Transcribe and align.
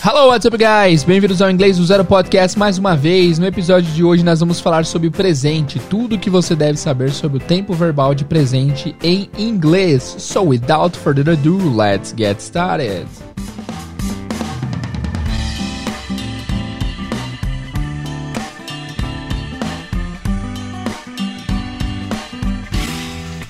Hello, 0.00 0.28
what's 0.28 0.46
up, 0.46 0.56
guys? 0.56 1.02
Bem-vindos 1.02 1.42
ao 1.42 1.50
Inglês 1.50 1.76
do 1.76 1.84
Zero 1.84 2.04
Podcast 2.04 2.56
mais 2.56 2.78
uma 2.78 2.96
vez. 2.96 3.36
No 3.36 3.46
episódio 3.46 3.92
de 3.92 4.04
hoje, 4.04 4.24
nós 4.24 4.38
vamos 4.38 4.60
falar 4.60 4.86
sobre 4.86 5.08
o 5.08 5.10
presente, 5.10 5.80
tudo 5.90 6.14
o 6.14 6.18
que 6.18 6.30
você 6.30 6.54
deve 6.54 6.78
saber 6.78 7.10
sobre 7.10 7.38
o 7.38 7.40
tempo 7.40 7.74
verbal 7.74 8.14
de 8.14 8.24
presente 8.24 8.94
em 9.02 9.28
inglês. 9.36 10.14
So, 10.18 10.42
without 10.44 10.96
further 10.96 11.32
ado, 11.32 11.76
let's 11.76 12.14
get 12.16 12.38
started. 12.38 13.27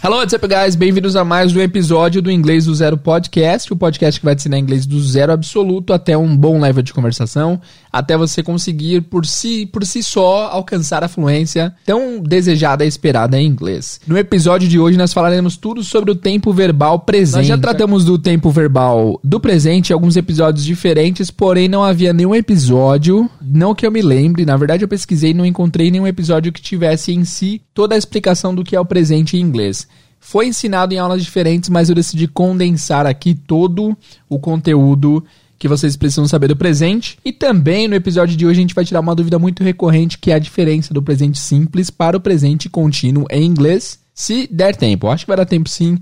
Hello, 0.08 0.20
what's 0.20 0.32
up, 0.32 0.48
guys? 0.48 0.74
Bem-vindos 0.74 1.16
a 1.16 1.22
mais 1.22 1.54
um 1.54 1.60
episódio 1.60 2.22
do 2.22 2.30
Inglês 2.30 2.64
do 2.64 2.74
Zero 2.74 2.96
Podcast, 2.96 3.70
o 3.70 3.76
podcast 3.76 4.18
que 4.18 4.24
vai 4.24 4.34
te 4.34 4.38
ensinar 4.38 4.58
inglês 4.58 4.86
do 4.86 4.98
zero 5.02 5.32
absoluto 5.32 5.92
até 5.92 6.16
um 6.16 6.34
bom 6.34 6.58
level 6.58 6.82
de 6.82 6.94
conversação, 6.94 7.60
até 7.92 8.16
você 8.16 8.42
conseguir 8.42 9.02
por 9.02 9.27
si, 9.27 9.66
por 9.66 9.84
si 9.84 10.02
só 10.02 10.48
alcançar 10.48 11.02
a 11.02 11.09
fluência 11.09 11.74
tão 11.84 12.20
desejada 12.20 12.84
e 12.84 12.88
esperada 12.88 13.41
em 13.41 13.47
inglês. 13.47 14.01
No 14.06 14.16
episódio 14.16 14.69
de 14.69 14.78
hoje 14.78 14.98
nós 14.98 15.12
falaremos 15.12 15.56
tudo 15.56 15.83
sobre 15.83 16.11
o 16.11 16.14
tempo 16.14 16.52
verbal 16.52 17.01
presente. 17.01 17.37
Nós 17.37 17.47
já 17.47 17.59
tratamos 17.59 18.05
do 18.05 18.19
tempo 18.19 18.51
verbal 18.51 19.19
do 19.23 19.41
presente 19.41 19.91
em 19.91 19.95
alguns 19.95 20.16
episódios 20.16 20.64
diferentes, 20.64 21.30
porém 21.30 21.69
não 21.69 21.83
havia 21.83 22.12
nenhum 22.12 22.34
episódio, 22.34 23.28
não 23.41 23.74
que 23.74 23.87
eu 23.87 23.91
me 23.91 24.02
lembre, 24.02 24.45
na 24.45 24.56
verdade 24.56 24.84
eu 24.84 24.89
pesquisei 24.89 25.30
e 25.30 25.34
não 25.34 25.47
encontrei 25.47 25.91
nenhum 25.91 26.06
episódio 26.06 26.52
que 26.52 26.61
tivesse 26.61 27.12
em 27.12 27.25
si 27.25 27.62
toda 27.75 27.95
a 27.95 27.98
explicação 27.98 28.55
do 28.55 28.64
que 28.64 28.77
é 28.77 28.80
o 28.80 28.84
presente 28.84 29.36
em 29.36 29.41
inglês. 29.41 29.86
Foi 30.20 30.48
ensinado 30.48 30.92
em 30.92 30.98
aulas 30.98 31.25
diferentes, 31.25 31.70
mas 31.70 31.89
eu 31.89 31.95
decidi 31.95 32.27
condensar 32.27 33.06
aqui 33.06 33.34
todo 33.34 33.97
o 34.28 34.39
conteúdo 34.39 35.25
que 35.59 35.69
vocês 35.69 35.97
precisam 35.97 36.28
saber 36.28 36.48
do 36.48 36.56
presente. 36.56 37.19
E 37.25 37.33
também 37.33 37.89
no 37.89 37.95
episódio 37.95 38.37
de 38.37 38.47
hoje 38.47 38.61
a 38.61 38.62
gente 38.62 38.75
vai 38.75 38.84
tirar 38.84 39.01
uma 39.01 39.14
dúvida 39.14 39.39
muito 39.39 39.64
recorrente, 39.64 40.19
que 40.19 40.31
é 40.31 40.34
a 40.34 40.39
diferença 40.39 40.95
do 40.95 41.03
presente 41.03 41.39
simples 41.39 41.91
para 41.91 42.17
o 42.17 42.20
presente 42.20 42.69
contínuo 42.69 43.27
em 43.31 43.45
inglês, 43.45 43.98
se 44.14 44.48
der 44.51 44.77
tempo. 44.77 45.09
Acho 45.09 45.25
que 45.25 45.31
vai 45.31 45.36
dar 45.36 45.47
tempo 45.47 45.69
sim 45.69 45.98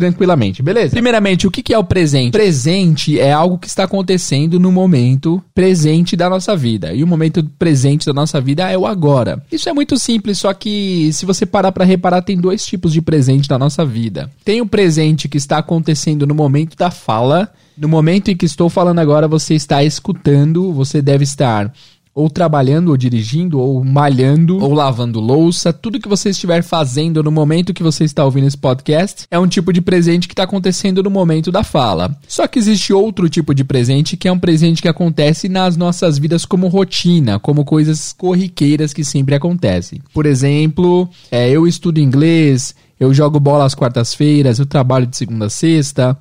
tranquilamente, 0.00 0.62
beleza? 0.62 0.90
Primeiramente, 0.92 1.46
o 1.46 1.50
que 1.50 1.74
é 1.74 1.78
o 1.78 1.84
presente? 1.84 2.32
Presente 2.32 3.20
é 3.20 3.32
algo 3.32 3.58
que 3.58 3.66
está 3.66 3.84
acontecendo 3.84 4.58
no 4.58 4.72
momento 4.72 5.42
presente 5.54 6.16
da 6.16 6.30
nossa 6.30 6.56
vida. 6.56 6.94
E 6.94 7.04
o 7.04 7.06
momento 7.06 7.44
presente 7.58 8.06
da 8.06 8.12
nossa 8.12 8.40
vida 8.40 8.70
é 8.70 8.78
o 8.78 8.86
agora. 8.86 9.42
Isso 9.52 9.68
é 9.68 9.72
muito 9.72 9.98
simples, 9.98 10.38
só 10.38 10.54
que 10.54 11.12
se 11.12 11.26
você 11.26 11.44
parar 11.44 11.70
para 11.72 11.84
reparar, 11.84 12.22
tem 12.22 12.38
dois 12.38 12.64
tipos 12.64 12.92
de 12.92 13.02
presente 13.02 13.48
da 13.48 13.58
nossa 13.58 13.84
vida. 13.84 14.30
Tem 14.44 14.60
o 14.60 14.66
presente 14.66 15.28
que 15.28 15.36
está 15.36 15.58
acontecendo 15.58 16.26
no 16.26 16.34
momento 16.34 16.76
da 16.76 16.90
fala. 16.90 17.52
No 17.80 17.88
momento 17.88 18.30
em 18.30 18.36
que 18.36 18.44
estou 18.44 18.68
falando 18.68 18.98
agora, 18.98 19.26
você 19.26 19.54
está 19.54 19.82
escutando, 19.82 20.70
você 20.70 21.00
deve 21.00 21.24
estar 21.24 21.72
ou 22.14 22.28
trabalhando, 22.28 22.88
ou 22.88 22.96
dirigindo, 22.96 23.58
ou 23.58 23.82
malhando, 23.82 24.58
ou 24.58 24.74
lavando 24.74 25.18
louça, 25.18 25.72
tudo 25.72 25.98
que 25.98 26.08
você 26.08 26.28
estiver 26.28 26.62
fazendo 26.62 27.22
no 27.22 27.30
momento 27.30 27.72
que 27.72 27.82
você 27.82 28.04
está 28.04 28.22
ouvindo 28.22 28.48
esse 28.48 28.58
podcast 28.58 29.24
é 29.30 29.38
um 29.38 29.46
tipo 29.46 29.72
de 29.72 29.80
presente 29.80 30.28
que 30.28 30.34
está 30.34 30.42
acontecendo 30.42 31.02
no 31.02 31.08
momento 31.08 31.50
da 31.50 31.62
fala. 31.64 32.14
Só 32.28 32.46
que 32.46 32.58
existe 32.58 32.92
outro 32.92 33.30
tipo 33.30 33.54
de 33.54 33.64
presente 33.64 34.14
que 34.14 34.28
é 34.28 34.32
um 34.32 34.38
presente 34.38 34.82
que 34.82 34.88
acontece 34.88 35.48
nas 35.48 35.74
nossas 35.74 36.18
vidas 36.18 36.44
como 36.44 36.68
rotina, 36.68 37.38
como 37.38 37.64
coisas 37.64 38.12
corriqueiras 38.12 38.92
que 38.92 39.04
sempre 39.04 39.34
acontecem. 39.34 40.02
Por 40.12 40.26
exemplo, 40.26 41.08
é, 41.30 41.48
eu 41.48 41.66
estudo 41.66 41.98
inglês, 41.98 42.74
eu 42.98 43.14
jogo 43.14 43.40
bola 43.40 43.64
às 43.64 43.74
quartas-feiras, 43.74 44.58
eu 44.58 44.66
trabalho 44.66 45.06
de 45.06 45.16
segunda 45.16 45.46
a 45.46 45.50
sexta, 45.50 46.18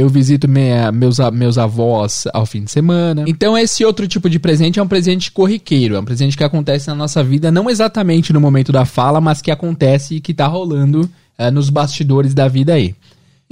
eu 0.00 0.08
visito 0.08 0.48
minha, 0.48 0.90
meus, 0.90 1.18
meus 1.32 1.58
avós 1.58 2.24
ao 2.32 2.46
fim 2.46 2.64
de 2.64 2.70
semana. 2.70 3.24
Então, 3.26 3.56
esse 3.56 3.84
outro 3.84 4.08
tipo 4.08 4.30
de 4.30 4.38
presente 4.38 4.80
é 4.80 4.82
um 4.82 4.88
presente 4.88 5.30
corriqueiro, 5.30 5.94
é 5.94 6.00
um 6.00 6.04
presente 6.04 6.36
que 6.36 6.42
acontece 6.42 6.88
na 6.88 6.94
nossa 6.94 7.22
vida, 7.22 7.50
não 7.50 7.68
exatamente 7.68 8.32
no 8.32 8.40
momento 8.40 8.72
da 8.72 8.86
fala, 8.86 9.20
mas 9.20 9.42
que 9.42 9.50
acontece 9.50 10.16
e 10.16 10.20
que 10.20 10.32
está 10.32 10.46
rolando 10.46 11.08
é, 11.36 11.50
nos 11.50 11.68
bastidores 11.68 12.32
da 12.32 12.48
vida 12.48 12.74
aí. 12.74 12.94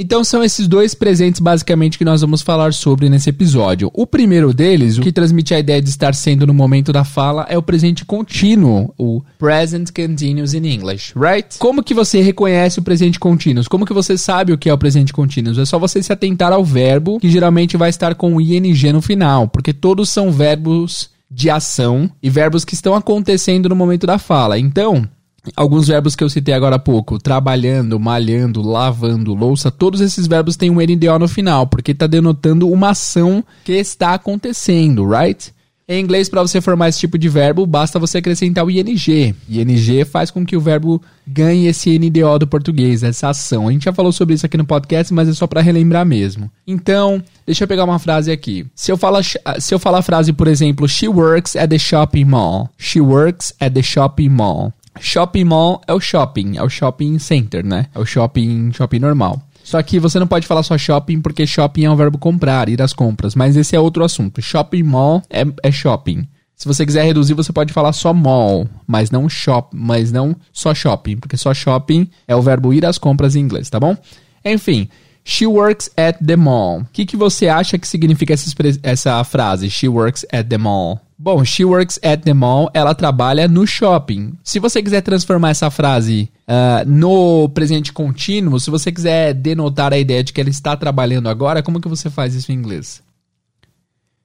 Então 0.01 0.23
são 0.23 0.45
esses 0.45 0.69
dois 0.69 0.95
presentes 0.95 1.41
basicamente 1.41 1.99
que 1.99 2.05
nós 2.05 2.21
vamos 2.21 2.41
falar 2.41 2.73
sobre 2.73 3.09
nesse 3.09 3.31
episódio. 3.31 3.91
O 3.93 4.07
primeiro 4.07 4.55
deles, 4.55 4.97
o 4.97 5.01
que 5.01 5.11
transmite 5.11 5.53
a 5.53 5.59
ideia 5.59 5.83
de 5.83 5.91
estar 5.91 6.15
sendo 6.15 6.47
no 6.47 6.55
momento 6.55 6.93
da 6.93 7.03
fala, 7.03 7.45
é 7.49 7.59
o 7.59 7.63
presente 7.63 8.05
contínuo, 8.05 8.95
o 8.97 9.23
present 9.37 9.91
continuous 9.91 10.55
in 10.55 10.65
English, 10.65 11.13
right? 11.17 11.59
Como 11.59 11.83
que 11.83 11.95
você 11.95 12.21
reconhece 12.21 12.79
o 12.79 12.83
presente 12.83 13.19
contínuo? 13.19 13.65
Como 13.69 13.85
que 13.85 13.93
você 13.93 14.17
sabe 14.17 14.53
o 14.53 14.59
que 14.59 14.71
é 14.71 14.73
o 14.73 14.79
presente 14.79 15.13
contínuo? 15.13 15.61
É 15.61 15.65
só 15.65 15.81
você 15.81 16.01
se 16.01 16.13
atentar 16.13 16.53
ao 16.53 16.65
verbo, 16.65 17.19
que 17.19 17.29
geralmente 17.29 17.77
vai 17.77 17.91
estar 17.91 18.15
com 18.15 18.37
o 18.37 18.41
ing 18.41 18.93
no 18.93 19.03
final, 19.03 19.49
porque 19.49 19.73
todos 19.73 20.11
são 20.11 20.31
verbos 20.31 21.11
de 21.29 21.51
ação 21.51 22.09
e 22.23 22.31
verbos 22.31 22.65
que 22.65 22.75
estão 22.75 22.95
acontecendo 22.95 23.69
no 23.69 23.75
momento 23.75 24.07
da 24.07 24.17
fala. 24.17 24.59
Então, 24.59 25.09
Alguns 25.57 25.89
verbos 25.89 26.15
que 26.15 26.25
eu 26.25 26.31
citei 26.31 26.55
agora 26.55 26.77
há 26.77 26.79
pouco, 26.79 27.19
trabalhando, 27.19 27.99
malhando, 27.99 28.63
lavando, 28.63 29.35
louça, 29.35 29.71
todos 29.71 30.01
esses 30.01 30.27
verbos 30.27 30.57
têm 30.57 30.71
um 30.71 30.81
NDO 30.81 31.19
no 31.19 31.29
final, 31.29 31.67
porque 31.67 31.93
está 31.93 32.07
denotando 32.07 32.69
uma 32.71 32.91
ação 32.91 33.45
que 33.65 33.73
está 33.73 34.15
acontecendo, 34.15 35.09
right? 35.09 35.53
Em 35.91 36.03
inglês, 36.03 36.29
para 36.29 36.43
você 36.43 36.61
formar 36.61 36.91
esse 36.91 36.99
tipo 36.99 37.17
de 37.17 37.31
verbo, 37.31 37.65
basta 37.65 37.99
você 37.99 38.19
acrescentar 38.19 38.63
o 38.63 38.71
ing. 38.71 39.35
ing 39.49 40.05
faz 40.05 40.31
com 40.31 40.45
que 40.45 40.55
o 40.55 40.61
verbo 40.61 41.01
ganhe 41.27 41.67
esse 41.67 41.99
NDO 41.99 42.41
do 42.41 42.47
português, 42.47 43.03
essa 43.03 43.31
ação. 43.31 43.67
A 43.67 43.73
gente 43.73 43.87
já 43.87 43.93
falou 43.93 44.13
sobre 44.13 44.35
isso 44.35 44.45
aqui 44.45 44.59
no 44.59 44.67
podcast, 44.67 45.15
mas 45.15 45.31
é 45.31 45.33
só 45.33 45.47
para 45.47 45.63
relembrar 45.63 46.05
mesmo. 46.05 46.51
Então, 46.67 47.23
deixa 47.47 47.65
eu 47.65 47.69
pegar 47.69 47.85
uma 47.85 47.99
frase 47.99 48.31
aqui. 48.31 48.67
Se 48.75 48.93
eu, 48.93 48.99
falar, 48.99 49.23
se 49.23 49.75
eu 49.75 49.79
falar 49.79 50.01
a 50.01 50.03
frase, 50.03 50.31
por 50.31 50.47
exemplo, 50.47 50.87
She 50.87 51.09
works 51.09 51.57
at 51.57 51.71
the 51.71 51.79
shopping 51.79 52.27
mall. 52.27 52.69
She 52.77 53.01
works 53.01 53.55
at 53.59 53.73
the 53.73 53.83
shopping 53.83 54.29
mall. 54.29 54.75
Shopping 55.01 55.45
mall 55.45 55.81
é 55.87 55.93
o 55.93 56.01
shopping, 56.01 56.57
é 56.57 56.63
o 56.63 56.69
shopping 56.69 57.19
center, 57.19 57.65
né? 57.65 57.87
É 57.95 57.99
o 57.99 58.07
shopping, 58.07 58.73
shopping 58.73 58.99
normal. 58.99 59.43
Só 59.63 59.83
que 59.83 59.99
você 59.99 60.19
não 60.19 60.27
pode 60.27 60.47
falar 60.47 60.63
só 60.63 60.79
shopping 60.79 61.21
porque 61.21 61.47
shopping 61.47 61.85
é 61.85 61.91
um 61.91 61.97
verbo 61.97 62.17
comprar, 62.17 62.69
ir 62.69 62.81
às 62.81 62.93
compras. 62.93 63.35
Mas 63.35 63.57
esse 63.57 63.77
é 63.77 63.81
outro 63.81 64.03
assunto. 64.03 64.41
Shopping 64.41 64.83
mall 64.83 65.23
é, 65.29 65.45
é 65.63 65.71
shopping. 65.71 66.27
Se 66.57 66.67
você 66.67 66.85
quiser 66.85 67.05
reduzir, 67.05 67.35
você 67.35 67.53
pode 67.53 67.73
falar 67.73 67.93
só 67.93 68.13
mall, 68.13 68.67
mas 68.85 69.13
não 69.13 69.29
shop, 69.29 69.77
mas 69.77 70.11
não 70.11 70.35
só 70.53 70.75
shopping, 70.75 71.17
porque 71.17 71.37
só 71.37 71.55
shopping 71.55 72.09
é 72.27 72.35
o 72.35 72.43
verbo 72.43 72.75
ir 72.75 72.85
às 72.85 72.99
compras 72.99 73.37
em 73.37 73.41
inglês, 73.41 73.71
tá 73.71 73.79
bom? 73.79 73.97
Enfim, 74.45 74.89
she 75.23 75.47
works 75.47 75.89
at 75.97 76.17
the 76.19 76.35
mall. 76.35 76.81
O 76.81 76.87
que, 76.93 77.07
que 77.07 77.17
você 77.17 77.47
acha 77.47 77.79
que 77.79 77.87
significa 77.87 78.35
essa, 78.35 78.51
essa 78.83 79.23
frase? 79.23 79.71
She 79.71 79.87
works 79.87 80.27
at 80.33 80.49
the 80.49 80.59
mall. 80.59 81.01
Bom, 81.21 81.45
she 81.45 81.65
works 81.65 81.99
at 82.01 82.23
the 82.23 82.33
mall, 82.33 82.71
ela 82.73 82.95
trabalha 82.95 83.49
no 83.49 83.67
shopping. 83.67 84.35
Se 84.45 84.61
você 84.61 84.81
quiser 84.81 85.01
transformar 85.01 85.51
essa 85.51 85.69
frase 85.69 86.31
uh, 86.47 86.89
no 86.89 87.49
presente 87.49 87.93
contínuo, 87.93 88.61
se 88.61 88.71
você 88.71 88.93
quiser 88.93 89.35
denotar 89.35 89.93
a 89.93 89.99
ideia 89.99 90.23
de 90.23 90.33
que 90.33 90.41
ela 90.41 90.49
está 90.49 90.77
trabalhando 90.77 91.29
agora, 91.29 91.61
como 91.61 91.81
que 91.81 91.89
você 91.89 92.09
faz 92.09 92.37
isso 92.37 92.53
em 92.53 92.55
inglês? 92.55 93.03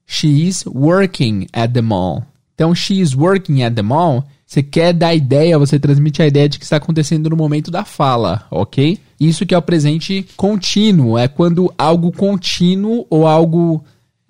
She 0.05 0.47
is 0.47 0.63
working 0.67 1.47
at 1.51 1.71
the 1.71 1.81
mall. 1.81 2.23
Então, 2.53 2.75
she 2.75 3.01
is 3.01 3.15
working 3.15 3.63
at 3.63 3.73
the 3.73 3.81
mall, 3.81 4.23
você 4.45 4.61
quer 4.61 4.93
dar 4.93 5.15
ideia, 5.15 5.57
você 5.57 5.79
transmite 5.79 6.21
a 6.21 6.27
ideia 6.27 6.47
de 6.47 6.59
que 6.59 6.63
está 6.63 6.77
acontecendo 6.77 7.27
no 7.27 7.35
momento 7.35 7.71
da 7.71 7.83
fala, 7.83 8.45
ok? 8.51 8.99
Isso 9.19 9.47
que 9.47 9.55
é 9.55 9.57
o 9.57 9.63
presente 9.63 10.27
contínuo, 10.37 11.17
é 11.17 11.27
quando 11.27 11.73
algo 11.75 12.11
contínuo 12.11 13.07
ou 13.09 13.25
algo 13.25 13.83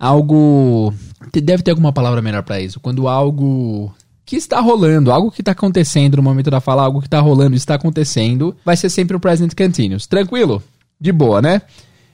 algo 0.04 0.92
Deve 1.32 1.62
ter 1.62 1.70
alguma 1.70 1.92
palavra 1.92 2.20
melhor 2.20 2.42
para 2.42 2.60
isso. 2.60 2.78
Quando 2.78 3.08
algo 3.08 3.92
que 4.24 4.36
está 4.36 4.60
rolando, 4.60 5.10
algo 5.10 5.30
que 5.30 5.40
está 5.40 5.52
acontecendo 5.52 6.16
no 6.16 6.22
momento 6.22 6.50
da 6.50 6.60
fala, 6.60 6.82
algo 6.82 7.00
que 7.00 7.06
está 7.06 7.20
rolando, 7.20 7.56
está 7.56 7.74
acontecendo, 7.74 8.56
vai 8.64 8.76
ser 8.76 8.90
sempre 8.90 9.16
o 9.16 9.20
present 9.20 9.54
continuous. 9.54 10.06
Tranquilo? 10.06 10.62
De 11.00 11.12
boa, 11.12 11.42
né? 11.42 11.62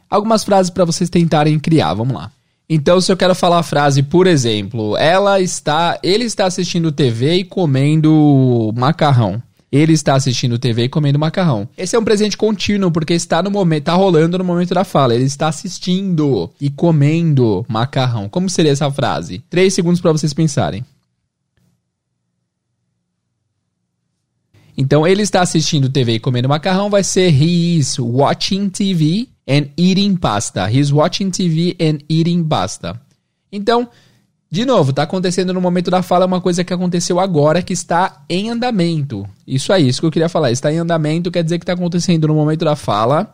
Algumas 0.08 0.44
frases 0.44 0.70
para 0.70 0.84
vocês 0.84 1.10
tentarem 1.10 1.58
criar, 1.58 1.94
vamos 1.94 2.14
lá. 2.14 2.30
Então, 2.68 3.00
se 3.00 3.10
eu 3.10 3.16
quero 3.16 3.34
falar 3.34 3.58
a 3.58 3.64
frase, 3.64 4.02
por 4.02 4.26
exemplo, 4.26 4.96
ela 4.96 5.40
está, 5.40 5.98
ele 6.02 6.24
está 6.24 6.46
assistindo 6.46 6.92
TV 6.92 7.34
e 7.34 7.44
comendo 7.44 8.72
macarrão 8.76 9.42
ele 9.72 9.92
está 9.92 10.14
assistindo 10.14 10.58
TV 10.58 10.84
e 10.84 10.88
comendo 10.88 11.18
macarrão. 11.18 11.68
Esse 11.76 11.94
é 11.94 11.98
um 11.98 12.04
presente 12.04 12.36
contínuo 12.36 12.90
porque 12.90 13.14
está 13.14 13.42
no 13.42 13.50
momento, 13.50 13.82
está 13.82 13.94
rolando 13.94 14.36
no 14.36 14.44
momento 14.44 14.74
da 14.74 14.84
fala. 14.84 15.14
Ele 15.14 15.24
está 15.24 15.48
assistindo 15.48 16.50
e 16.60 16.70
comendo 16.70 17.64
macarrão. 17.68 18.28
Como 18.28 18.50
seria 18.50 18.72
essa 18.72 18.90
frase? 18.90 19.42
Três 19.48 19.72
segundos 19.72 20.00
para 20.00 20.12
vocês 20.12 20.34
pensarem. 20.34 20.84
Então, 24.76 25.06
ele 25.06 25.22
está 25.22 25.42
assistindo 25.42 25.90
TV 25.90 26.14
e 26.14 26.20
comendo 26.20 26.48
macarrão 26.48 26.88
vai 26.88 27.04
ser 27.04 27.28
he 27.30 27.76
is 27.76 27.98
watching 27.98 28.70
TV 28.70 29.28
and 29.46 29.68
eating 29.76 30.16
pasta. 30.16 30.70
He 30.70 30.78
is 30.78 30.90
watching 30.90 31.30
TV 31.30 31.76
and 31.78 31.98
eating 32.08 32.42
pasta. 32.42 32.98
Então, 33.52 33.88
de 34.52 34.64
novo, 34.64 34.90
está 34.90 35.04
acontecendo 35.04 35.54
no 35.54 35.60
momento 35.60 35.92
da 35.92 36.02
fala 36.02 36.26
uma 36.26 36.40
coisa 36.40 36.64
que 36.64 36.72
aconteceu 36.72 37.20
agora 37.20 37.62
que 37.62 37.72
está 37.72 38.24
em 38.28 38.50
andamento. 38.50 39.24
Isso 39.46 39.72
é 39.72 39.80
isso 39.80 40.00
que 40.00 40.06
eu 40.06 40.10
queria 40.10 40.28
falar. 40.28 40.50
Está 40.50 40.72
em 40.72 40.78
andamento 40.78 41.30
quer 41.30 41.44
dizer 41.44 41.58
que 41.58 41.62
está 41.62 41.74
acontecendo 41.74 42.26
no 42.26 42.34
momento 42.34 42.64
da 42.64 42.74
fala. 42.74 43.32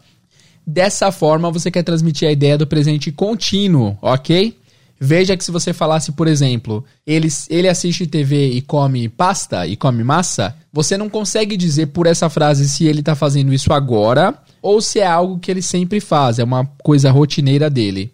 Dessa 0.67 1.11
forma, 1.11 1.51
você 1.51 1.71
quer 1.71 1.83
transmitir 1.83 2.29
a 2.29 2.33
ideia 2.33 2.59
do 2.59 2.67
presente 2.67 3.11
contínuo, 3.11 3.97
ok? 4.03 4.59
Veja 5.01 5.37
que 5.37 5.45
se 5.45 5.51
você 5.51 5.73
falasse, 5.73 6.13
por 6.13 6.27
exemplo, 6.27 6.85
ele, 7.07 7.29
ele 7.49 7.69
assiste 7.69 8.07
TV 8.07 8.51
e 8.51 8.61
come 8.61 9.09
pasta 9.09 9.67
e 9.67 9.75
come 9.75 10.05
massa, 10.05 10.55
você 10.71 10.99
não 10.99 11.09
consegue 11.09 11.57
dizer 11.57 11.87
por 11.89 12.07
essa 12.07 12.29
frase 12.29 12.69
se 12.69 12.85
ele 12.85 13.03
tá 13.03 13.15
fazendo 13.15 13.55
isso 13.55 13.73
agora 13.73 14.35
ou 14.61 14.83
se 14.83 14.99
é 14.99 15.07
algo 15.07 15.39
que 15.39 15.51
ele 15.51 15.63
sempre 15.63 16.01
faz, 16.01 16.39
é 16.39 16.45
uma 16.45 16.67
coisa 16.83 17.11
rotineira 17.11 17.71
dele, 17.71 18.13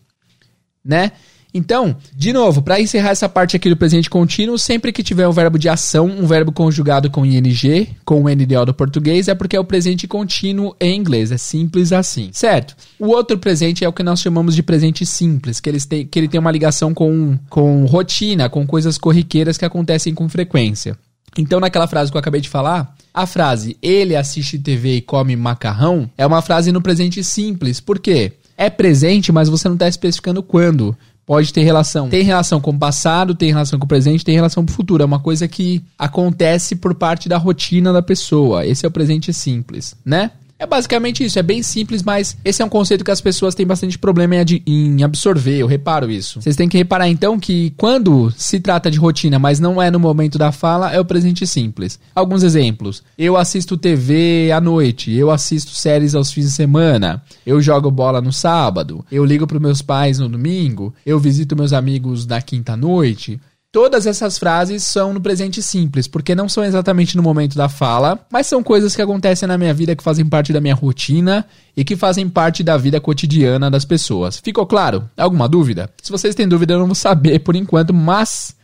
né? 0.85 1.13
Então, 1.55 1.97
de 2.15 2.33
novo, 2.33 2.63
para 2.63 2.81
encerrar 2.81 3.11
essa 3.11 3.29
parte 3.29 3.57
aqui 3.57 3.69
do 3.69 3.77
presente 3.77 4.09
contínuo, 4.09 4.59
sempre 4.59 4.93
que 4.93 5.03
tiver 5.03 5.29
um 5.29 5.33
verbo 5.33 5.59
de 5.59 5.69
ação, 5.69 6.07
um 6.07 6.27
verbo 6.27 6.51
conjugado 6.51 7.11
com 7.11 7.27
ing, 7.27 7.89
com 8.05 8.23
o 8.23 8.29
NDO 8.29 8.67
do 8.67 8.75
português, 8.75 9.29
é 9.29 9.35
porque 9.35 9.57
é 9.57 9.61
o 9.61 9.65
presente 9.65 10.09
contínuo 10.09 10.75
em 10.81 10.99
inglês. 10.99 11.31
É 11.31 11.37
simples 11.37 11.93
assim, 11.93 12.31
certo? 12.33 12.75
O 12.99 13.09
outro 13.09 13.39
presente 13.39 13.85
é 13.85 13.89
o 13.89 13.93
que 13.93 14.03
nós 14.03 14.21
chamamos 14.21 14.55
de 14.55 14.63
presente 14.63 15.05
simples, 15.05 15.61
que, 15.61 15.69
eles 15.69 15.85
têm, 15.85 16.07
que 16.07 16.19
ele 16.19 16.29
tem 16.29 16.41
uma 16.41 16.51
ligação 16.51 16.95
com, 16.95 17.39
com 17.51 17.85
rotina, 17.85 18.49
com 18.49 18.67
coisas 18.67 18.97
corriqueiras 18.97 19.59
que 19.59 19.65
acontecem 19.65 20.15
com 20.15 20.29
frequência. 20.29 20.97
Então, 21.37 21.61
naquela 21.61 21.87
frase 21.87 22.11
que 22.11 22.17
eu 22.17 22.21
acabei 22.21 22.41
de 22.41 22.49
falar, 22.49 22.95
a 23.13 23.27
frase 23.27 23.77
ele 23.83 24.17
assiste 24.17 24.59
TV 24.59 24.97
e 24.97 25.01
come 25.01 25.35
macarrão 25.35 26.11
é 26.17 26.27
uma 26.27 26.43
frase 26.43 26.73
no 26.73 26.83
presente 26.83 27.25
simples. 27.25 27.81
Por 27.81 27.99
quê? 27.99 28.33
É 28.57 28.69
presente, 28.69 29.33
mas 29.33 29.49
você 29.49 29.67
não 29.67 29.75
está 29.75 29.89
especificando 29.89 30.43
quando 30.43 30.97
pode 31.27 31.53
ter 31.53 31.63
relação. 31.63 32.09
Tem 32.09 32.23
relação 32.23 32.61
com 32.61 32.71
o 32.71 32.79
passado, 32.79 33.35
tem 33.35 33.51
relação 33.51 33.79
com 33.79 33.85
o 33.85 33.89
presente, 33.89 34.25
tem 34.25 34.35
relação 34.35 34.65
com 34.65 34.71
o 34.71 34.75
futuro. 34.75 35.03
É 35.03 35.07
uma 35.07 35.21
coisa 35.21 35.47
que 35.47 35.83
acontece 35.99 36.77
por 36.77 36.95
parte 36.95 37.29
da 37.29 37.39
rotina 37.39 37.93
da 37.93 38.03
pessoa. 38.03 38.67
Esse 38.67 38.85
é 38.85 38.89
o 38.89 38.93
presente 38.93 39.33
simples, 39.33 39.95
né? 40.05 40.33
É 40.63 40.67
basicamente 40.67 41.25
isso, 41.25 41.41
é 41.41 41.43
bem 41.43 41.61
simples, 41.61 42.05
mas 42.05 42.37
esse 42.45 42.63
é 42.63 42.65
um 42.65 42.69
conceito 42.69 43.05
que 43.05 43.11
as 43.11 43.21
pessoas 43.21 43.53
têm 43.53 43.67
bastante 43.67 43.99
problema 43.99 44.37
em 44.65 45.03
absorver, 45.03 45.59
eu 45.59 45.67
reparo 45.67 46.09
isso. 46.09 46.41
Vocês 46.41 46.55
têm 46.55 46.69
que 46.69 46.79
reparar 46.79 47.09
então 47.09 47.37
que 47.37 47.75
quando 47.77 48.33
se 48.37 48.61
trata 48.61 48.89
de 48.89 48.97
rotina, 48.97 49.41
mas 49.41 49.59
não 49.59 49.83
é 49.83 49.91
no 49.91 49.99
momento 49.99 50.39
da 50.39 50.53
fala, 50.53 50.93
é 50.93 51.01
o 51.01 51.05
presente 51.05 51.45
simples. 51.49 51.99
Alguns 52.15 52.45
exemplos. 52.45 53.03
Eu 53.19 53.37
assisto 53.37 53.77
TV 53.77 54.53
à 54.53 54.61
noite, 54.61 55.13
eu 55.13 55.33
assisto 55.33 55.73
séries 55.73 56.15
aos 56.15 56.31
fins 56.33 56.45
de 56.45 56.53
semana, 56.53 57.21
eu 57.45 57.61
jogo 57.61 57.91
bola 57.91 58.21
no 58.21 58.33
sábado, 58.33 59.05
eu 59.11 59.25
ligo 59.25 59.49
para 59.49 59.59
meus 59.59 59.83
pais 59.83 60.21
no 60.21 60.29
domingo, 60.29 60.95
eu 61.05 61.19
visito 61.19 61.57
meus 61.57 61.73
amigos 61.73 62.25
na 62.25 62.41
quinta 62.41 62.77
noite. 62.77 63.41
Todas 63.73 64.07
essas 64.07 64.37
frases 64.37 64.83
são 64.83 65.15
no 65.15 65.21
presente 65.23 65.63
simples, 65.63 66.07
porque 66.07 66.35
não 66.35 66.47
são 66.47 66.63
exatamente 66.63 67.17
no 67.17 67.23
momento 67.23 67.57
da 67.57 67.71
fala, 67.71 68.19
mas 68.31 68.47
são 68.47 68.63
coisas 68.63 68.95
que 68.95 69.01
acontecem 69.01 69.49
na 69.49 69.57
minha 69.57 69.73
vida 69.73 69.97
que 69.97 70.05
fazem 70.05 70.27
parte 70.27 70.53
da 70.53 70.61
minha 70.61 70.75
rotina 70.75 71.47
e 71.75 71.83
que 71.83 71.97
fazem 71.97 72.29
parte 72.29 72.63
da 72.63 72.77
vida 72.77 73.01
cotidiana 73.01 73.71
das 73.71 73.87
pessoas. 73.87 74.39
Ficou 74.45 74.67
claro? 74.67 75.09
Alguma 75.17 75.49
dúvida? 75.49 75.89
Se 76.03 76.13
vocês 76.13 76.35
têm 76.35 76.47
dúvida, 76.47 76.75
eu 76.75 76.81
não 76.81 76.87
vou 76.87 76.95
saber 76.95 77.39
por 77.39 77.57
enquanto, 77.57 77.95
mas 77.95 78.55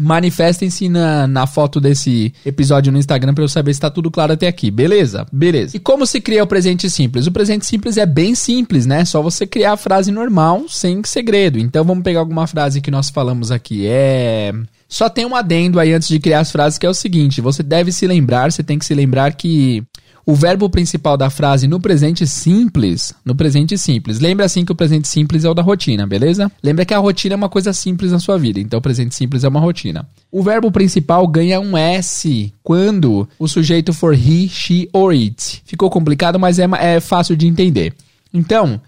manifestem-se 0.00 0.88
na, 0.88 1.26
na 1.26 1.46
foto 1.46 1.78
desse 1.78 2.32
episódio 2.44 2.90
no 2.90 2.98
Instagram 2.98 3.34
para 3.34 3.44
eu 3.44 3.48
saber 3.48 3.74
se 3.74 3.80
tá 3.80 3.90
tudo 3.90 4.10
claro 4.10 4.32
até 4.32 4.48
aqui. 4.48 4.70
Beleza? 4.70 5.26
Beleza. 5.30 5.76
E 5.76 5.78
como 5.78 6.06
se 6.06 6.22
cria 6.22 6.42
o 6.42 6.46
presente 6.46 6.88
simples? 6.88 7.26
O 7.26 7.32
presente 7.32 7.66
simples 7.66 7.98
é 7.98 8.06
bem 8.06 8.34
simples, 8.34 8.86
né? 8.86 9.04
Só 9.04 9.20
você 9.20 9.46
criar 9.46 9.74
a 9.74 9.76
frase 9.76 10.10
normal, 10.10 10.64
sem 10.70 11.02
segredo. 11.04 11.58
Então 11.58 11.84
vamos 11.84 12.02
pegar 12.02 12.20
alguma 12.20 12.46
frase 12.46 12.80
que 12.80 12.90
nós 12.90 13.10
falamos 13.10 13.50
aqui. 13.50 13.86
É. 13.86 14.54
Só 14.88 15.10
tem 15.10 15.26
um 15.26 15.36
adendo 15.36 15.78
aí 15.78 15.92
antes 15.92 16.08
de 16.08 16.18
criar 16.18 16.40
as 16.40 16.50
frases 16.50 16.78
que 16.78 16.86
é 16.86 16.88
o 16.88 16.94
seguinte: 16.94 17.42
você 17.42 17.62
deve 17.62 17.92
se 17.92 18.06
lembrar, 18.06 18.50
você 18.50 18.62
tem 18.62 18.78
que 18.78 18.86
se 18.86 18.94
lembrar 18.94 19.34
que 19.34 19.84
o 20.30 20.34
verbo 20.34 20.70
principal 20.70 21.16
da 21.16 21.28
frase 21.28 21.66
no 21.66 21.80
presente 21.80 22.24
simples, 22.24 23.12
no 23.24 23.34
presente 23.34 23.76
simples. 23.76 24.20
Lembra 24.20 24.46
assim 24.46 24.64
que 24.64 24.70
o 24.70 24.76
presente 24.76 25.08
simples 25.08 25.44
é 25.44 25.50
o 25.50 25.54
da 25.54 25.60
rotina, 25.60 26.06
beleza? 26.06 26.50
Lembra 26.62 26.84
que 26.84 26.94
a 26.94 26.98
rotina 26.98 27.34
é 27.34 27.36
uma 27.36 27.48
coisa 27.48 27.72
simples 27.72 28.12
na 28.12 28.20
sua 28.20 28.38
vida, 28.38 28.60
então 28.60 28.78
o 28.78 28.82
presente 28.82 29.12
simples 29.12 29.42
é 29.42 29.48
uma 29.48 29.58
rotina. 29.58 30.06
O 30.30 30.40
verbo 30.40 30.70
principal 30.70 31.26
ganha 31.26 31.58
um 31.58 31.76
S 31.76 32.52
quando 32.62 33.28
o 33.40 33.48
sujeito 33.48 33.92
for 33.92 34.14
he, 34.14 34.48
she 34.48 34.88
or 34.92 35.10
it. 35.12 35.62
Ficou 35.66 35.90
complicado, 35.90 36.38
mas 36.38 36.60
é, 36.60 36.68
é 36.78 37.00
fácil 37.00 37.36
de 37.36 37.48
entender. 37.48 37.92
Então, 38.32 38.80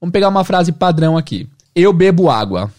vamos 0.00 0.14
pegar 0.14 0.30
uma 0.30 0.44
frase 0.44 0.72
padrão 0.72 1.18
aqui. 1.18 1.46
Eu 1.74 1.92
bebo 1.92 2.30
água. 2.30 2.72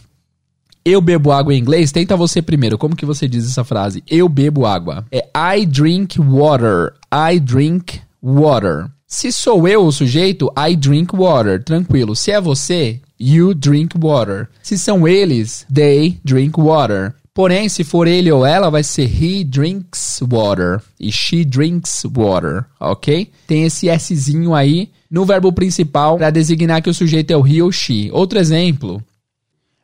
Eu 0.84 1.02
bebo 1.02 1.32
água 1.32 1.54
em 1.54 1.60
inglês? 1.60 1.92
Tenta 1.92 2.16
você 2.16 2.42
primeiro. 2.42 2.80
Como 2.80 2.96
que 2.96 3.06
você 3.06 3.28
diz 3.28 3.46
essa 3.46 3.64
frase? 3.64 4.04
Eu 4.10 4.28
bebo 4.28 4.66
água. 4.66 5.06
É 5.12 5.28
I 5.36 5.68
drink 5.68 6.20
water. 6.20 6.94
I 7.14 7.40
drink 7.40 8.07
water. 8.22 8.90
Se 9.06 9.32
sou 9.32 9.68
eu 9.68 9.86
o 9.86 9.92
sujeito, 9.92 10.52
I 10.58 10.76
drink 10.76 11.16
water. 11.16 11.64
Tranquilo. 11.64 12.16
Se 12.16 12.32
é 12.32 12.42
você, 12.42 13.00
you 13.20 13.54
drink 13.54 13.98
water. 13.98 14.50
Se 14.62 14.78
são 14.78 15.08
eles, 15.08 15.66
they 15.74 16.20
drink 16.24 16.60
water. 16.60 17.14
Porém, 17.38 17.70
se 17.70 17.84
for 17.84 18.08
ele 18.08 18.32
ou 18.32 18.44
ela, 18.44 18.72
vai 18.72 18.84
ser 18.84 19.04
he 19.04 19.44
drinks 19.44 20.20
water 20.28 20.82
e 21.00 21.12
she 21.12 21.46
drinks 21.46 22.04
water, 22.12 22.66
ok? 22.80 23.30
Tem 23.46 23.64
esse 23.64 23.88
Szinho 24.00 24.56
aí 24.56 24.90
no 25.10 25.24
verbo 25.24 25.54
principal 25.54 26.18
para 26.18 26.32
designar 26.32 26.82
que 26.82 26.90
o 26.90 26.94
sujeito 26.94 27.30
é 27.30 27.38
o 27.38 27.46
he 27.46 27.62
ou 27.62 27.72
she. 27.72 28.10
Outro 28.12 28.40
exemplo, 28.40 29.04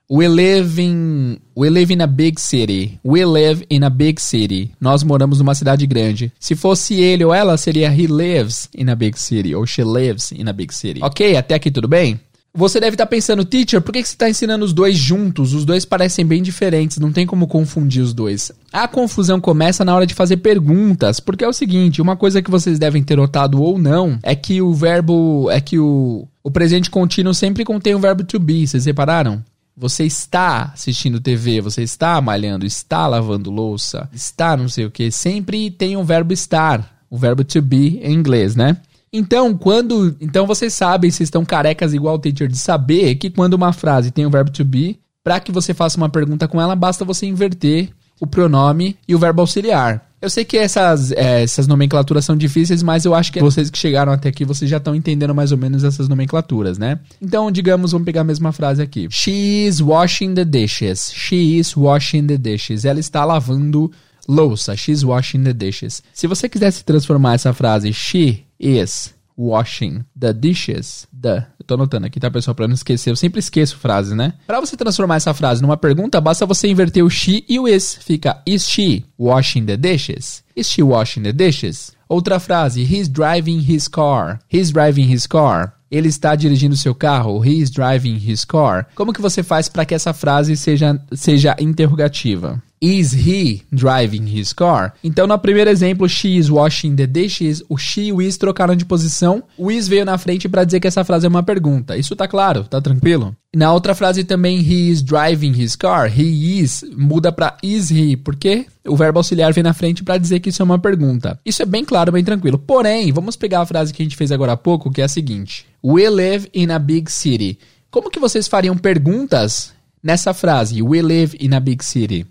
We 0.10 0.28
live 0.28 0.82
in 0.82 1.40
we 1.56 1.70
live 1.70 1.94
in 1.94 2.02
a 2.02 2.08
big 2.08 2.40
city. 2.40 3.00
We 3.04 3.26
live 3.26 3.66
in 3.70 3.84
a 3.84 3.90
big 3.90 4.22
city. 4.22 4.72
Nós 4.80 5.02
moramos 5.02 5.40
numa 5.40 5.56
cidade 5.56 5.88
grande. 5.88 6.32
Se 6.40 6.56
fosse 6.56 6.96
ele 6.96 7.24
ou 7.24 7.34
ela, 7.34 7.56
seria 7.58 7.88
he 7.88 8.06
lives 8.08 8.70
in 8.76 8.90
a 8.90 8.96
big 8.96 9.20
city 9.20 9.56
ou 9.56 9.66
she 9.66 9.84
lives 9.84 10.32
in 10.32 10.48
a 10.48 10.54
big 10.54 10.74
city. 10.76 11.02
OK? 11.02 11.38
Até 11.38 11.56
aqui 11.56 11.72
tudo 11.72 11.88
bem? 11.88 12.20
Você 12.56 12.80
deve 12.80 12.94
estar 12.94 13.08
pensando, 13.08 13.44
teacher, 13.44 13.82
por 13.82 13.92
que 13.92 14.04
você 14.04 14.14
está 14.14 14.30
ensinando 14.30 14.64
os 14.64 14.74
dois 14.74 14.96
juntos? 14.96 15.56
Os 15.56 15.66
dois 15.66 15.86
parecem 15.86 16.24
bem 16.24 16.44
diferentes, 16.44 17.00
não 17.00 17.12
tem 17.12 17.26
como 17.26 17.48
confundir 17.48 18.04
os 18.04 18.14
dois. 18.14 18.52
A 18.72 18.88
confusão 18.88 19.42
começa 19.42 19.84
na 19.84 19.96
hora 19.96 20.06
de 20.06 20.14
fazer 20.14 20.38
perguntas, 20.38 21.20
porque 21.20 21.44
é 21.44 21.48
o 21.48 21.54
seguinte, 21.54 22.00
uma 22.00 22.16
coisa 22.16 22.44
que 22.44 22.52
vocês 22.52 22.78
devem 22.78 23.02
ter 23.02 23.18
notado 23.18 23.60
ou 23.60 23.80
não 23.80 24.20
é 24.22 24.36
que 24.36 24.62
o 24.62 24.72
verbo, 24.72 25.50
é 25.50 25.60
que 25.60 25.80
o, 25.80 26.28
o 26.44 26.52
presente 26.52 26.92
contínuo 26.92 27.34
sempre 27.34 27.66
contém 27.66 27.96
o 27.96 28.00
verbo 28.00 28.24
to 28.24 28.38
be, 28.38 28.68
vocês 28.68 28.86
repararam? 28.86 29.44
Você 29.76 30.04
está 30.06 30.72
assistindo 30.74 31.20
TV, 31.20 31.60
você 31.60 31.82
está 31.82 32.22
malhando, 32.22 32.66
está 32.66 33.08
lavando 33.08 33.50
louça, 33.50 34.08
está 34.14 34.56
não 34.56 34.70
sei 34.70 34.86
o 34.86 34.92
que. 34.92 35.10
Sempre 35.12 35.72
tem 35.72 35.98
um 35.98 36.04
verbo 36.04 36.32
estar, 36.32 37.04
o 37.10 37.18
verbo 37.18 37.44
to 37.44 37.62
be 37.62 38.00
em 38.04 38.14
inglês, 38.14 38.56
né? 38.56 38.78
Então, 39.12 39.56
quando. 39.56 40.16
Então 40.20 40.48
vocês 40.48 40.74
sabem, 40.74 41.12
vocês 41.12 41.28
estão 41.28 41.46
carecas 41.46 41.94
igual 41.94 42.16
o 42.16 42.20
teacher 42.20 42.48
de 42.48 42.58
saber 42.58 43.16
que 43.16 43.30
quando 43.30 43.54
uma 43.54 43.74
frase 43.74 44.12
tem 44.12 44.26
o 44.26 44.30
verbo 44.30 44.52
to 44.52 44.66
be, 44.66 45.00
para 45.24 45.40
que 45.40 45.52
você 45.52 45.74
faça 45.74 45.98
uma 45.98 46.10
pergunta 46.10 46.48
com 46.48 46.62
ela, 46.62 46.76
basta 46.76 47.06
você 47.06 47.26
inverter 47.26 47.90
o 48.20 48.28
pronome 48.28 48.98
e 49.08 49.16
o 49.16 49.20
verbo 49.20 49.42
auxiliar. 49.42 50.10
Eu 50.24 50.30
sei 50.30 50.46
que 50.46 50.58
essas, 50.58 51.12
é, 51.12 51.44
essas 51.44 51.68
nomenclaturas 51.68 52.24
são 52.24 52.38
difíceis, 52.38 52.82
mas 52.82 53.04
eu 53.04 53.14
acho 53.14 53.30
que 53.30 53.42
vocês 53.42 53.70
que 53.70 53.78
chegaram 53.78 54.10
até 54.10 54.30
aqui, 54.30 54.46
vocês 54.46 54.72
já 54.72 54.78
estão 54.78 54.96
entendendo 54.96 55.36
mais 55.36 55.52
ou 55.52 55.58
menos 55.58 55.84
essas 55.84 56.08
nomenclaturas, 56.08 56.78
né? 56.78 56.98
Então, 57.22 57.52
digamos, 57.52 57.92
vamos 57.92 58.06
pegar 58.06 58.22
a 58.22 58.24
mesma 58.24 58.54
frase 58.54 58.82
aqui. 58.82 59.06
She 59.12 59.66
is 59.68 59.82
washing 59.82 60.34
the 60.34 60.46
dishes. 60.46 61.12
She 61.14 61.60
is 61.60 61.76
washing 61.76 62.26
the 62.26 62.38
dishes. 62.38 62.86
Ela 62.86 63.02
está 63.02 63.26
lavando 63.26 63.92
louça. 64.26 64.78
She's 64.78 65.04
washing 65.04 65.44
the 65.44 65.52
dishes. 65.52 66.02
Se 66.14 66.26
você 66.26 66.48
quisesse 66.48 66.86
transformar 66.86 67.34
essa 67.34 67.52
frase 67.52 67.92
she 67.92 68.46
is 68.58 69.14
washing 69.38 70.04
the 70.20 70.34
dishes. 70.34 71.08
The. 71.20 71.46
Eu 71.60 71.66
tô 71.66 71.74
anotando 71.76 72.06
aqui, 72.08 72.20
tá, 72.20 72.30
pessoal? 72.30 72.56
Pra 72.56 72.68
não 72.68 72.74
esquecer. 72.74 73.10
Eu 73.10 73.16
sempre 73.16 73.40
esqueço 73.40 73.78
frase, 73.78 74.16
né? 74.16 74.34
Pra 74.46 74.60
você 74.60 74.76
transformar 74.76 75.16
essa 75.16 75.34
frase 75.34 75.62
numa 75.62 75.78
pergunta, 75.78 76.20
basta 76.20 76.46
você 76.46 76.68
inverter 76.68 77.04
o 77.04 77.10
she 77.10 77.44
e 77.48 77.60
o 77.60 77.68
is. 77.68 77.96
Fica 77.96 78.42
Is 78.46 78.68
she 78.70 79.06
washing 79.18 79.66
the 79.66 79.78
dishes? 79.78 80.44
Is 80.56 80.70
she 80.70 80.84
washing 80.84 81.24
the 81.24 81.32
dishes? 81.32 81.94
Outra 82.08 82.40
frase. 82.40 82.84
He's 82.84 83.08
driving 83.08 83.60
his 83.60 83.88
car. 83.88 84.40
He's 84.52 84.72
driving 84.72 85.12
his 85.12 85.26
car. 85.26 85.74
Ele 85.90 86.08
está 86.08 86.36
dirigindo 86.36 86.76
seu 86.76 86.96
carro. 86.96 87.44
He 87.46 87.62
is 87.62 87.70
driving 87.70 88.18
his 88.18 88.44
car. 88.44 88.88
Como 88.96 89.14
que 89.14 89.22
você 89.22 89.44
faz 89.44 89.70
para 89.70 89.86
que 89.86 89.94
essa 89.94 90.12
frase 90.12 90.58
seja, 90.58 91.00
seja 91.12 91.56
interrogativa? 91.60 92.62
Is 92.86 93.14
he 93.14 93.64
driving 93.72 94.28
his 94.28 94.52
car? 94.52 94.94
Então, 95.02 95.26
no 95.26 95.40
primeiro 95.40 95.70
exemplo, 95.70 96.10
she 96.10 96.36
is 96.38 96.50
washing 96.50 96.98
the 96.98 97.08
dishes, 97.08 97.64
o 97.70 97.78
she 97.78 98.08
e 98.08 98.12
o 98.12 98.22
is 98.22 98.36
trocaram 98.36 98.76
de 98.76 98.84
posição. 98.84 99.42
O 99.58 99.72
is 99.72 99.88
veio 99.88 100.04
na 100.04 100.18
frente 100.18 100.50
para 100.50 100.66
dizer 100.66 100.82
que 100.82 100.88
essa 100.88 101.06
frase 101.06 101.26
é 101.26 101.30
uma 101.30 101.42
pergunta. 101.42 101.96
Isso 101.96 102.14
tá 102.14 102.28
claro? 102.28 102.66
Tá 102.66 102.82
tranquilo? 102.82 103.34
Na 103.56 103.72
outra 103.72 103.96
frase 103.96 104.26
também, 104.26 104.60
he 104.60 104.90
is 104.90 105.02
driving 105.02 105.54
his 105.58 105.78
car. 105.78 106.12
He 106.12 106.60
is 106.60 106.84
muda 106.98 107.32
para 107.32 107.56
is 107.64 107.90
he, 107.90 108.18
porque 108.18 108.66
o 108.86 108.98
verbo 108.98 109.20
auxiliar 109.20 109.54
vem 109.54 109.64
na 109.64 109.72
frente 109.72 110.04
para 110.04 110.18
dizer 110.18 110.42
que 110.42 110.50
isso 110.50 110.62
é 110.62 110.66
uma 110.66 110.78
pergunta. 110.78 111.40
Isso 111.46 111.62
é 111.62 111.66
bem 111.66 111.86
claro, 111.86 112.12
bem 112.12 112.24
tranquilo. 112.26 112.60
Porém, 112.60 113.14
vamos 113.14 113.38
pegar 113.38 113.62
a 113.62 113.66
frase 113.66 113.94
que 113.94 114.02
a 114.02 114.06
gente 114.06 114.18
fez 114.18 114.30
agora 114.30 114.52
há 114.52 114.58
pouco, 114.58 114.92
que 114.92 115.00
é 115.00 115.06
a 115.06 115.08
seguinte: 115.08 115.66
We 115.82 116.10
live 116.10 116.50
in 116.54 116.70
a 116.70 116.80
big 116.80 117.10
city. 117.10 117.58
Como 117.90 118.10
que 118.10 118.20
vocês 118.20 118.46
fariam 118.46 118.78
perguntas 118.78 119.72
nessa 120.04 120.34
frase? 120.34 120.82
We 120.82 121.02
live 121.02 121.38
in 121.40 121.54
a 121.54 121.62
big 121.62 121.86
city. 121.86 122.26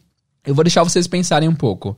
Eu 0.45 0.55
vou 0.55 0.65
deixar 0.65 0.83
vocês 0.83 1.07
pensarem 1.07 1.49
um 1.49 1.55
pouco. 1.55 1.97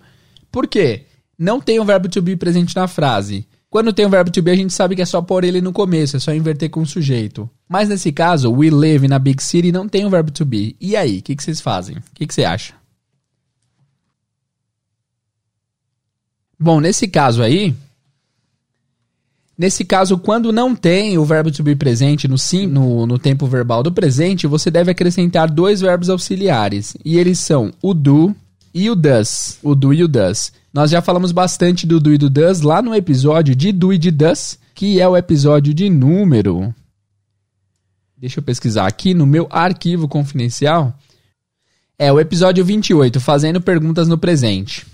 Por 0.50 0.66
quê? 0.66 1.06
Não 1.38 1.60
tem 1.60 1.80
o 1.80 1.84
verbo 1.84 2.08
to 2.08 2.22
be 2.22 2.36
presente 2.36 2.76
na 2.76 2.86
frase. 2.86 3.46
Quando 3.70 3.92
tem 3.92 4.06
o 4.06 4.08
verbo 4.08 4.30
to 4.30 4.40
be, 4.40 4.52
a 4.52 4.56
gente 4.56 4.72
sabe 4.72 4.94
que 4.94 5.02
é 5.02 5.04
só 5.04 5.20
pôr 5.20 5.42
ele 5.42 5.60
no 5.60 5.72
começo, 5.72 6.16
é 6.16 6.20
só 6.20 6.32
inverter 6.32 6.70
com 6.70 6.80
o 6.80 6.86
sujeito. 6.86 7.50
Mas 7.68 7.88
nesse 7.88 8.12
caso, 8.12 8.52
we 8.52 8.70
live 8.70 9.08
na 9.08 9.18
big 9.18 9.42
city 9.42 9.72
não 9.72 9.88
tem 9.88 10.06
o 10.06 10.10
verbo 10.10 10.30
to 10.30 10.44
be. 10.44 10.76
E 10.80 10.94
aí, 10.94 11.18
o 11.18 11.22
que, 11.22 11.34
que 11.34 11.42
vocês 11.42 11.60
fazem? 11.60 11.96
O 11.96 12.02
que, 12.14 12.24
que 12.26 12.32
você 12.32 12.44
acha? 12.44 12.74
Bom, 16.56 16.80
nesse 16.80 17.08
caso 17.08 17.42
aí, 17.42 17.74
Nesse 19.56 19.84
caso, 19.84 20.18
quando 20.18 20.52
não 20.52 20.74
tem 20.74 21.16
o 21.16 21.24
verbo 21.24 21.50
to 21.50 21.62
be 21.62 21.76
presente 21.76 22.26
no, 22.26 22.36
sim, 22.36 22.66
no, 22.66 23.06
no 23.06 23.18
tempo 23.18 23.46
verbal 23.46 23.84
do 23.84 23.92
presente, 23.92 24.48
você 24.48 24.68
deve 24.68 24.90
acrescentar 24.90 25.48
dois 25.48 25.80
verbos 25.80 26.10
auxiliares. 26.10 26.96
E 27.04 27.18
eles 27.18 27.38
são 27.38 27.72
o 27.80 27.94
do 27.94 28.34
e 28.72 28.90
o 28.90 28.96
does. 28.96 29.58
O 29.62 29.74
do 29.76 29.94
e 29.94 30.02
o 30.02 30.08
does. 30.08 30.52
Nós 30.72 30.90
já 30.90 31.00
falamos 31.00 31.30
bastante 31.30 31.86
do 31.86 32.00
do 32.00 32.12
e 32.12 32.18
do 32.18 32.28
does 32.28 32.62
lá 32.62 32.82
no 32.82 32.92
episódio 32.92 33.54
de 33.54 33.70
do 33.70 33.92
e 33.92 33.98
de 33.98 34.10
does, 34.10 34.58
que 34.74 35.00
é 35.00 35.08
o 35.08 35.16
episódio 35.16 35.72
de 35.72 35.88
número. 35.88 36.74
Deixa 38.16 38.40
eu 38.40 38.42
pesquisar 38.42 38.88
aqui 38.88 39.14
no 39.14 39.24
meu 39.24 39.46
arquivo 39.50 40.08
confidencial. 40.08 40.98
É 41.96 42.12
o 42.12 42.18
episódio 42.18 42.64
28, 42.64 43.20
fazendo 43.20 43.60
perguntas 43.60 44.08
no 44.08 44.18
presente. 44.18 44.84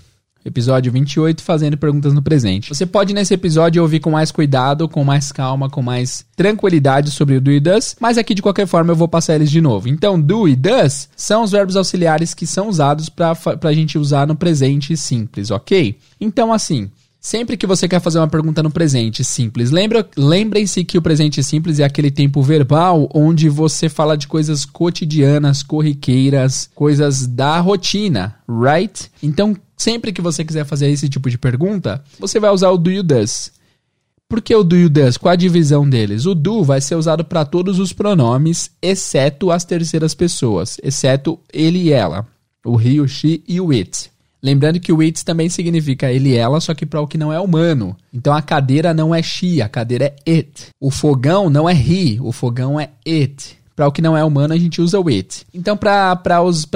Episódio 0.43 0.91
28, 0.91 1.43
fazendo 1.43 1.77
perguntas 1.77 2.13
no 2.13 2.21
presente. 2.21 2.69
Você 2.69 2.85
pode 2.85 3.13
nesse 3.13 3.33
episódio 3.33 3.81
ouvir 3.81 3.99
com 3.99 4.11
mais 4.11 4.31
cuidado, 4.31 4.89
com 4.89 5.03
mais 5.03 5.31
calma, 5.31 5.69
com 5.69 5.81
mais 5.81 6.25
tranquilidade 6.35 7.11
sobre 7.11 7.35
o 7.35 7.41
do 7.41 7.51
e 7.51 7.59
does, 7.59 7.95
mas 7.99 8.17
aqui 8.17 8.33
de 8.33 8.41
qualquer 8.41 8.65
forma 8.65 8.91
eu 8.91 8.95
vou 8.95 9.07
passar 9.07 9.35
eles 9.35 9.51
de 9.51 9.61
novo. 9.61 9.87
Então, 9.87 10.19
do 10.19 10.47
e 10.47 10.55
does 10.55 11.09
são 11.15 11.43
os 11.43 11.51
verbos 11.51 11.75
auxiliares 11.75 12.33
que 12.33 12.47
são 12.47 12.69
usados 12.69 13.07
para 13.07 13.35
a 13.61 13.73
gente 13.73 13.97
usar 13.97 14.25
no 14.25 14.35
presente 14.35 14.97
simples, 14.97 15.51
ok? 15.51 15.97
Então, 16.19 16.51
assim, 16.51 16.89
Sempre 17.23 17.55
que 17.55 17.67
você 17.67 17.87
quer 17.87 18.01
fazer 18.01 18.17
uma 18.17 18.27
pergunta 18.27 18.63
no 18.63 18.71
presente 18.71 19.23
simples, 19.23 19.69
lembrem-se 20.17 20.83
que 20.83 20.97
o 20.97 21.01
presente 21.03 21.43
simples 21.43 21.77
é 21.77 21.83
aquele 21.83 22.09
tempo 22.09 22.41
verbal 22.41 23.07
onde 23.13 23.47
você 23.47 23.87
fala 23.87 24.17
de 24.17 24.27
coisas 24.27 24.65
cotidianas, 24.65 25.61
corriqueiras, 25.61 26.67
coisas 26.73 27.27
da 27.27 27.59
rotina, 27.59 28.35
right? 28.49 29.11
Então, 29.21 29.55
sempre 29.81 30.13
que 30.13 30.21
você 30.21 30.45
quiser 30.45 30.63
fazer 30.63 30.89
esse 30.89 31.09
tipo 31.09 31.29
de 31.29 31.37
pergunta, 31.37 32.03
você 32.19 32.39
vai 32.39 32.51
usar 32.51 32.69
o 32.69 32.77
do 32.77 32.91
you 32.91 33.03
does. 33.03 33.51
Por 34.29 34.41
que 34.41 34.55
o 34.55 34.63
do 34.63 34.77
you 34.77 34.89
does? 34.89 35.17
Qual 35.17 35.33
a 35.33 35.35
divisão 35.35 35.89
deles? 35.89 36.25
O 36.25 36.35
do 36.35 36.63
vai 36.63 36.79
ser 36.79 36.95
usado 36.95 37.25
para 37.25 37.43
todos 37.43 37.79
os 37.79 37.91
pronomes, 37.91 38.71
exceto 38.81 39.51
as 39.51 39.65
terceiras 39.65 40.13
pessoas, 40.13 40.77
exceto 40.81 41.39
ele 41.51 41.79
e 41.79 41.91
ela, 41.91 42.25
o 42.63 42.79
he, 42.79 43.01
o 43.01 43.07
she 43.07 43.43
e 43.47 43.59
o 43.59 43.71
it. 43.71 44.09
Lembrando 44.41 44.79
que 44.79 44.93
o 44.93 45.01
it 45.01 45.25
também 45.25 45.49
significa 45.49 46.11
ele 46.11 46.29
e 46.29 46.35
ela, 46.35 46.61
só 46.61 46.73
que 46.73 46.85
para 46.85 47.01
o 47.01 47.07
que 47.07 47.17
não 47.17 47.33
é 47.33 47.39
humano. 47.39 47.95
Então 48.13 48.33
a 48.33 48.41
cadeira 48.41 48.93
não 48.93 49.13
é 49.13 49.21
she, 49.21 49.61
a 49.61 49.67
cadeira 49.67 50.15
é 50.25 50.31
it. 50.31 50.67
O 50.79 50.89
fogão 50.89 51.49
não 51.49 51.69
é 51.69 51.73
he, 51.73 52.19
o 52.21 52.31
fogão 52.31 52.79
é 52.79 52.91
it. 53.07 53.57
Para 53.75 53.87
o 53.87 53.91
que 53.91 54.01
não 54.01 54.17
é 54.17 54.23
humano, 54.23 54.53
a 54.53 54.57
gente 54.57 54.81
usa 54.81 54.99
o 54.99 55.07
it. 55.07 55.45
Então, 55.53 55.77
para 55.77 56.19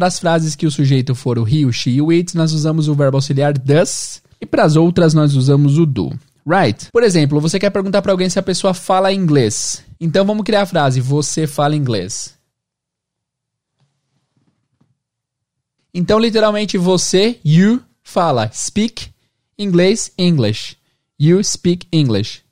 as 0.01 0.19
frases 0.19 0.55
que 0.55 0.65
o 0.65 0.71
sujeito 0.71 1.13
for 1.13 1.37
o 1.37 1.47
he, 1.47 1.65
o 1.65 1.71
she 1.71 1.91
e 1.91 2.01
o 2.01 2.09
it, 2.09 2.35
nós 2.35 2.53
usamos 2.53 2.87
o 2.87 2.95
verbo 2.95 3.17
auxiliar 3.17 3.57
does. 3.57 4.21
E 4.39 4.45
para 4.45 4.63
as 4.63 4.75
outras, 4.75 5.13
nós 5.13 5.35
usamos 5.35 5.77
o 5.77 5.85
do. 5.85 6.13
Right? 6.47 6.91
Por 6.91 7.03
exemplo, 7.03 7.41
você 7.41 7.59
quer 7.59 7.69
perguntar 7.69 8.01
para 8.01 8.11
alguém 8.11 8.29
se 8.29 8.39
a 8.39 8.43
pessoa 8.43 8.73
fala 8.73 9.11
inglês. 9.11 9.83
Então, 9.99 10.25
vamos 10.25 10.43
criar 10.43 10.61
a 10.61 10.65
frase: 10.65 11.01
Você 11.01 11.47
fala 11.47 11.75
inglês. 11.75 12.33
Então, 15.93 16.19
literalmente, 16.19 16.77
você, 16.77 17.39
you, 17.43 17.81
fala 18.03 18.49
speak 18.53 19.09
inglês, 19.57 20.11
English. 20.17 20.77
You 21.17 21.41
speak 21.43 21.87
English. 21.91 22.44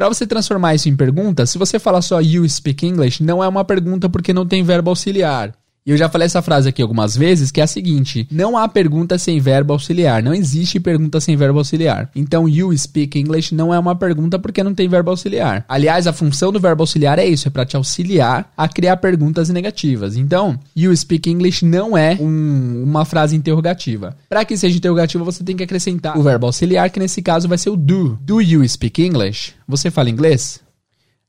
Para 0.00 0.08
você 0.08 0.26
transformar 0.26 0.74
isso 0.74 0.88
em 0.88 0.96
pergunta, 0.96 1.44
se 1.44 1.58
você 1.58 1.78
falar 1.78 2.00
só 2.00 2.22
you 2.22 2.48
speak 2.48 2.86
English, 2.86 3.22
não 3.22 3.44
é 3.44 3.46
uma 3.46 3.66
pergunta 3.66 4.08
porque 4.08 4.32
não 4.32 4.46
tem 4.46 4.62
verbo 4.62 4.88
auxiliar. 4.88 5.52
E 5.84 5.90
eu 5.90 5.96
já 5.96 6.10
falei 6.10 6.26
essa 6.26 6.42
frase 6.42 6.68
aqui 6.68 6.82
algumas 6.82 7.16
vezes, 7.16 7.50
que 7.50 7.60
é 7.60 7.64
a 7.64 7.66
seguinte: 7.66 8.28
não 8.30 8.56
há 8.56 8.68
pergunta 8.68 9.16
sem 9.18 9.40
verbo 9.40 9.72
auxiliar. 9.72 10.22
Não 10.22 10.34
existe 10.34 10.78
pergunta 10.78 11.20
sem 11.20 11.36
verbo 11.36 11.58
auxiliar. 11.58 12.10
Então, 12.14 12.48
you 12.48 12.76
speak 12.76 13.18
English 13.18 13.54
não 13.54 13.72
é 13.72 13.78
uma 13.78 13.96
pergunta 13.96 14.38
porque 14.38 14.62
não 14.62 14.74
tem 14.74 14.88
verbo 14.88 15.10
auxiliar. 15.10 15.64
Aliás, 15.68 16.06
a 16.06 16.12
função 16.12 16.52
do 16.52 16.60
verbo 16.60 16.82
auxiliar 16.82 17.18
é 17.18 17.24
isso: 17.24 17.48
é 17.48 17.50
para 17.50 17.64
te 17.64 17.76
auxiliar 17.76 18.52
a 18.56 18.68
criar 18.68 18.98
perguntas 18.98 19.48
negativas. 19.48 20.16
Então, 20.16 20.58
you 20.76 20.94
speak 20.94 21.30
English 21.30 21.64
não 21.64 21.96
é 21.96 22.16
um, 22.20 22.82
uma 22.84 23.06
frase 23.06 23.34
interrogativa. 23.34 24.16
Para 24.28 24.44
que 24.44 24.56
seja 24.56 24.76
interrogativa, 24.76 25.24
você 25.24 25.42
tem 25.42 25.56
que 25.56 25.64
acrescentar 25.64 26.16
o 26.18 26.22
verbo 26.22 26.46
auxiliar, 26.46 26.90
que 26.90 27.00
nesse 27.00 27.22
caso 27.22 27.48
vai 27.48 27.56
ser 27.56 27.70
o 27.70 27.76
do. 27.76 28.18
Do 28.20 28.42
you 28.42 28.68
speak 28.68 29.02
English? 29.02 29.54
Você 29.66 29.90
fala 29.90 30.10
inglês? 30.10 30.60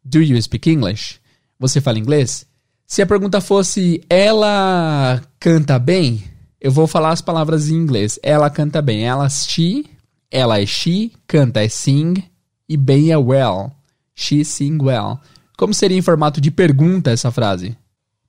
Do 0.03 0.21
you 0.21 0.41
speak 0.41 0.69
English? 0.69 1.19
Você 1.57 1.79
fala 1.79 1.99
inglês? 1.99 2.45
Se 2.91 3.01
a 3.01 3.05
pergunta 3.05 3.39
fosse 3.39 4.03
ela 4.09 5.21
canta 5.39 5.79
bem, 5.79 6.25
eu 6.59 6.69
vou 6.69 6.85
falar 6.87 7.11
as 7.11 7.21
palavras 7.21 7.69
em 7.69 7.75
inglês. 7.75 8.19
Ela 8.21 8.49
canta 8.49 8.81
bem. 8.81 9.05
Ela 9.05 9.29
she, 9.29 9.85
ela 10.29 10.59
é 10.59 10.65
she, 10.65 11.13
canta 11.25 11.63
é 11.63 11.69
sing 11.69 12.21
e 12.67 12.75
bem 12.75 13.09
é 13.09 13.17
well. 13.17 13.71
She 14.13 14.43
sing 14.43 14.77
well. 14.81 15.21
Como 15.57 15.73
seria 15.73 15.97
em 15.97 16.01
formato 16.01 16.41
de 16.41 16.51
pergunta 16.51 17.11
essa 17.11 17.31
frase? 17.31 17.77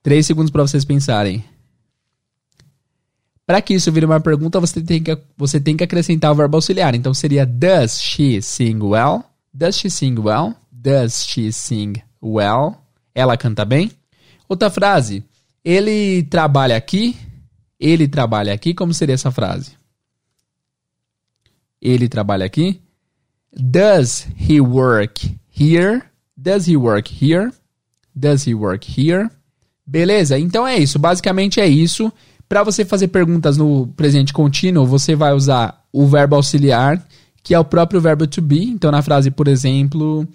Três 0.00 0.26
segundos 0.26 0.52
para 0.52 0.62
vocês 0.62 0.84
pensarem. 0.84 1.44
Para 3.44 3.60
que 3.60 3.74
isso 3.74 3.90
vire 3.90 4.06
uma 4.06 4.20
pergunta, 4.20 4.60
você 4.60 4.80
tem, 4.80 5.02
que, 5.02 5.18
você 5.36 5.58
tem 5.58 5.76
que 5.76 5.82
acrescentar 5.82 6.30
o 6.30 6.36
verbo 6.36 6.58
auxiliar. 6.58 6.94
Então 6.94 7.12
seria 7.12 7.44
Does 7.44 8.00
she 8.00 8.40
sing 8.40 8.78
well? 8.80 9.24
Does 9.52 9.76
she 9.76 9.90
sing 9.90 10.20
well? 10.20 10.54
Does 10.70 11.24
she 11.26 11.52
sing 11.52 11.94
well? 12.22 12.76
Ela 13.12 13.36
canta 13.36 13.64
bem? 13.64 13.90
Outra 14.52 14.68
frase. 14.68 15.24
Ele 15.64 16.24
trabalha 16.24 16.76
aqui. 16.76 17.16
Ele 17.80 18.06
trabalha 18.06 18.52
aqui. 18.52 18.74
Como 18.74 18.92
seria 18.92 19.14
essa 19.14 19.30
frase? 19.30 19.72
Ele 21.80 22.06
trabalha 22.06 22.44
aqui. 22.44 22.78
Does 23.50 24.28
he 24.38 24.60
work 24.60 25.38
here? 25.58 26.02
Does 26.36 26.68
he 26.68 26.76
work 26.76 27.10
here? 27.10 27.50
Does 28.14 28.46
he 28.46 28.54
work 28.54 28.86
here? 28.86 29.30
Beleza? 29.86 30.38
Então 30.38 30.68
é 30.68 30.76
isso. 30.76 30.98
Basicamente 30.98 31.58
é 31.58 31.66
isso. 31.66 32.12
Para 32.46 32.62
você 32.62 32.84
fazer 32.84 33.08
perguntas 33.08 33.56
no 33.56 33.86
presente 33.96 34.34
contínuo, 34.34 34.84
você 34.84 35.16
vai 35.16 35.32
usar 35.32 35.82
o 35.90 36.06
verbo 36.06 36.36
auxiliar, 36.36 37.02
que 37.42 37.54
é 37.54 37.58
o 37.58 37.64
próprio 37.64 38.02
verbo 38.02 38.26
to 38.26 38.42
be. 38.42 38.64
Então 38.64 38.90
na 38.90 39.00
frase, 39.00 39.30
por 39.30 39.48
exemplo, 39.48 40.28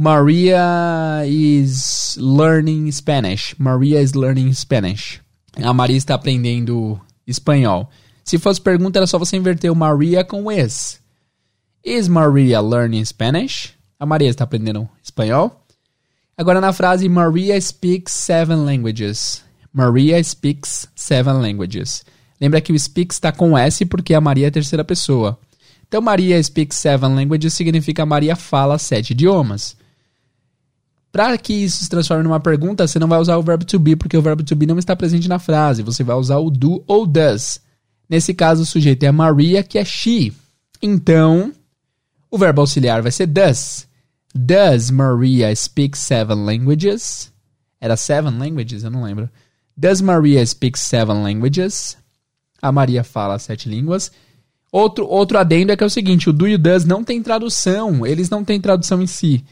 Maria 0.00 1.24
is 1.26 2.16
learning 2.20 2.92
Spanish. 2.92 3.52
Maria 3.58 4.00
is 4.00 4.14
learning 4.14 4.52
Spanish. 4.54 5.20
A 5.60 5.74
Maria 5.74 5.96
está 5.96 6.14
aprendendo 6.14 7.00
espanhol. 7.26 7.90
Se 8.22 8.38
fosse 8.38 8.60
pergunta, 8.60 9.00
era 9.00 9.08
só 9.08 9.18
você 9.18 9.36
inverter 9.36 9.72
o 9.72 9.74
Maria 9.74 10.22
com 10.22 10.52
is. 10.52 11.00
Is 11.84 12.06
Maria 12.06 12.60
learning 12.60 13.04
Spanish? 13.04 13.74
A 13.98 14.06
Maria 14.06 14.30
está 14.30 14.44
aprendendo 14.44 14.88
espanhol. 15.02 15.66
Agora 16.36 16.60
na 16.60 16.72
frase 16.72 17.08
Maria 17.08 17.60
speaks 17.60 18.12
seven 18.12 18.58
languages. 18.58 19.42
Maria 19.72 20.22
speaks 20.22 20.86
seven 20.94 21.40
languages. 21.40 22.04
Lembra 22.40 22.60
que 22.60 22.72
o 22.72 22.78
speaks 22.78 23.16
está 23.16 23.32
com 23.32 23.58
S 23.58 23.84
porque 23.84 24.14
a 24.14 24.20
Maria 24.20 24.46
é 24.46 24.48
a 24.48 24.52
terceira 24.52 24.84
pessoa. 24.84 25.36
Então 25.88 26.00
Maria 26.00 26.40
speaks 26.40 26.78
seven 26.78 27.16
languages 27.16 27.52
significa 27.52 28.06
Maria 28.06 28.36
fala 28.36 28.78
sete 28.78 29.10
idiomas. 29.10 29.76
Para 31.10 31.38
que 31.38 31.52
isso 31.52 31.82
se 31.82 31.88
transforme 31.88 32.22
numa 32.22 32.40
pergunta, 32.40 32.86
você 32.86 32.98
não 32.98 33.08
vai 33.08 33.18
usar 33.18 33.36
o 33.36 33.42
verbo 33.42 33.64
to 33.64 33.78
be, 33.78 33.96
porque 33.96 34.16
o 34.16 34.22
verbo 34.22 34.42
to 34.42 34.54
be 34.54 34.66
não 34.66 34.78
está 34.78 34.94
presente 34.94 35.28
na 35.28 35.38
frase. 35.38 35.82
Você 35.82 36.04
vai 36.04 36.16
usar 36.16 36.38
o 36.38 36.50
do 36.50 36.82
ou 36.86 37.06
does. 37.06 37.60
Nesse 38.08 38.34
caso, 38.34 38.62
o 38.62 38.66
sujeito 38.66 39.04
é 39.04 39.12
Maria, 39.12 39.62
que 39.62 39.78
é 39.78 39.84
she. 39.84 40.32
Então, 40.82 41.52
o 42.30 42.38
verbo 42.38 42.60
auxiliar 42.60 43.02
vai 43.02 43.10
ser 43.10 43.26
does. 43.26 43.86
Does 44.34 44.90
Maria 44.90 45.54
speak 45.54 45.96
seven 45.96 46.44
languages? 46.44 47.32
Era 47.80 47.96
seven 47.96 48.38
languages? 48.38 48.84
Eu 48.84 48.90
não 48.90 49.02
lembro. 49.02 49.28
Does 49.76 50.00
Maria 50.00 50.44
speak 50.44 50.78
seven 50.78 51.22
languages? 51.22 51.96
A 52.60 52.70
Maria 52.70 53.02
fala 53.02 53.38
sete 53.38 53.68
línguas. 53.68 54.12
Outro, 54.70 55.06
outro 55.06 55.38
adendo 55.38 55.72
é 55.72 55.76
que 55.76 55.82
é 55.82 55.86
o 55.86 55.90
seguinte: 55.90 56.28
o 56.28 56.32
do 56.32 56.46
e 56.46 56.54
o 56.54 56.58
does 56.58 56.84
não 56.84 57.02
tem 57.02 57.22
tradução. 57.22 58.06
Eles 58.06 58.28
não 58.28 58.44
têm 58.44 58.60
tradução 58.60 59.00
em 59.00 59.06
si. 59.06 59.44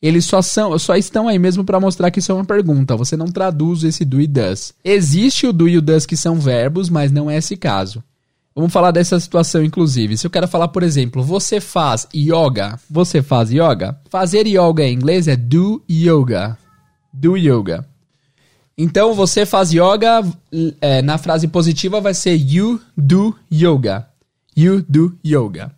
Eles 0.00 0.24
só, 0.24 0.40
são, 0.40 0.78
só 0.78 0.96
estão 0.96 1.26
aí 1.26 1.38
mesmo 1.38 1.64
para 1.64 1.80
mostrar 1.80 2.10
que 2.10 2.20
isso 2.20 2.30
é 2.30 2.34
uma 2.34 2.44
pergunta. 2.44 2.96
Você 2.96 3.16
não 3.16 3.26
traduz 3.26 3.82
esse 3.82 4.04
do 4.04 4.20
e 4.20 4.26
does. 4.26 4.72
Existe 4.84 5.46
o 5.46 5.52
do 5.52 5.68
e 5.68 5.76
o 5.76 5.82
does 5.82 6.06
que 6.06 6.16
são 6.16 6.36
verbos, 6.36 6.88
mas 6.88 7.10
não 7.10 7.28
é 7.28 7.36
esse 7.36 7.56
caso. 7.56 8.02
Vamos 8.54 8.72
falar 8.72 8.90
dessa 8.90 9.18
situação, 9.20 9.62
inclusive. 9.62 10.16
Se 10.16 10.26
eu 10.26 10.30
quero 10.30 10.48
falar, 10.48 10.68
por 10.68 10.82
exemplo, 10.82 11.22
você 11.22 11.60
faz 11.60 12.08
yoga. 12.14 12.78
Você 12.90 13.22
faz 13.22 13.50
yoga? 13.50 13.96
Fazer 14.10 14.46
yoga 14.46 14.84
em 14.84 14.94
inglês 14.94 15.28
é 15.28 15.36
do 15.36 15.82
yoga. 15.88 16.58
Do 17.12 17.36
yoga. 17.36 17.86
Então, 18.76 19.14
você 19.14 19.46
faz 19.46 19.72
yoga, 19.72 20.24
é, 20.80 21.02
na 21.02 21.18
frase 21.18 21.48
positiva 21.48 22.00
vai 22.00 22.14
ser 22.14 22.34
you 22.34 22.80
do 22.96 23.34
yoga. 23.52 24.08
You 24.56 24.84
do 24.88 25.16
yoga. 25.24 25.72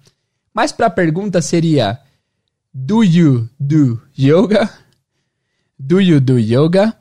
Mas 0.55 0.73
para 0.73 0.87
a 0.87 0.91
pergunta 0.91 1.43
seria 1.43 1.99
Do 2.73 3.03
you 3.03 3.49
do 3.59 4.01
yoga? 4.17 4.71
Do 5.79 6.01
you 6.01 6.21
do 6.21 6.39
yoga? 6.39 6.95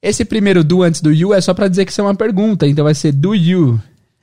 Esse 0.00 0.24
primeiro 0.24 0.62
do 0.62 0.82
antes 0.82 1.00
do 1.00 1.12
you 1.12 1.34
é 1.34 1.40
só 1.40 1.52
para 1.52 1.68
dizer 1.68 1.84
que 1.84 1.90
isso 1.90 2.00
é 2.00 2.04
uma 2.04 2.14
pergunta, 2.14 2.66
então 2.66 2.84
vai 2.84 2.94
ser 2.94 3.12
do 3.12 3.34
you. 3.34 3.80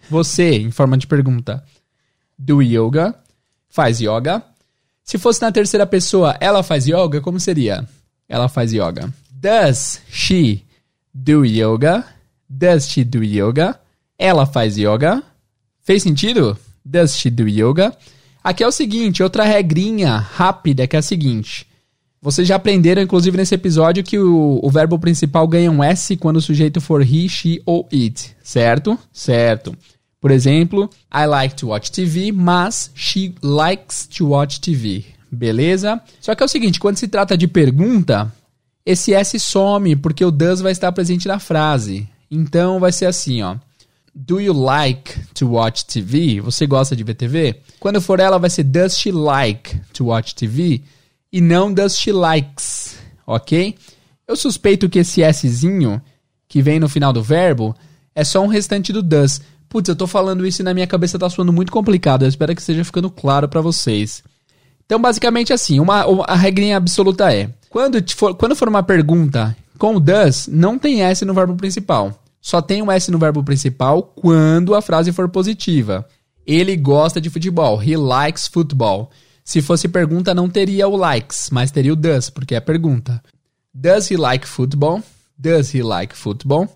Você, 0.09 0.55
em 0.55 0.71
forma 0.71 0.97
de 0.97 1.05
pergunta. 1.05 1.63
Do 2.37 2.61
yoga? 2.61 3.15
Faz 3.69 3.99
yoga? 3.99 4.43
Se 5.03 5.17
fosse 5.17 5.41
na 5.41 5.51
terceira 5.51 5.85
pessoa, 5.85 6.35
ela 6.39 6.63
faz 6.63 6.87
yoga, 6.87 7.21
como 7.21 7.39
seria? 7.39 7.87
Ela 8.27 8.47
faz 8.47 8.71
yoga. 8.71 9.13
Does 9.29 10.01
she 10.09 10.63
do 11.13 11.45
yoga? 11.45 12.05
Does 12.49 12.87
she 12.87 13.03
do 13.03 13.23
yoga? 13.23 13.79
Ela 14.17 14.45
faz 14.45 14.77
yoga? 14.77 15.21
Fez 15.81 16.01
sentido? 16.03 16.57
Does 16.85 17.17
she 17.17 17.29
do 17.29 17.47
yoga? 17.47 17.95
Aqui 18.43 18.63
é 18.63 18.67
o 18.67 18.71
seguinte, 18.71 19.23
outra 19.23 19.45
regrinha 19.45 20.17
rápida 20.17 20.85
que 20.85 20.95
é 20.95 20.99
a 20.99 21.01
seguinte. 21.01 21.65
Vocês 22.21 22.47
já 22.47 22.55
aprenderam, 22.55 23.01
inclusive, 23.01 23.37
nesse 23.37 23.55
episódio, 23.55 24.03
que 24.03 24.17
o, 24.17 24.59
o 24.61 24.69
verbo 24.69 24.99
principal 24.99 25.47
ganha 25.47 25.71
um 25.71 25.83
S 25.83 26.15
quando 26.17 26.37
o 26.37 26.41
sujeito 26.41 26.81
for 26.81 27.01
he, 27.01 27.27
she 27.29 27.61
ou 27.65 27.87
it. 27.91 28.35
Certo? 28.43 28.97
Certo. 29.11 29.75
Por 30.19 30.31
exemplo, 30.31 30.89
I 31.13 31.25
like 31.25 31.55
to 31.55 31.67
watch 31.67 31.91
TV, 31.91 32.31
mas 32.31 32.91
she 32.95 33.33
likes 33.41 34.07
to 34.07 34.29
watch 34.29 34.59
TV. 34.59 35.05
Beleza? 35.31 36.01
Só 36.21 36.33
que 36.33 36.43
é 36.43 36.45
o 36.45 36.49
seguinte, 36.49 36.79
quando 36.79 36.97
se 36.97 37.07
trata 37.07 37.37
de 37.37 37.47
pergunta, 37.47 38.31
esse 38.85 39.13
S 39.13 39.39
some 39.39 39.95
porque 39.97 40.23
o 40.23 40.31
does 40.31 40.61
vai 40.61 40.71
estar 40.71 40.91
presente 40.91 41.27
na 41.27 41.39
frase. 41.39 42.07
Então 42.29 42.79
vai 42.79 42.91
ser 42.91 43.05
assim, 43.05 43.41
ó. 43.41 43.55
Do 44.15 44.39
you 44.39 44.53
like 44.53 45.19
to 45.33 45.47
watch 45.49 45.85
TV? 45.85 46.39
Você 46.39 46.67
gosta 46.67 46.95
de 46.95 47.03
ver 47.03 47.15
TV? 47.15 47.55
Quando 47.79 47.99
for 47.99 48.19
ela, 48.19 48.37
vai 48.37 48.49
ser 48.49 48.63
Does 48.63 48.95
she 48.97 49.11
like 49.11 49.75
to 49.91 50.05
watch 50.05 50.35
TV? 50.35 50.83
E 51.31 51.41
não 51.41 51.73
Does 51.73 51.97
she 51.97 52.11
likes, 52.11 52.95
ok? 53.25 53.75
Eu 54.27 54.35
suspeito 54.35 54.87
que 54.87 54.99
esse 54.99 55.23
Szinho, 55.33 55.99
que 56.47 56.61
vem 56.61 56.79
no 56.79 56.87
final 56.87 57.11
do 57.11 57.23
verbo, 57.23 57.75
é 58.13 58.23
só 58.23 58.43
um 58.43 58.47
restante 58.47 58.93
do 58.93 59.01
does. 59.01 59.41
Putz, 59.67 59.89
eu 59.89 59.95
tô 59.95 60.05
falando 60.05 60.45
isso 60.45 60.61
e 60.61 60.63
na 60.63 60.75
minha 60.75 60.85
cabeça 60.85 61.17
tá 61.17 61.27
soando 61.27 61.51
muito 61.51 61.71
complicado. 61.71 62.21
Eu 62.21 62.29
espero 62.29 62.53
que 62.53 62.61
esteja 62.61 62.85
ficando 62.85 63.09
claro 63.09 63.49
para 63.49 63.61
vocês. 63.61 64.23
Então, 64.85 65.01
basicamente 65.01 65.51
assim, 65.51 65.79
uma, 65.79 66.05
uma, 66.05 66.25
a 66.25 66.35
regrinha 66.35 66.77
absoluta 66.77 67.33
é: 67.33 67.49
quando 67.67 67.97
for, 68.13 68.35
quando 68.35 68.55
for 68.55 68.69
uma 68.69 68.83
pergunta 68.83 69.57
com 69.79 69.99
does, 69.99 70.47
não 70.47 70.77
tem 70.77 71.01
S 71.01 71.25
no 71.25 71.33
verbo 71.33 71.55
principal. 71.55 72.22
Só 72.43 72.61
tem 72.61 72.81
um 72.81 72.91
S 72.91 73.09
no 73.09 73.17
verbo 73.17 73.41
principal 73.41 74.03
quando 74.03 74.75
a 74.75 74.81
frase 74.81 75.13
for 75.13 75.29
positiva. 75.29 76.05
Ele 76.45 76.75
gosta 76.75 77.21
de 77.21 77.29
futebol. 77.29 77.81
He 77.81 77.95
likes 77.95 78.47
football. 78.47 79.09
Se 79.45 79.61
fosse 79.61 79.87
pergunta, 79.87 80.33
não 80.33 80.49
teria 80.49 80.85
o 80.85 80.97
likes, 80.97 81.49
mas 81.49 81.71
teria 81.71 81.93
o 81.93 81.95
does, 81.95 82.29
porque 82.29 82.53
é 82.53 82.59
pergunta. 82.59 83.23
Does 83.73 84.11
he 84.11 84.17
like 84.17 84.45
football? 84.45 85.01
Does 85.37 85.73
he 85.73 85.81
like 85.81 86.13
football? 86.13 86.67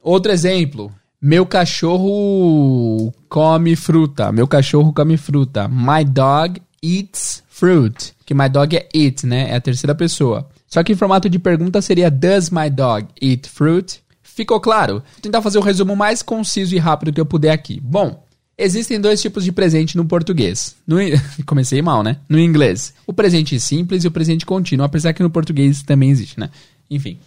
Outro 0.00 0.30
exemplo. 0.30 0.94
Meu 1.20 1.44
cachorro 1.44 3.12
come 3.28 3.74
fruta. 3.74 4.30
Meu 4.30 4.46
cachorro 4.46 4.92
come 4.92 5.16
fruta. 5.16 5.66
My 5.66 6.04
dog 6.04 6.62
eats 6.80 7.42
fruit. 7.48 8.14
Que 8.24 8.32
my 8.32 8.48
dog 8.48 8.76
é 8.76 8.88
it, 8.94 9.26
né? 9.26 9.50
É 9.50 9.56
a 9.56 9.60
terceira 9.60 9.94
pessoa. 9.94 10.48
Só 10.68 10.84
que 10.84 10.92
em 10.92 10.96
formato 10.96 11.28
de 11.28 11.40
pergunta 11.40 11.82
seria 11.82 12.12
Does 12.12 12.48
my 12.50 12.70
dog 12.70 13.08
eat 13.20 13.48
fruit? 13.48 14.05
Ficou 14.36 14.60
claro? 14.60 14.96
Vou 14.96 15.22
tentar 15.22 15.40
fazer 15.40 15.56
o 15.56 15.62
resumo 15.62 15.96
mais 15.96 16.20
conciso 16.20 16.74
e 16.74 16.78
rápido 16.78 17.10
que 17.10 17.18
eu 17.18 17.24
puder 17.24 17.52
aqui. 17.52 17.80
Bom, 17.80 18.22
existem 18.58 19.00
dois 19.00 19.22
tipos 19.22 19.42
de 19.42 19.50
presente 19.50 19.96
no 19.96 20.04
português. 20.04 20.76
No... 20.86 20.98
Comecei 21.46 21.80
mal, 21.80 22.02
né? 22.02 22.18
No 22.28 22.38
inglês. 22.38 22.92
O 23.06 23.14
presente 23.14 23.58
simples 23.58 24.04
e 24.04 24.08
o 24.08 24.10
presente 24.10 24.44
contínuo, 24.44 24.84
apesar 24.84 25.14
que 25.14 25.22
no 25.22 25.30
português 25.30 25.82
também 25.82 26.10
existe, 26.10 26.38
né? 26.38 26.50
Enfim. 26.90 27.18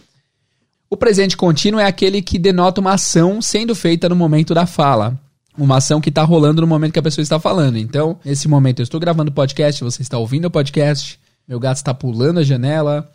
O 0.88 0.96
presente 0.96 1.36
contínuo 1.36 1.80
é 1.80 1.84
aquele 1.84 2.22
que 2.22 2.38
denota 2.38 2.80
uma 2.80 2.94
ação 2.94 3.42
sendo 3.42 3.74
feita 3.74 4.08
no 4.08 4.14
momento 4.14 4.54
da 4.54 4.64
fala. 4.64 5.18
Uma 5.58 5.78
ação 5.78 6.00
que 6.00 6.10
está 6.10 6.22
rolando 6.22 6.60
no 6.60 6.66
momento 6.68 6.92
que 6.92 6.98
a 7.00 7.02
pessoa 7.02 7.24
está 7.24 7.40
falando. 7.40 7.76
Então, 7.76 8.20
nesse 8.24 8.46
momento 8.46 8.78
eu 8.78 8.84
estou 8.84 9.00
gravando 9.00 9.32
o 9.32 9.34
podcast, 9.34 9.82
você 9.82 10.00
está 10.00 10.16
ouvindo 10.16 10.44
o 10.44 10.50
podcast, 10.50 11.18
meu 11.48 11.58
gato 11.58 11.78
está 11.78 11.92
pulando 11.92 12.38
a 12.38 12.44
janela, 12.44 13.10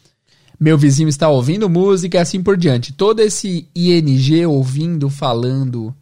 meu 0.59 0.77
vizinho 0.77 1.09
está 1.09 1.29
ouvindo 1.29 1.69
música 1.69 2.17
e 2.17 2.21
assim 2.21 2.41
por 2.41 2.57
diante. 2.57 2.93
Todo 2.93 3.19
esse 3.19 3.67
ing 3.75 4.45
ouvindo, 4.45 5.09
falando, 5.09 5.93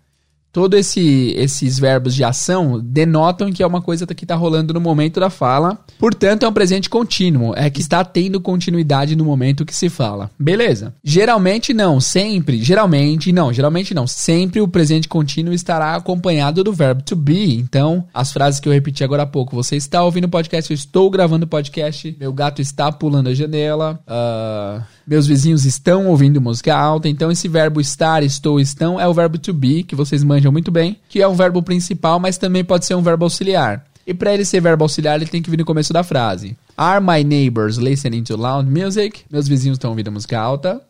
todos 0.54 0.80
esse, 0.80 1.34
esses 1.36 1.80
verbos 1.80 2.14
de 2.14 2.24
ação 2.24 2.80
denotam 2.80 3.52
que 3.52 3.64
é 3.64 3.68
uma 3.68 3.82
coisa 3.82 4.06
que 4.06 4.24
está 4.24 4.36
rolando 4.36 4.72
no 4.72 4.80
momento 4.80 5.20
da 5.20 5.32
fala. 5.32 5.80
Portanto, 5.98 6.46
é 6.46 6.48
um 6.48 6.54
presente 6.54 6.90
contínuo, 6.90 7.54
é 7.56 7.72
que 7.72 7.82
está 7.82 8.06
tendo 8.06 8.40
continuidade 8.40 9.16
no 9.16 9.26
momento 9.26 9.66
que 9.66 9.76
se 9.76 9.90
fala. 9.90 10.30
Beleza? 10.40 10.94
Geralmente 11.04 11.74
não, 11.74 12.00
sempre, 12.00 12.62
geralmente 12.62 13.32
não, 13.32 13.52
geralmente 13.52 13.96
não, 13.96 14.06
sempre 14.06 14.62
o 14.62 14.68
presente 14.68 15.08
contínuo 15.08 15.54
estará 15.54 15.96
acompanhado 15.96 16.64
do 16.64 16.72
verbo 16.72 17.02
to 17.02 17.16
be. 17.16 17.56
Então, 17.56 18.06
as 18.14 18.32
frases 18.32 18.60
que 18.60 18.70
eu 18.70 18.74
repeti 18.74 19.04
agora 19.04 19.24
há 19.24 19.28
pouco, 19.28 19.56
você 19.56 19.76
está 19.76 20.04
ouvindo 20.04 20.26
o 20.26 20.30
podcast, 20.30 20.70
eu 20.70 20.76
estou 20.76 21.10
gravando 21.10 21.46
o 21.46 21.50
podcast, 21.50 22.16
meu 22.20 22.32
gato 22.32 22.62
está 22.62 22.92
pulando 22.92 23.30
a 23.30 23.34
janela, 23.34 24.00
uh, 24.08 24.84
meus 25.06 25.28
vizinhos 25.28 25.66
estão 25.66 26.08
ouvindo 26.08 26.42
música 26.42 26.76
alta. 26.76 27.10
Então, 27.10 27.32
esse 27.32 27.48
verbo 27.48 27.82
estar, 27.82 28.24
estou, 28.24 28.60
estão 28.60 29.00
é 29.00 29.08
o 29.08 29.14
verbo 29.14 29.38
to 29.38 29.54
be, 29.54 29.84
que 29.84 29.96
vocês 29.96 30.24
manjam 30.24 30.52
muito 30.52 30.72
bem, 30.72 30.98
que 31.10 31.22
é 31.22 31.28
um 31.28 31.36
verbo 31.36 31.62
principal, 31.62 32.20
mas 32.20 32.38
também 32.38 32.64
pode 32.64 32.86
ser 32.86 32.96
um 32.96 33.02
verbo 33.02 33.26
auxiliar. 33.26 33.86
E 34.06 34.14
para 34.14 34.34
ele 34.34 34.44
ser 34.44 34.62
verbo 34.62 34.84
auxiliar, 34.84 35.16
ele 35.16 35.30
tem 35.30 35.42
que 35.42 35.50
vir 35.50 35.58
no 35.58 35.66
começo 35.66 35.94
da 35.94 36.04
frase. 36.04 36.58
Are 36.76 37.04
my 37.04 37.24
neighbors 37.24 37.78
listening 37.78 38.24
to 38.24 38.36
loud 38.36 38.70
music? 38.70 39.22
Meus 39.32 39.48
vizinhos 39.48 39.78
estão 39.78 39.92
ouvindo 39.92 40.12
música 40.12 40.40
alta. 40.40 40.82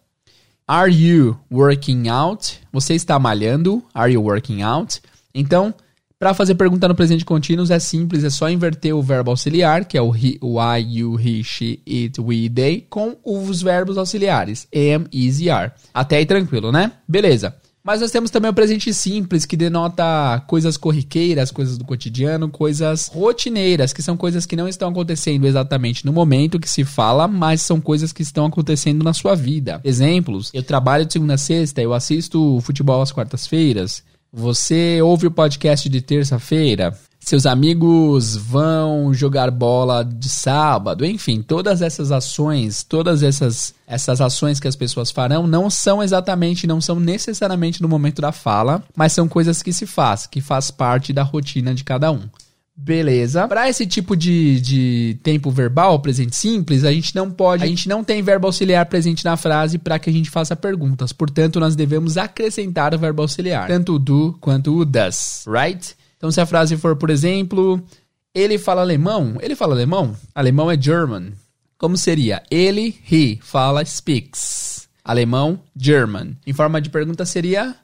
Are 0.68 0.92
you 0.92 1.38
working 1.52 2.08
out? 2.08 2.60
Você 2.72 2.96
está 2.96 3.20
malhando? 3.20 3.84
Are 3.94 4.12
you 4.12 4.24
working 4.24 4.62
out? 4.64 5.02
Então, 5.36 5.74
para 6.24 6.34
fazer 6.34 6.56
pergunta 6.56 6.88
no 6.88 6.96
presente 6.96 7.26
contínuo 7.26 7.70
é 7.70 7.80
simples, 7.80 8.24
é 8.24 8.30
só 8.30 8.50
inverter 8.50 8.96
o 8.96 9.02
verbo 9.02 9.30
auxiliar, 9.30 9.84
que 9.84 9.98
é 9.98 10.02
o, 10.02 10.16
he, 10.16 10.38
o 10.40 10.58
I, 10.58 10.80
you, 10.80 11.20
he, 11.20 11.44
she, 11.44 11.82
it, 11.86 12.22
we, 12.22 12.50
they, 12.50 12.88
com 12.90 13.18
os 13.26 13.62
verbos 13.62 13.98
auxiliares, 13.98 14.66
am, 14.74 15.06
is 15.12 15.42
e 15.42 15.50
are. 15.50 15.74
Até 15.94 16.16
aí 16.16 16.26
tranquilo, 16.26 16.72
né? 16.72 16.94
Beleza. 17.06 17.54
Mas 17.84 18.00
nós 18.00 18.10
temos 18.10 18.32
também 18.32 18.50
o 18.50 18.54
presente 18.54 18.94
simples, 18.94 19.46
que 19.46 19.58
denota 19.58 20.42
coisas 20.48 20.78
corriqueiras, 20.78 21.52
coisas 21.52 21.78
do 21.78 21.84
cotidiano, 21.84 22.48
coisas 22.48 23.12
rotineiras, 23.14 23.92
que 23.92 24.02
são 24.02 24.16
coisas 24.16 24.46
que 24.46 24.56
não 24.56 24.70
estão 24.70 24.88
acontecendo 24.92 25.46
exatamente 25.46 26.06
no 26.06 26.14
momento 26.14 26.58
que 26.58 26.70
se 26.70 26.86
fala, 26.86 27.28
mas 27.28 27.62
são 27.62 27.82
coisas 27.82 28.14
que 28.14 28.22
estão 28.22 28.46
acontecendo 28.46 29.04
na 29.04 29.12
sua 29.12 29.36
vida. 29.36 29.82
Exemplos: 29.84 30.52
eu 30.54 30.64
trabalho 30.64 31.06
de 31.06 31.12
segunda 31.12 31.34
a 31.34 31.38
sexta, 31.38 31.82
eu 31.82 31.94
assisto 31.94 32.62
futebol 32.62 33.02
às 33.02 33.12
quartas-feiras, 33.12 34.02
você 34.36 35.00
ouve 35.00 35.28
o 35.28 35.32
podcast 35.32 35.88
de 35.88 36.02
terça-feira? 36.02 36.98
Seus 37.20 37.46
amigos 37.46 38.36
vão 38.36 39.14
jogar 39.14 39.52
bola 39.52 40.04
de 40.04 40.28
sábado, 40.28 41.06
enfim, 41.06 41.42
todas 41.42 41.84
essas 41.84 42.12
ações, 42.12 42.84
todas 42.84 43.22
essas 43.22 43.76
essas 43.86 44.20
ações 44.20 44.60
que 44.60 44.68
as 44.68 44.76
pessoas 44.76 45.12
farão 45.12 45.46
não 45.46 45.70
são 45.70 46.02
exatamente, 46.02 46.66
não 46.66 46.82
são 46.82 47.00
necessariamente 47.00 47.80
no 47.82 47.88
momento 47.88 48.24
da 48.24 48.32
fala, 48.32 48.84
mas 48.96 49.14
são 49.14 49.28
coisas 49.28 49.62
que 49.62 49.72
se 49.72 49.86
faz, 49.86 50.26
que 50.26 50.42
faz 50.42 50.72
parte 50.72 51.14
da 51.14 51.22
rotina 51.22 51.76
de 51.76 51.84
cada 51.84 52.12
um. 52.12 52.24
Beleza. 52.76 53.48
Para 53.48 53.70
esse 53.70 53.86
tipo 53.86 54.16
de, 54.16 54.60
de 54.60 55.20
tempo 55.22 55.52
verbal, 55.52 56.00
presente 56.00 56.36
simples, 56.36 56.84
a 56.84 56.92
gente 56.92 57.16
não 57.16 57.30
pode, 57.30 57.64
a 57.64 57.68
gente 57.68 57.88
não 57.88 58.04
tem 58.04 58.22
verbo 58.24 58.48
auxiliar 58.48 58.86
presente 58.88 59.24
na 59.24 59.38
frase 59.38 59.78
para 59.78 60.00
que 60.00 60.10
a 60.10 60.14
gente 60.14 60.30
faça 60.30 60.56
perguntas. 60.56 61.14
Portanto, 61.14 61.60
nós 61.60 61.76
devemos 61.76 62.18
acrescentar 62.18 62.94
o 62.94 62.98
verbo 62.98 63.22
auxiliar, 63.22 63.68
tanto 63.68 63.96
o 63.96 64.00
do 64.00 64.36
quanto 64.42 64.76
o 64.76 64.84
does, 64.84 65.46
right? 65.48 65.96
Então, 66.18 66.32
se 66.32 66.42
a 66.42 66.46
frase 66.46 66.76
for, 66.76 66.96
por 66.96 67.12
exemplo, 67.12 67.82
ele 68.34 68.58
fala 68.58 68.82
alemão, 68.82 69.38
ele 69.40 69.56
fala 69.56 69.76
alemão? 69.76 70.16
Alemão 70.34 70.72
é 70.72 70.82
German. 70.82 71.34
Como 71.78 71.96
seria? 71.96 72.42
Ele, 72.50 72.98
he, 73.12 73.38
fala, 73.42 73.86
speaks. 73.86 74.88
Alemão, 75.04 75.60
German. 75.76 76.38
Em 76.48 76.54
forma 76.54 76.82
de 76.82 76.90
pergunta 76.90 77.26
seria 77.26 77.76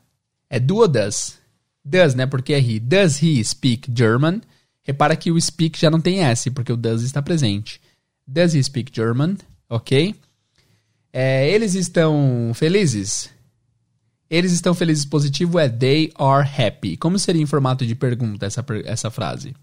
é 0.49 0.60
do 0.60 0.78
ou 0.78 0.88
does? 0.88 1.38
Does, 1.84 2.15
né? 2.15 2.25
Porque 2.25 2.54
é 2.54 2.60
he. 2.60 2.80
Does 2.80 3.21
he 3.21 3.43
speak 3.43 3.91
German? 3.93 4.41
Repara 4.84 5.15
que 5.15 5.32
o 5.32 5.39
speak 5.39 5.80
já 5.80 5.89
não 5.89 6.02
tem 6.02 6.24
S, 6.24 6.50
porque 6.52 6.72
o 6.72 6.78
does 6.78 7.04
está 7.04 7.22
presente. 7.22 7.82
Does 8.26 8.54
he 8.54 8.63
speak 8.63 8.92
German? 8.94 9.38
Ok. 9.70 10.15
É, 11.12 11.50
eles 11.50 11.74
estão 11.74 12.52
felizes? 12.54 13.30
Eles 14.30 14.52
estão 14.52 14.76
felizes 14.76 15.06
positivo 15.06 15.58
é 15.58 15.68
they 15.68 16.12
are 16.15 16.48
happy. 16.48 16.96
Como 16.96 17.18
seria 17.18 17.42
em 17.42 17.48
formato 17.48 17.86
de 17.86 17.96
pergunta 17.96 18.46
essa, 18.46 18.63
essa 18.86 19.10
frase? 19.10 19.56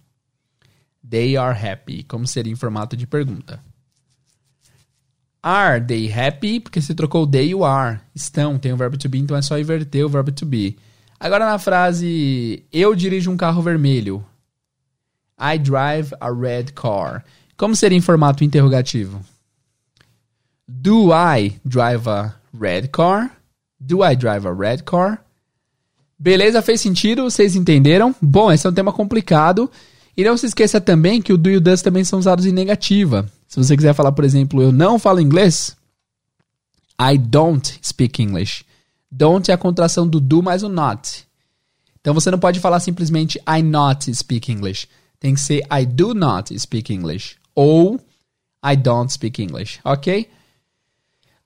They 1.09 1.37
are 1.37 1.57
happy. 1.57 2.02
Como 2.02 2.26
seria 2.26 2.52
em 2.52 2.57
formato 2.57 2.96
de 2.96 3.07
pergunta? 3.07 3.61
Are 5.40 5.81
they 5.81 6.12
happy? 6.12 6.59
Porque 6.59 6.83
se 6.83 6.92
trocou 6.92 7.24
they 7.24 7.50
you 7.50 7.64
are. 7.64 8.00
Estão, 8.12 8.59
tem 8.59 8.72
o 8.72 8.76
verbo 8.76 8.96
to 8.96 9.09
be, 9.09 9.18
então 9.18 9.37
é 9.37 9.42
só 9.42 9.57
inverter 9.57 10.05
o 10.05 10.09
verbo 10.09 10.33
to 10.33 10.44
be. 10.44 10.76
Agora 11.20 11.46
na 11.46 11.59
frase 11.59 12.64
eu 12.72 12.92
dirijo 12.96 13.31
um 13.31 13.37
carro 13.37 13.62
vermelho. 13.62 14.26
I 15.38 15.59
drive 15.59 16.14
a 16.20 16.31
red 16.31 16.72
car. 16.75 17.25
Como 17.57 17.77
seria 17.77 17.96
em 17.96 18.01
formato 18.01 18.44
interrogativo? 18.44 19.20
Do 20.66 21.12
I 21.12 21.61
drive 21.64 22.09
a 22.09 22.35
red 22.59 22.88
car? 22.88 23.31
Do 23.79 24.05
I 24.05 24.16
drive 24.16 24.46
a 24.46 24.53
red 24.53 24.79
car? 24.79 25.25
Beleza, 26.18 26.62
fez 26.62 26.81
sentido? 26.81 27.25
Vocês 27.25 27.55
entenderam? 27.55 28.14
Bom, 28.20 28.51
esse 28.51 28.66
é 28.66 28.70
um 28.70 28.75
tema 28.75 28.92
complicado. 28.92 29.70
E 30.16 30.25
não 30.25 30.37
se 30.37 30.46
esqueça 30.46 30.81
também 30.81 31.20
que 31.20 31.33
o 31.33 31.37
do 31.37 31.51
e 31.51 31.57
o 31.57 31.61
does 31.61 31.83
também 31.83 32.03
são 32.03 32.18
usados 32.18 32.46
em 32.46 32.53
negativa. 32.53 33.31
Se 33.46 33.59
você 33.59 33.77
quiser 33.77 33.94
falar, 33.94 34.12
por 34.12 34.25
exemplo, 34.25 34.62
eu 34.62 34.72
não 34.72 34.99
falo 34.99 35.20
inglês, 35.20 35.77
I 37.01 37.18
don't 37.18 37.79
speak 37.83 38.22
English. 38.22 38.64
Don't 39.12 39.51
é 39.51 39.55
a 39.55 39.59
contração 39.59 40.09
do 40.09 40.18
do 40.18 40.42
mais 40.42 40.62
o 40.62 40.68
not. 40.68 41.27
Então 42.01 42.14
você 42.14 42.31
não 42.31 42.38
pode 42.38 42.61
falar 42.61 42.81
simplesmente 42.81 43.38
I 43.46 43.62
not 43.62 44.12
speak 44.14 44.51
English. 44.51 44.88
Tem 45.18 45.35
que 45.35 45.40
ser 45.40 45.62
I 45.72 45.85
do 45.87 46.14
not 46.14 46.59
speak 46.59 46.92
English. 46.92 47.37
Ou 47.55 48.00
I 48.64 48.76
don't 48.76 49.12
speak 49.12 49.42
English, 49.42 49.81
ok? 49.85 50.29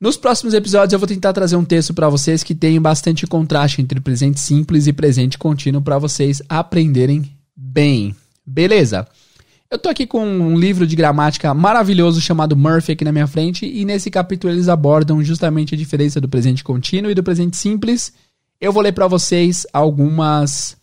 Nos 0.00 0.16
próximos 0.16 0.54
episódios 0.54 0.94
eu 0.94 0.98
vou 0.98 1.06
tentar 1.06 1.34
trazer 1.34 1.56
um 1.56 1.64
texto 1.64 1.92
para 1.92 2.08
vocês 2.08 2.42
que 2.42 2.54
tem 2.54 2.80
bastante 2.80 3.26
contraste 3.26 3.82
entre 3.82 4.00
presente 4.00 4.40
simples 4.40 4.86
e 4.86 4.94
presente 4.94 5.36
contínuo 5.36 5.82
para 5.82 5.98
vocês 5.98 6.40
aprenderem 6.48 7.30
bem. 7.54 8.16
Beleza? 8.46 9.06
Eu 9.70 9.78
tô 9.78 9.90
aqui 9.90 10.06
com 10.06 10.26
um 10.26 10.58
livro 10.58 10.86
de 10.86 10.96
gramática 10.96 11.52
maravilhoso 11.52 12.20
chamado 12.20 12.56
Murphy 12.56 12.92
aqui 12.92 13.04
na 13.04 13.12
minha 13.12 13.26
frente 13.26 13.66
e 13.66 13.84
nesse 13.84 14.10
capítulo 14.10 14.52
eles 14.52 14.68
abordam 14.68 15.22
justamente 15.22 15.74
a 15.74 15.78
diferença 15.78 16.20
do 16.20 16.28
presente 16.28 16.64
contínuo 16.64 17.10
e 17.10 17.14
do 17.14 17.22
presente 17.22 17.58
simples. 17.58 18.12
Eu 18.58 18.72
vou 18.72 18.82
ler 18.82 18.92
para 18.92 19.06
vocês 19.06 19.66
algumas 19.72 20.76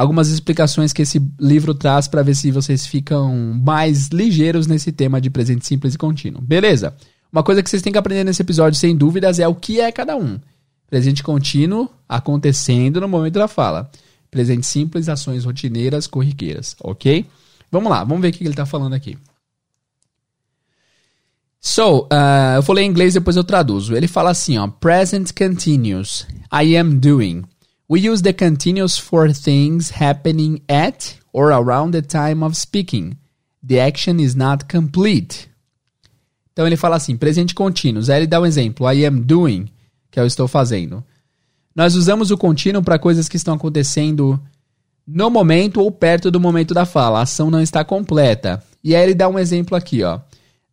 algumas 0.00 0.28
explicações 0.28 0.94
que 0.94 1.02
esse 1.02 1.20
livro 1.38 1.74
traz 1.74 2.08
para 2.08 2.22
ver 2.22 2.34
se 2.34 2.50
vocês 2.50 2.86
ficam 2.86 3.36
mais 3.62 4.08
ligeiros 4.08 4.66
nesse 4.66 4.90
tema 4.90 5.20
de 5.20 5.28
presente 5.28 5.66
simples 5.66 5.94
e 5.94 5.98
contínuo. 5.98 6.40
Beleza? 6.40 6.96
Uma 7.30 7.42
coisa 7.42 7.62
que 7.62 7.68
vocês 7.68 7.82
têm 7.82 7.92
que 7.92 7.98
aprender 7.98 8.24
nesse 8.24 8.40
episódio, 8.40 8.78
sem 8.78 8.96
dúvidas, 8.96 9.38
é 9.38 9.46
o 9.46 9.54
que 9.54 9.78
é 9.78 9.92
cada 9.92 10.16
um. 10.16 10.40
Presente 10.88 11.22
contínuo 11.22 11.86
acontecendo 12.08 12.98
no 12.98 13.08
momento 13.08 13.34
da 13.34 13.46
fala. 13.46 13.90
Presente 14.30 14.66
simples, 14.66 15.06
ações 15.06 15.44
rotineiras, 15.44 16.06
corriqueiras, 16.06 16.74
ok? 16.82 17.26
Vamos 17.70 17.90
lá, 17.90 18.02
vamos 18.02 18.22
ver 18.22 18.28
o 18.28 18.32
que 18.32 18.42
ele 18.42 18.50
está 18.50 18.64
falando 18.64 18.94
aqui. 18.94 19.18
So, 21.60 22.04
uh, 22.04 22.56
eu 22.56 22.62
falei 22.62 22.86
em 22.86 22.88
inglês, 22.88 23.12
depois 23.12 23.36
eu 23.36 23.44
traduzo. 23.44 23.94
Ele 23.94 24.08
fala 24.08 24.30
assim, 24.30 24.56
ó, 24.56 24.66
present 24.66 25.32
continuous. 25.36 26.26
I 26.50 26.74
am 26.74 26.96
doing. 26.96 27.44
We 27.90 28.08
use 28.08 28.22
the 28.22 28.32
continuous 28.32 28.98
for 28.98 29.32
things 29.32 29.90
happening 29.90 30.62
at 30.68 31.18
or 31.32 31.50
around 31.50 31.90
the 31.90 32.02
time 32.02 32.40
of 32.40 32.56
speaking. 32.56 33.16
The 33.64 33.80
action 33.80 34.20
is 34.20 34.36
not 34.36 34.66
complete. 34.68 35.48
Então 36.52 36.68
ele 36.68 36.76
fala 36.76 36.94
assim, 36.94 37.16
presente 37.16 37.52
contínuo. 37.52 38.00
Aí 38.08 38.18
ele 38.18 38.26
dá 38.28 38.40
um 38.40 38.46
exemplo, 38.46 38.88
I 38.88 39.04
am 39.04 39.20
doing, 39.20 39.68
que 40.08 40.20
eu 40.20 40.24
estou 40.24 40.46
fazendo. 40.46 41.02
Nós 41.74 41.96
usamos 41.96 42.30
o 42.30 42.38
contínuo 42.38 42.80
para 42.80 42.96
coisas 42.96 43.28
que 43.28 43.36
estão 43.36 43.54
acontecendo 43.54 44.40
no 45.04 45.28
momento 45.28 45.80
ou 45.80 45.90
perto 45.90 46.30
do 46.30 46.38
momento 46.38 46.72
da 46.72 46.86
fala. 46.86 47.18
A 47.18 47.22
ação 47.22 47.50
não 47.50 47.60
está 47.60 47.84
completa. 47.84 48.62
E 48.84 48.94
aí 48.94 49.02
ele 49.02 49.14
dá 49.14 49.28
um 49.28 49.36
exemplo 49.36 49.76
aqui, 49.76 50.04
ó. 50.04 50.20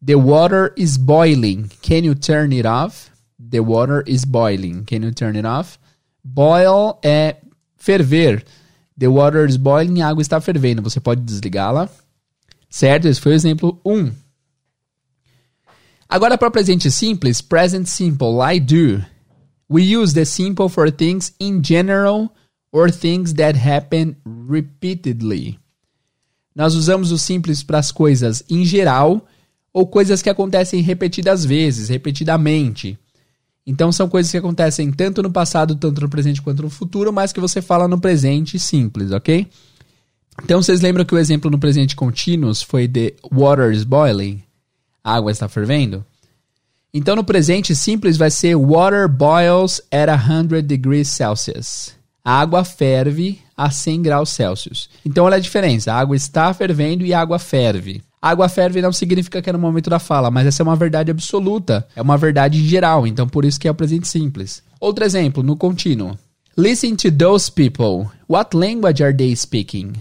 The 0.06 0.16
water 0.16 0.72
is 0.78 0.98
boiling. 0.98 1.68
Can 1.82 2.06
you 2.06 2.14
turn 2.14 2.54
it 2.54 2.68
off? 2.68 3.10
The 3.40 3.62
water 3.62 4.04
is 4.06 4.24
boiling. 4.24 4.84
Can 4.84 4.98
you 4.98 5.12
turn 5.12 5.36
it 5.36 5.48
off? 5.48 5.80
Boil 6.30 7.00
é 7.04 7.38
ferver. 7.78 8.44
The 9.00 9.08
water 9.08 9.48
is 9.48 9.56
boiling. 9.56 10.02
A 10.02 10.10
água 10.10 10.22
está 10.22 10.42
fervendo. 10.42 10.82
Você 10.82 11.00
pode 11.00 11.22
desligá-la. 11.22 11.90
Certo? 12.70 13.08
Esse 13.08 13.22
foi 13.22 13.32
o 13.32 13.36
exemplo 13.36 13.80
1. 13.86 13.94
Um. 13.94 14.12
Agora 16.10 16.38
para 16.38 16.48
o 16.48 16.52
presente 16.52 16.90
simples, 16.90 17.42
present 17.42 17.86
simple, 17.86 18.40
I 18.42 18.60
do. 18.60 19.04
We 19.70 19.98
use 19.98 20.14
the 20.14 20.24
simple 20.26 20.70
for 20.70 20.90
things 20.90 21.34
in 21.40 21.62
general 21.62 22.32
or 22.72 22.90
things 22.92 23.34
that 23.34 23.58
happen 23.58 24.16
repeatedly. 24.50 25.60
Nós 26.56 26.76
usamos 26.76 27.12
o 27.12 27.18
simples 27.18 27.62
para 27.62 27.80
as 27.80 27.92
coisas 27.92 28.44
em 28.50 28.64
geral 28.64 29.26
ou 29.74 29.86
coisas 29.86 30.22
que 30.22 30.30
acontecem 30.30 30.82
repetidas 30.82 31.44
vezes, 31.46 31.90
repetidamente. 31.90 32.98
Então 33.68 33.92
são 33.92 34.08
coisas 34.08 34.32
que 34.32 34.38
acontecem 34.38 34.90
tanto 34.94 35.22
no 35.22 35.30
passado, 35.30 35.76
tanto 35.76 36.00
no 36.00 36.08
presente 36.08 36.42
quanto 36.42 36.64
no 36.64 36.70
futuro, 36.70 37.12
mas 37.12 37.34
que 37.34 37.40
você 37.42 37.62
fala 37.62 37.86
no 37.86 38.00
presente 38.00 38.58
simples, 38.58 39.12
ok? 39.12 39.46
Então 40.42 40.62
vocês 40.64 40.80
lembram 40.80 41.04
que 41.04 41.14
o 41.14 41.18
exemplo 41.18 41.52
no 41.52 41.60
presente 41.60 41.94
contínuo 41.94 42.56
foi 42.56 42.88
the 42.88 43.14
water 43.30 43.74
is 43.74 43.84
boiling? 43.84 44.42
A 45.04 45.16
água 45.16 45.32
está 45.32 45.50
fervendo? 45.50 46.06
Então 46.94 47.18
no 47.18 47.26
presente 47.26 47.76
simples 47.76 48.16
vai 48.16 48.32
ser 48.32 48.56
water 48.56 49.10
boils 49.10 49.82
at 49.92 50.08
100 50.08 50.64
degrees 50.64 51.10
Celsius. 51.10 51.94
A 52.24 52.40
água 52.40 52.64
ferve 52.64 53.42
a 53.56 53.70
100 53.70 54.02
graus 54.02 54.30
Celsius. 54.30 54.90
Então 55.06 55.26
olha 55.26 55.36
a 55.36 55.42
diferença. 55.42 55.92
A 55.92 55.98
água 55.98 56.16
está 56.16 56.54
fervendo 56.54 57.06
e 57.06 57.14
a 57.14 57.20
água 57.20 57.38
ferve. 57.38 58.02
Água 58.22 58.50
ferve 58.50 58.82
não 58.82 58.92
significa 58.92 59.42
que 59.42 59.50
é 59.50 59.54
no 59.54 59.60
momento 59.60 59.90
da 59.90 60.00
fala, 60.00 60.32
mas 60.32 60.48
essa 60.48 60.62
é 60.62 60.66
uma 60.66 60.76
verdade 60.76 61.12
absoluta. 61.12 61.88
É 61.96 62.02
uma 62.02 62.18
verdade 62.18 62.68
geral, 62.68 63.06
então 63.06 63.28
por 63.28 63.46
isso 63.46 63.60
que 63.60 63.68
é 63.68 63.72
o 63.72 63.76
presente 63.76 64.08
simples. 64.08 64.64
Outro 64.80 65.06
exemplo, 65.06 65.44
no 65.44 65.56
contínuo. 65.56 66.18
Listen 66.58 66.96
to 66.96 67.12
those 67.12 67.52
people. 67.52 68.10
What 68.28 68.58
language 68.58 69.04
are 69.04 69.16
they 69.16 69.36
speaking? 69.36 69.94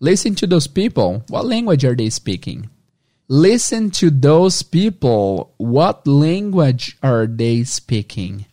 Listen 0.00 0.34
to 0.34 0.46
those 0.46 0.68
people. 0.68 1.24
What 1.28 1.48
language 1.48 1.84
are 1.84 1.96
they 1.96 2.10
speaking? 2.10 2.68
Listen 3.28 3.90
to 3.90 4.10
those 4.10 4.62
people. 4.62 5.48
What 5.58 6.08
language 6.08 6.96
are 7.02 7.26
they 7.26 7.64
speaking? 7.64 8.46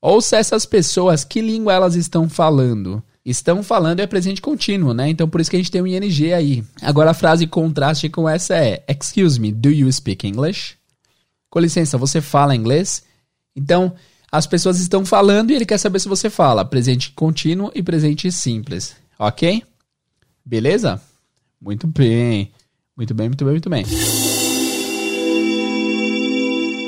Ouça 0.00 0.36
essas 0.36 0.64
pessoas, 0.64 1.24
que 1.24 1.40
língua 1.40 1.72
elas 1.72 1.96
estão 1.96 2.28
falando? 2.28 3.02
Estão 3.26 3.60
falando 3.60 3.98
é 3.98 4.06
presente 4.06 4.40
contínuo, 4.40 4.94
né? 4.94 5.08
Então 5.08 5.28
por 5.28 5.40
isso 5.40 5.50
que 5.50 5.56
a 5.56 5.58
gente 5.58 5.70
tem 5.70 5.82
um 5.82 5.86
ing 5.88 6.32
aí. 6.32 6.62
Agora 6.80 7.10
a 7.10 7.14
frase 7.14 7.44
contraste 7.44 8.08
com 8.08 8.28
essa 8.28 8.54
é: 8.54 8.84
Excuse 8.88 9.40
me, 9.40 9.50
do 9.50 9.68
you 9.68 9.92
speak 9.92 10.24
English? 10.24 10.76
Com 11.50 11.58
licença, 11.58 11.98
você 11.98 12.20
fala 12.20 12.54
inglês? 12.54 13.02
Então, 13.56 13.92
as 14.30 14.46
pessoas 14.46 14.78
estão 14.78 15.04
falando 15.04 15.50
e 15.50 15.54
ele 15.54 15.66
quer 15.66 15.78
saber 15.78 15.98
se 15.98 16.08
você 16.08 16.30
fala 16.30 16.64
presente 16.64 17.10
contínuo 17.12 17.72
e 17.74 17.82
presente 17.82 18.30
simples, 18.30 18.94
ok? 19.18 19.62
Beleza? 20.44 21.00
Muito 21.60 21.86
bem. 21.88 22.52
Muito 22.96 23.12
bem, 23.12 23.28
muito 23.28 23.44
bem, 23.44 23.52
muito 23.52 23.70
bem. 23.70 24.25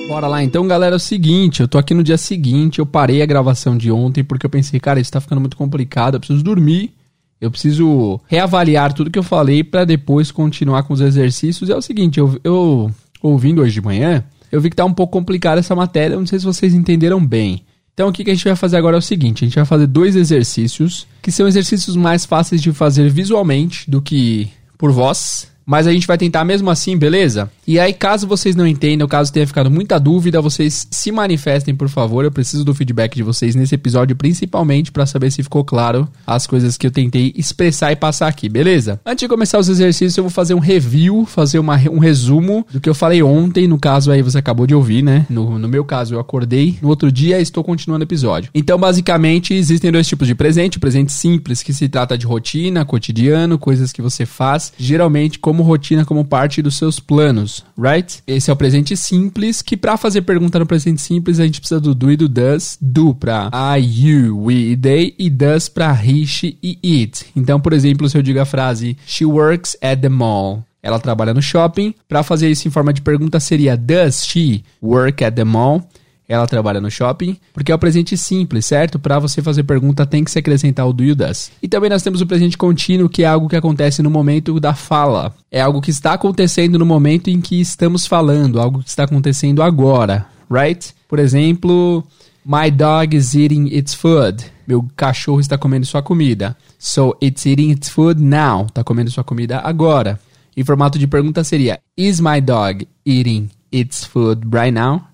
Bora 0.09 0.27
lá 0.27 0.43
então, 0.43 0.67
galera. 0.67 0.95
É 0.95 0.97
o 0.97 0.99
seguinte, 0.99 1.61
eu 1.61 1.69
tô 1.69 1.77
aqui 1.77 1.93
no 1.93 2.03
dia 2.03 2.17
seguinte, 2.17 2.79
eu 2.79 2.87
parei 2.87 3.21
a 3.21 3.27
gravação 3.27 3.77
de 3.77 3.93
ontem 3.93 4.25
porque 4.25 4.47
eu 4.47 4.51
pensei, 4.51 4.81
cara, 4.81 4.99
isso 4.99 5.13
tá 5.13 5.21
ficando 5.21 5.41
muito 5.41 5.57
complicado, 5.57 6.15
eu 6.15 6.21
preciso 6.21 6.43
dormir. 6.43 6.95
Eu 7.41 7.51
preciso 7.53 8.19
reavaliar 8.27 8.93
tudo 8.93 9.11
que 9.11 9.19
eu 9.19 9.23
falei 9.23 9.63
para 9.63 9.85
depois 9.85 10.33
continuar 10.33 10.83
com 10.83 10.95
os 10.95 11.01
exercícios. 11.01 11.71
É 11.71 11.77
o 11.77 11.83
seguinte, 11.83 12.19
eu, 12.19 12.41
eu 12.43 12.91
ouvindo 13.23 13.61
hoje 13.61 13.75
de 13.75 13.83
manhã, 13.83 14.25
eu 14.51 14.61
vi 14.61 14.71
que 14.71 14.77
tá 14.77 14.85
um 14.85 14.95
pouco 14.95 15.13
complicada 15.13 15.61
essa 15.61 15.77
matéria, 15.77 16.17
não 16.17 16.27
sei 16.27 16.39
se 16.39 16.45
vocês 16.45 16.75
entenderam 16.75 17.25
bem. 17.25 17.63
Então 17.93 18.09
o 18.09 18.13
que, 18.13 18.25
que 18.25 18.31
a 18.31 18.35
gente 18.35 18.45
vai 18.45 18.57
fazer 18.57 18.77
agora 18.77 18.97
é 18.97 18.99
o 18.99 19.03
seguinte, 19.03 19.45
a 19.45 19.47
gente 19.47 19.57
vai 19.57 19.65
fazer 19.65 19.87
dois 19.87 20.17
exercícios, 20.17 21.07
que 21.21 21.31
são 21.31 21.47
exercícios 21.47 21.95
mais 21.97 22.25
fáceis 22.25 22.63
de 22.63 22.73
fazer 22.73 23.09
visualmente 23.11 23.89
do 23.89 24.01
que 24.01 24.49
por 24.79 24.91
voz, 24.91 25.49
mas 25.69 25.87
a 25.87 25.93
gente 25.93 26.07
vai 26.07 26.17
tentar 26.17 26.47
mesmo 26.47 26.71
assim, 26.71 26.97
beleza? 26.97 27.51
E 27.67 27.79
aí, 27.79 27.93
caso 27.93 28.27
vocês 28.27 28.57
não 28.57 28.67
entendam, 28.67 29.07
caso 29.07 29.31
tenha 29.31 29.47
ficado 29.47 29.71
muita 29.71 30.01
dúvida, 30.01 30.41
vocês 30.41 30.89
se 30.91 31.13
manifestem, 31.13 31.75
por 31.75 31.91
favor. 31.91 32.25
Eu 32.25 32.33
preciso 32.33 32.65
do 32.65 32.73
feedback 32.73 33.15
de 33.15 33.23
vocês 33.23 33.55
nesse 33.55 33.75
episódio, 33.75 34.17
principalmente 34.17 34.91
para 34.91 35.05
saber 35.05 35.31
se 35.31 35.43
ficou 35.43 35.63
claro 35.63 36.09
as 36.27 36.47
coisas 36.47 36.79
que 36.79 36.87
eu 36.87 36.91
tentei 36.91 37.35
expressar 37.37 37.93
e 37.93 37.97
passar 37.97 38.29
aqui, 38.29 38.49
beleza? 38.49 38.99
Antes 39.05 39.21
de 39.21 39.29
começar 39.29 39.59
os 39.59 39.69
exercícios, 39.69 40.17
eu 40.17 40.25
vou 40.25 40.31
fazer 40.31 40.55
um 40.55 40.59
review, 40.59 41.27
fazer 41.27 41.59
uma, 41.59 41.77
um 41.91 41.99
resumo 41.99 42.67
do 42.73 42.81
que 42.81 42.89
eu 42.89 42.95
falei 42.95 43.23
ontem. 43.23 43.69
No 43.69 43.79
caso 43.79 44.11
aí, 44.11 44.23
você 44.23 44.39
acabou 44.39 44.67
de 44.67 44.75
ouvir, 44.75 45.03
né? 45.03 45.27
No, 45.29 45.59
no 45.59 45.69
meu 45.69 45.85
caso, 45.85 46.15
eu 46.15 46.21
acordei. 46.21 46.79
No 46.81 46.89
outro 46.89 47.13
dia, 47.13 47.39
estou 47.43 47.63
continuando 47.63 48.05
o 48.05 48.07
episódio. 48.07 48.51
Então, 48.55 48.79
basicamente, 48.79 49.53
existem 49.53 49.93
dois 49.93 50.09
tipos 50.09 50.27
de 50.27 50.35
presente: 50.35 50.79
o 50.79 50.81
presente 50.81 51.13
simples, 51.13 51.63
que 51.63 51.75
se 51.75 51.91
trata 51.91 52.17
de 52.17 52.25
rotina, 52.25 52.87
cotidiano, 52.87 53.59
coisas 53.59 53.93
que 53.93 54.01
você 54.01 54.25
faz, 54.25 54.73
geralmente 54.79 55.39
como 55.39 55.58
rotina, 55.63 56.05
como 56.05 56.25
parte 56.25 56.63
dos 56.63 56.77
seus 56.77 57.01
planos 57.01 57.65
right? 57.79 58.23
Esse 58.27 58.51
é 58.51 58.53
o 58.53 58.57
presente 58.57 58.97
simples, 58.97 59.63
que 59.63 59.77
para 59.77 59.97
fazer 59.97 60.23
pergunta 60.23 60.59
no 60.59 60.67
presente 60.67 61.01
simples 61.01 61.39
a 61.41 61.45
gente 61.45 61.61
precisa 61.61 61.81
do 61.81 61.95
do 61.95 62.11
e 62.11 62.17
do 62.17 62.29
does. 62.29 62.77
Do 62.81 63.15
para 63.15 63.51
I, 63.53 63.81
you, 63.81 64.45
we 64.45 64.73
e 64.73 64.77
they 64.77 65.15
e 65.19 65.31
does 65.31 65.69
para 65.69 65.93
he, 66.05 66.27
she 66.27 66.59
e 66.63 66.79
it. 67.03 67.27
Então, 67.37 67.61
por 67.61 67.73
exemplo, 67.73 68.09
se 68.09 68.19
eu 68.19 68.23
digo 68.23 68.41
a 68.41 68.45
frase 68.45 68.97
She 69.07 69.25
works 69.25 69.77
at 69.83 70.01
the 70.01 70.09
mall. 70.09 70.65
Ela 70.83 70.99
trabalha 70.99 71.35
no 71.35 71.43
shopping. 71.43 71.95
Para 72.09 72.23
fazer 72.23 72.51
isso 72.51 72.67
em 72.67 72.71
forma 72.71 72.93
de 72.93 73.03
pergunta 73.03 73.41
seria 73.41 73.77
Does 73.77 74.25
she 74.25 74.63
work 74.83 75.25
at 75.25 75.35
the 75.35 75.45
mall? 75.45 75.89
Ela 76.29 76.47
trabalha 76.47 76.79
no 76.79 76.91
shopping, 76.91 77.39
porque 77.55 77.73
é 77.73 77.75
o 77.75 77.79
presente 77.79 78.15
simples, 78.19 78.67
certo? 78.67 78.99
Para 78.99 79.19
você 79.19 79.41
fazer 79.41 79.63
pergunta 79.63 80.05
tem 80.05 80.23
que 80.23 80.31
se 80.31 80.39
acrescentar 80.39 80.87
o 80.87 80.93
do 80.93 81.03
you 81.03 81.15
does. 81.15 81.51
E 81.63 81.67
também 81.67 81.89
nós 81.89 82.03
temos 82.03 82.21
o 82.21 82.27
presente 82.27 82.59
contínuo, 82.59 83.09
que 83.09 83.23
é 83.23 83.27
algo 83.27 83.49
que 83.49 83.57
acontece 83.57 84.03
no 84.03 84.11
momento 84.11 84.61
da 84.61 84.75
fala. 84.75 85.35
É 85.51 85.61
algo 85.61 85.81
que 85.81 85.91
está 85.91 86.13
acontecendo 86.13 86.79
no 86.79 86.85
momento 86.85 87.31
em 87.31 87.41
que 87.41 87.59
estamos 87.59 88.07
falando, 88.07 88.61
algo 88.61 88.83
que 88.83 88.91
está 88.91 89.05
acontecendo 89.05 89.63
agora, 89.63 90.27
right? 90.51 90.93
Por 91.09 91.19
exemplo, 91.19 92.05
my 92.45 92.71
dog 92.71 93.17
is 93.17 93.35
eating 93.35 93.67
its 93.69 93.95
food. 93.95 94.45
Meu 94.67 94.87
cachorro 94.95 95.41
está 95.41 95.57
comendo 95.57 95.87
sua 95.87 96.03
comida. 96.03 96.55
So 96.79 97.17
it's 97.23 97.47
eating 97.47 97.71
its 97.71 97.89
food 97.89 98.23
now. 98.23 98.67
Está 98.67 98.85
comendo 98.85 99.11
sua 99.11 99.25
comida 99.25 99.61
agora. 99.61 100.21
Em 100.55 100.63
formato 100.63 100.99
de 100.99 101.07
pergunta 101.07 101.43
seria: 101.43 101.81
Is 101.97 102.21
my 102.21 102.39
dog 102.43 102.87
eating 103.07 103.49
its 103.73 104.05
food 104.05 104.47
right 104.53 104.71
now? 104.71 105.08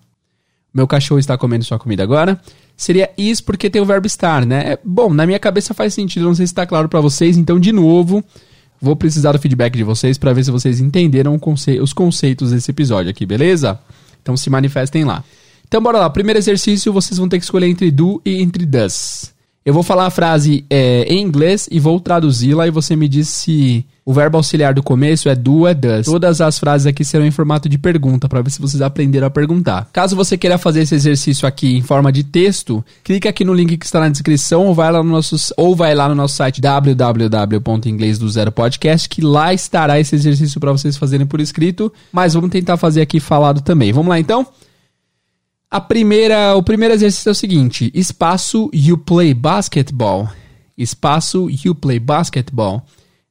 Meu 0.74 0.88
cachorro 0.88 1.20
está 1.20 1.38
comendo 1.38 1.64
sua 1.64 1.78
comida 1.78 2.02
agora? 2.02 2.40
Seria 2.76 3.08
is 3.16 3.40
porque 3.40 3.70
tem 3.70 3.80
o 3.80 3.84
verbo 3.84 4.08
estar, 4.08 4.44
né? 4.44 4.72
É, 4.72 4.78
bom, 4.84 5.14
na 5.14 5.24
minha 5.24 5.38
cabeça 5.38 5.72
faz 5.72 5.94
sentido, 5.94 6.24
não 6.24 6.34
sei 6.34 6.46
se 6.46 6.52
está 6.52 6.66
claro 6.66 6.88
para 6.88 7.00
vocês, 7.00 7.36
então 7.36 7.60
de 7.60 7.70
novo, 7.70 8.24
vou 8.82 8.96
precisar 8.96 9.32
do 9.32 9.38
feedback 9.38 9.76
de 9.76 9.84
vocês 9.84 10.18
para 10.18 10.32
ver 10.32 10.44
se 10.44 10.50
vocês 10.50 10.80
entenderam 10.80 11.40
os 11.80 11.92
conceitos 11.92 12.50
desse 12.50 12.70
episódio 12.72 13.10
aqui, 13.10 13.24
beleza? 13.24 13.78
Então 14.20 14.36
se 14.36 14.50
manifestem 14.50 15.04
lá. 15.04 15.22
Então 15.68 15.80
bora 15.80 15.98
lá, 15.98 16.10
primeiro 16.10 16.38
exercício, 16.38 16.92
vocês 16.92 17.18
vão 17.18 17.28
ter 17.28 17.38
que 17.38 17.44
escolher 17.44 17.68
entre 17.68 17.90
do 17.90 18.20
e 18.24 18.42
entre 18.42 18.66
does. 18.66 19.33
Eu 19.64 19.72
vou 19.72 19.82
falar 19.82 20.04
a 20.04 20.10
frase 20.10 20.62
é, 20.68 21.04
em 21.04 21.22
inglês 21.22 21.66
e 21.70 21.80
vou 21.80 21.98
traduzi-la 21.98 22.66
e 22.66 22.70
você 22.70 22.94
me 22.94 23.08
diz 23.08 23.28
se 23.28 23.82
o 24.04 24.12
verbo 24.12 24.36
auxiliar 24.36 24.74
do 24.74 24.82
começo 24.82 25.26
é 25.26 25.34
do 25.34 25.60
ou 25.60 25.66
é 25.66 25.72
does. 25.72 26.04
Todas 26.04 26.42
as 26.42 26.58
frases 26.58 26.86
aqui 26.86 27.02
serão 27.02 27.24
em 27.24 27.30
formato 27.30 27.66
de 27.66 27.78
pergunta 27.78 28.28
para 28.28 28.42
ver 28.42 28.50
se 28.50 28.60
vocês 28.60 28.82
aprenderam 28.82 29.26
a 29.26 29.30
perguntar. 29.30 29.88
Caso 29.90 30.14
você 30.14 30.36
queira 30.36 30.58
fazer 30.58 30.82
esse 30.82 30.94
exercício 30.94 31.48
aqui 31.48 31.78
em 31.78 31.80
forma 31.80 32.12
de 32.12 32.22
texto, 32.22 32.84
clique 33.02 33.26
aqui 33.26 33.42
no 33.42 33.54
link 33.54 33.78
que 33.78 33.86
está 33.86 34.00
na 34.00 34.10
descrição 34.10 34.66
ou 34.66 34.74
vai 34.74 34.92
lá 34.92 35.02
no 35.02 35.08
nosso, 35.08 35.34
ou 35.56 35.74
vai 35.74 35.94
lá 35.94 36.10
no 36.10 36.14
nosso 36.14 36.36
site 36.36 36.60
www.inglesdozero.podcast 36.60 39.08
que 39.08 39.22
lá 39.22 39.54
estará 39.54 39.98
esse 39.98 40.14
exercício 40.14 40.60
para 40.60 40.72
vocês 40.72 40.98
fazerem 40.98 41.26
por 41.26 41.40
escrito, 41.40 41.90
mas 42.12 42.34
vamos 42.34 42.50
tentar 42.50 42.76
fazer 42.76 43.00
aqui 43.00 43.18
falado 43.18 43.62
também. 43.62 43.94
Vamos 43.94 44.10
lá 44.10 44.20
então? 44.20 44.46
A 45.70 45.80
primeira, 45.80 46.54
o 46.54 46.62
primeiro 46.62 46.94
exercício 46.94 47.28
é 47.28 47.32
o 47.32 47.34
seguinte: 47.34 47.90
espaço 47.94 48.70
you 48.72 48.96
play 48.98 49.34
basketball. 49.34 50.28
Espaço 50.76 51.48
you 51.64 51.74
play 51.74 51.98
basketball. 51.98 52.84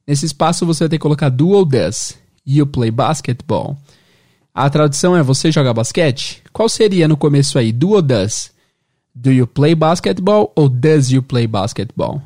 Nesse 0.06 0.26
espaço 0.26 0.66
você 0.66 0.84
vai 0.84 0.88
ter 0.90 0.96
que 0.98 1.02
colocar 1.02 1.28
do 1.30 1.48
ou 1.48 1.64
does. 1.64 2.18
You 2.46 2.66
play 2.66 2.90
basketball. 2.90 3.78
A 4.54 4.68
tradução 4.68 5.16
é 5.16 5.22
você 5.22 5.50
joga 5.50 5.72
basquete? 5.72 6.42
Qual 6.52 6.68
seria 6.68 7.08
no 7.08 7.16
começo 7.16 7.58
aí? 7.58 7.72
Do 7.72 7.90
ou 7.90 8.02
does? 8.02 8.52
Do 9.14 9.30
you 9.30 9.46
play 9.46 9.74
basketball 9.74 10.52
ou 10.54 10.68
does 10.68 11.10
you 11.10 11.22
play 11.22 11.46
basketball? 11.46 12.22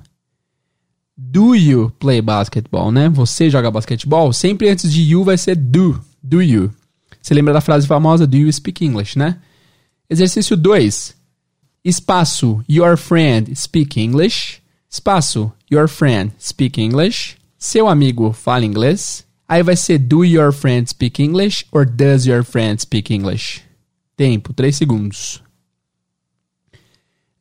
Do 1.17 1.55
you 1.55 1.93
play 1.99 2.23
basketball, 2.23 2.93
né? 2.93 3.09
Você 3.09 3.51
joga 3.51 3.71
basquetebol? 3.71 4.33
Sempre 4.33 4.69
antes 4.69 4.93
de 4.93 5.03
you 5.03 5.25
vai 5.25 5.37
ser 5.37 5.57
do. 5.57 6.01
Do 6.23 6.43
you. 6.43 6.73
Você 7.21 7.35
lembra 7.35 7.53
da 7.53 7.61
frase 7.61 7.87
famosa 7.87 8.27
Do 8.27 8.37
you 8.37 8.53
speak 8.53 8.85
English, 8.85 9.19
né? 9.19 9.37
Exercício 10.11 10.57
2. 10.57 11.15
Espaço 11.85 12.65
Your 12.69 12.97
friend 12.97 13.55
speak 13.55 14.01
English. 14.01 14.63
Espaço 14.91 15.53
Your 15.71 15.87
friend 15.87 16.33
speak 16.41 16.81
English. 16.81 17.37
Seu 17.59 17.87
amigo 17.87 18.33
fala 18.33 18.65
inglês. 18.65 19.27
Aí 19.47 19.63
vai 19.63 19.77
ser 19.77 19.99
Do 19.99 20.25
your 20.25 20.51
friend 20.51 20.89
speak 20.89 21.23
English 21.23 21.67
or 21.71 21.85
Does 21.85 22.25
your 22.27 22.43
friend 22.43 22.81
speak 22.81 23.13
English? 23.13 23.63
Tempo, 24.17 24.55
3 24.55 24.75
segundos. 24.75 25.43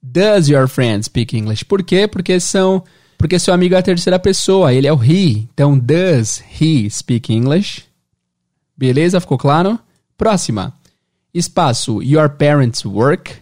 Does 0.03 0.49
your 0.49 0.67
friend 0.67 1.05
speak 1.05 1.37
English? 1.37 1.63
Por 1.63 1.81
quê? 1.83 2.05
Porque 2.05 2.37
são 2.39 2.83
porque 3.17 3.39
seu 3.39 3.53
amigo 3.53 3.75
é 3.75 3.77
a 3.79 3.83
terceira 3.83 4.19
pessoa, 4.19 4.73
ele 4.73 4.87
é 4.87 4.93
o 4.93 5.03
he. 5.03 5.47
Então, 5.53 5.79
does 5.79 6.43
he 6.61 6.87
speak 6.89 7.33
English? 7.33 7.85
Beleza? 8.77 9.19
Ficou 9.19 9.37
claro? 9.37 9.79
Próxima 10.17 10.77
espaço 11.37 12.01
your 12.01 12.29
parents 12.29 12.83
work, 12.83 13.35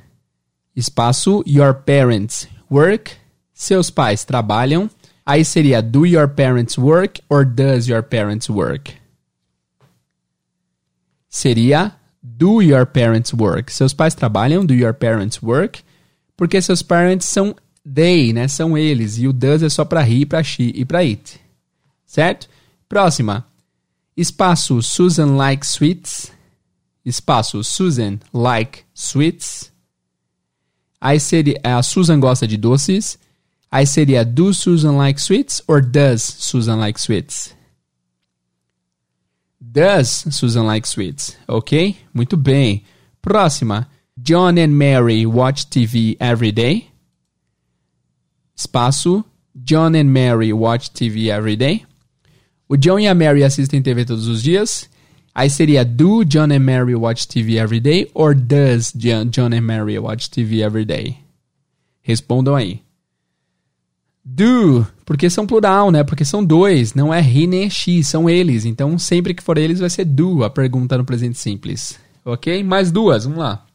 espaço 0.76 1.42
your 1.48 1.74
parents 1.74 2.48
work, 2.70 3.14
seus 3.54 3.90
pais 3.90 4.26
trabalham. 4.26 4.90
Aí 5.26 5.44
seria 5.46 5.82
do 5.82 6.06
your 6.06 6.28
parents 6.28 6.78
work 6.78 7.22
or 7.30 7.46
does 7.46 7.88
your 7.88 8.04
parents 8.04 8.50
work? 8.50 8.94
Seria 11.30 11.96
do 12.22 12.62
your 12.62 12.86
parents 12.86 13.34
work. 13.34 13.72
Seus 13.72 13.94
pais 13.94 14.14
trabalham, 14.14 14.66
do 14.66 14.74
your 14.74 14.94
parents 14.94 15.42
work, 15.42 15.82
porque 16.36 16.62
seus 16.62 16.82
parents 16.82 17.26
são 17.26 17.56
they, 17.86 18.34
né? 18.34 18.48
São 18.48 18.78
eles. 18.78 19.18
E 19.18 19.28
o 19.28 19.34
does 19.34 19.64
é 19.64 19.70
só 19.70 19.86
para 19.86 20.08
he, 20.08 20.26
para 20.26 20.44
she 20.44 20.72
e 20.76 20.84
para 20.84 21.00
it. 21.00 21.40
Certo? 22.06 22.50
Próxima. 22.88 23.46
Espaço 24.16 24.82
Susan 24.82 25.36
likes 25.36 25.72
sweets 25.72 26.35
espaço 27.06 27.64
Susan 27.64 28.20
like 28.34 28.84
sweets. 28.94 29.72
Aí 31.00 31.20
seria 31.20 31.60
a 31.64 31.84
Susan 31.84 32.20
gosta 32.20 32.48
de 32.48 32.58
doces. 32.58 33.20
Aí 33.72 33.86
seria 33.86 34.26
do 34.26 34.54
Susan 34.54 34.98
like 34.98 35.22
sweets 35.22 35.62
or 35.68 35.82
does 35.82 36.22
Susan 36.24 36.78
like 36.78 37.00
sweets? 37.00 37.54
Does 39.60 40.26
Susan 40.32 40.64
like 40.64 40.88
sweets? 40.88 41.38
Ok? 41.48 41.96
Muito 42.14 42.38
bem. 42.38 42.84
Próxima. 43.22 43.88
John 44.18 44.58
and 44.58 44.70
Mary 44.70 45.26
watch 45.26 45.68
TV 45.68 46.16
every 46.20 46.52
day. 46.52 46.88
Espaço. 48.56 49.24
John 49.56 49.96
and 49.96 50.06
Mary 50.06 50.54
watch 50.54 50.92
TV 50.92 51.30
every 51.30 51.56
day. 51.56 51.86
O 52.68 52.76
John 52.78 53.00
e 53.00 53.08
a 53.08 53.14
Mary 53.14 53.44
assistem 53.44 53.82
TV 53.82 54.06
todos 54.06 54.28
os 54.28 54.42
dias. 54.42 54.90
Aí 55.36 55.50
seria 55.50 55.84
do 55.84 56.24
John 56.24 56.54
and 56.54 56.62
Mary 56.62 56.96
watch 56.96 57.28
TV 57.28 57.58
every 57.58 57.82
day 57.82 58.10
or 58.14 58.34
does 58.34 58.94
John 58.94 59.54
and 59.54 59.62
Mary 59.62 60.00
watch 60.00 60.30
TV 60.30 60.62
every 60.64 60.86
day? 60.86 61.18
Respondam 62.02 62.56
aí. 62.56 62.82
Do, 64.24 64.88
porque 65.04 65.30
são 65.30 65.46
plural, 65.46 65.92
né? 65.92 66.06
Porque 66.06 66.24
são 66.24 66.44
dois, 66.44 66.94
não 66.94 67.14
é 67.14 67.20
he 67.20 67.46
nem 67.46 67.70
she, 67.70 68.02
são 68.02 68.30
eles. 68.30 68.64
Então, 68.64 68.98
sempre 68.98 69.34
que 69.34 69.44
for 69.44 69.58
eles, 69.58 69.82
vai 69.82 69.90
ser 69.90 70.06
do 70.06 70.44
a 70.44 70.50
pergunta 70.50 70.98
no 70.98 71.04
presente 71.04 71.38
simples. 71.38 72.00
Ok? 72.24 72.64
Mais 72.64 72.90
duas, 72.90 73.26
vamos 73.26 73.40
lá. 73.40 73.66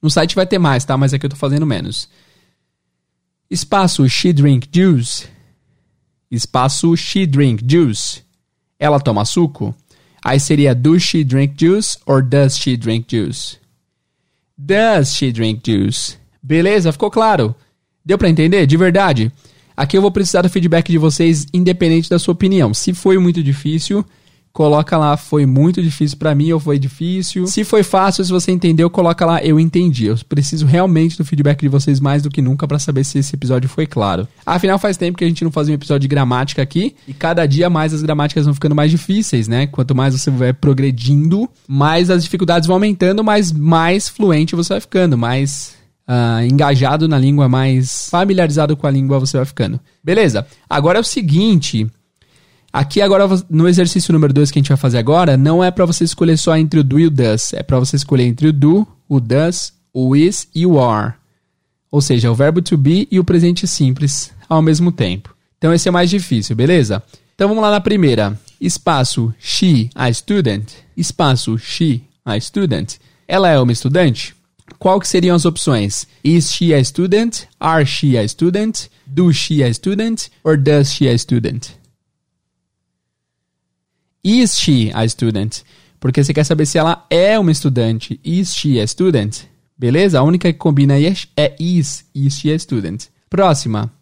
No 0.00 0.10
site 0.10 0.34
vai 0.34 0.46
ter 0.46 0.58
mais, 0.58 0.84
tá? 0.84 0.94
Mas 0.96 1.14
aqui 1.14 1.24
eu 1.24 1.30
tô 1.30 1.36
fazendo 1.36 1.64
menos. 1.64 2.08
Espaço 3.50 4.06
she 4.08 4.32
drink 4.32 4.68
juice. 4.70 5.26
Espaço 6.30 6.94
she 6.96 7.26
drink 7.26 7.64
juice. 7.66 8.22
Ela 8.78 9.00
toma 9.00 9.24
suco? 9.24 9.74
Aí 10.24 10.38
seria 10.38 10.74
does 10.74 11.02
she 11.02 11.24
drink 11.24 11.54
juice 11.58 11.98
or 12.06 12.22
does 12.22 12.56
she 12.56 12.76
drink 12.76 13.06
juice? 13.08 13.58
Does 14.56 15.14
she 15.14 15.32
drink 15.32 15.60
juice? 15.64 16.16
Beleza? 16.42 16.92
Ficou 16.92 17.10
claro? 17.10 17.54
Deu 18.04 18.16
para 18.16 18.28
entender? 18.28 18.66
De 18.66 18.76
verdade? 18.76 19.32
Aqui 19.76 19.96
eu 19.96 20.02
vou 20.02 20.10
precisar 20.10 20.42
do 20.42 20.50
feedback 20.50 20.90
de 20.90 20.98
vocês, 20.98 21.46
independente 21.52 22.08
da 22.08 22.18
sua 22.18 22.32
opinião. 22.32 22.72
Se 22.74 22.92
foi 22.92 23.18
muito 23.18 23.42
difícil, 23.42 24.04
coloca 24.52 24.98
lá, 24.98 25.16
foi 25.16 25.46
muito 25.46 25.82
difícil 25.82 26.18
para 26.18 26.34
mim 26.34 26.52
ou 26.52 26.60
foi 26.60 26.78
difícil. 26.78 27.46
Se 27.46 27.64
foi 27.64 27.82
fácil, 27.82 28.24
se 28.24 28.30
você 28.30 28.52
entendeu, 28.52 28.90
coloca 28.90 29.24
lá, 29.24 29.42
eu 29.42 29.58
entendi. 29.58 30.06
Eu 30.06 30.16
preciso 30.28 30.66
realmente 30.66 31.16
do 31.16 31.24
feedback 31.24 31.60
de 31.60 31.68
vocês 31.68 31.98
mais 31.98 32.22
do 32.22 32.30
que 32.30 32.42
nunca 32.42 32.68
para 32.68 32.78
saber 32.78 33.04
se 33.04 33.18
esse 33.18 33.34
episódio 33.34 33.68
foi 33.68 33.86
claro. 33.86 34.28
Afinal, 34.44 34.78
faz 34.78 34.96
tempo 34.96 35.16
que 35.16 35.24
a 35.24 35.28
gente 35.28 35.42
não 35.42 35.50
fazia 35.50 35.72
um 35.72 35.76
episódio 35.76 36.02
de 36.02 36.08
gramática 36.08 36.60
aqui 36.60 36.94
e 37.08 37.14
cada 37.14 37.46
dia 37.46 37.70
mais 37.70 37.94
as 37.94 38.02
gramáticas 38.02 38.44
vão 38.44 38.54
ficando 38.54 38.74
mais 38.74 38.90
difíceis, 38.90 39.48
né? 39.48 39.66
Quanto 39.66 39.94
mais 39.94 40.18
você 40.18 40.30
vai 40.30 40.52
progredindo, 40.52 41.48
mais 41.66 42.10
as 42.10 42.22
dificuldades 42.22 42.66
vão 42.66 42.76
aumentando, 42.76 43.24
mas 43.24 43.52
mais 43.52 44.08
fluente 44.08 44.54
você 44.54 44.74
vai 44.74 44.80
ficando, 44.80 45.16
mais 45.16 45.80
Uh, 46.02 46.44
engajado 46.50 47.06
na 47.06 47.16
língua, 47.16 47.48
mais 47.48 48.08
familiarizado 48.10 48.76
com 48.76 48.88
a 48.88 48.90
língua 48.90 49.20
você 49.20 49.36
vai 49.36 49.46
ficando. 49.46 49.78
Beleza? 50.02 50.44
Agora 50.68 50.98
é 50.98 51.00
o 51.00 51.04
seguinte: 51.04 51.86
Aqui 52.72 53.02
agora 53.02 53.28
no 53.50 53.68
exercício 53.68 54.14
número 54.14 54.32
2 54.32 54.50
que 54.50 54.58
a 54.58 54.62
gente 54.62 54.70
vai 54.70 54.78
fazer 54.78 54.96
agora, 54.96 55.36
não 55.36 55.62
é 55.62 55.70
para 55.70 55.84
você 55.84 56.04
escolher 56.04 56.38
só 56.38 56.56
entre 56.56 56.80
o 56.80 56.84
do 56.84 56.98
e 56.98 57.06
o 57.06 57.10
does, 57.10 57.52
é 57.52 57.62
para 57.62 57.78
você 57.78 57.96
escolher 57.96 58.24
entre 58.24 58.48
o 58.48 58.52
do, 58.52 58.88
o 59.06 59.20
does, 59.20 59.74
o 59.92 60.16
is 60.16 60.48
e 60.54 60.64
o 60.64 60.80
are. 60.80 61.12
Ou 61.90 62.00
seja, 62.00 62.30
o 62.30 62.34
verbo 62.34 62.62
to 62.62 62.78
be 62.78 63.06
e 63.10 63.20
o 63.20 63.24
presente 63.24 63.68
simples 63.68 64.32
ao 64.48 64.62
mesmo 64.62 64.90
tempo. 64.90 65.34
Então 65.58 65.74
esse 65.74 65.86
é 65.86 65.92
mais 65.92 66.08
difícil, 66.08 66.56
beleza? 66.56 67.02
Então 67.34 67.46
vamos 67.46 67.62
lá 67.62 67.70
na 67.70 67.80
primeira. 67.80 68.40
Espaço 68.58 69.34
she, 69.38 69.90
a 69.94 70.10
student. 70.10 70.64
Espaço 70.96 71.58
she, 71.58 72.00
a 72.24 72.40
student. 72.40 72.94
Ela 73.28 73.50
é 73.50 73.60
uma 73.60 73.72
estudante? 73.72 74.34
Qual 74.78 74.98
que 74.98 75.06
seriam 75.06 75.36
as 75.36 75.44
opções? 75.44 76.06
Is 76.24 76.50
she 76.50 76.72
a 76.72 76.82
student? 76.82 77.42
Are 77.60 77.84
she 77.84 78.16
a 78.16 78.26
student? 78.26 78.88
Do 79.06 79.30
she 79.30 79.62
a 79.62 79.72
student? 79.74 80.30
Or 80.42 80.56
does 80.56 80.90
she 80.90 81.06
a 81.06 81.18
student? 81.18 81.81
Is 84.24 84.58
she 84.58 84.92
a 84.94 85.08
student? 85.08 85.62
Porque 85.98 86.22
você 86.22 86.32
quer 86.32 86.44
saber 86.44 86.66
se 86.66 86.78
ela 86.78 87.04
é 87.10 87.38
uma 87.38 87.50
estudante. 87.50 88.20
Is 88.24 88.54
she 88.54 88.80
a 88.80 88.86
student? 88.86 89.44
Beleza? 89.76 90.18
A 90.18 90.22
única 90.22 90.52
que 90.52 90.58
combina 90.58 90.94
aí 90.94 91.12
é 91.36 91.56
is. 91.58 92.04
Is 92.14 92.38
she 92.38 92.52
a 92.52 92.58
student? 92.58 93.06
Próxima. 93.28 93.92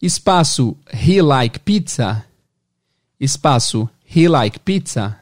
Espaço 0.00 0.76
he 0.92 1.20
like 1.20 1.58
pizza. 1.60 2.24
Espaço 3.18 3.88
he 4.04 4.28
like 4.28 4.60
pizza. 4.60 5.18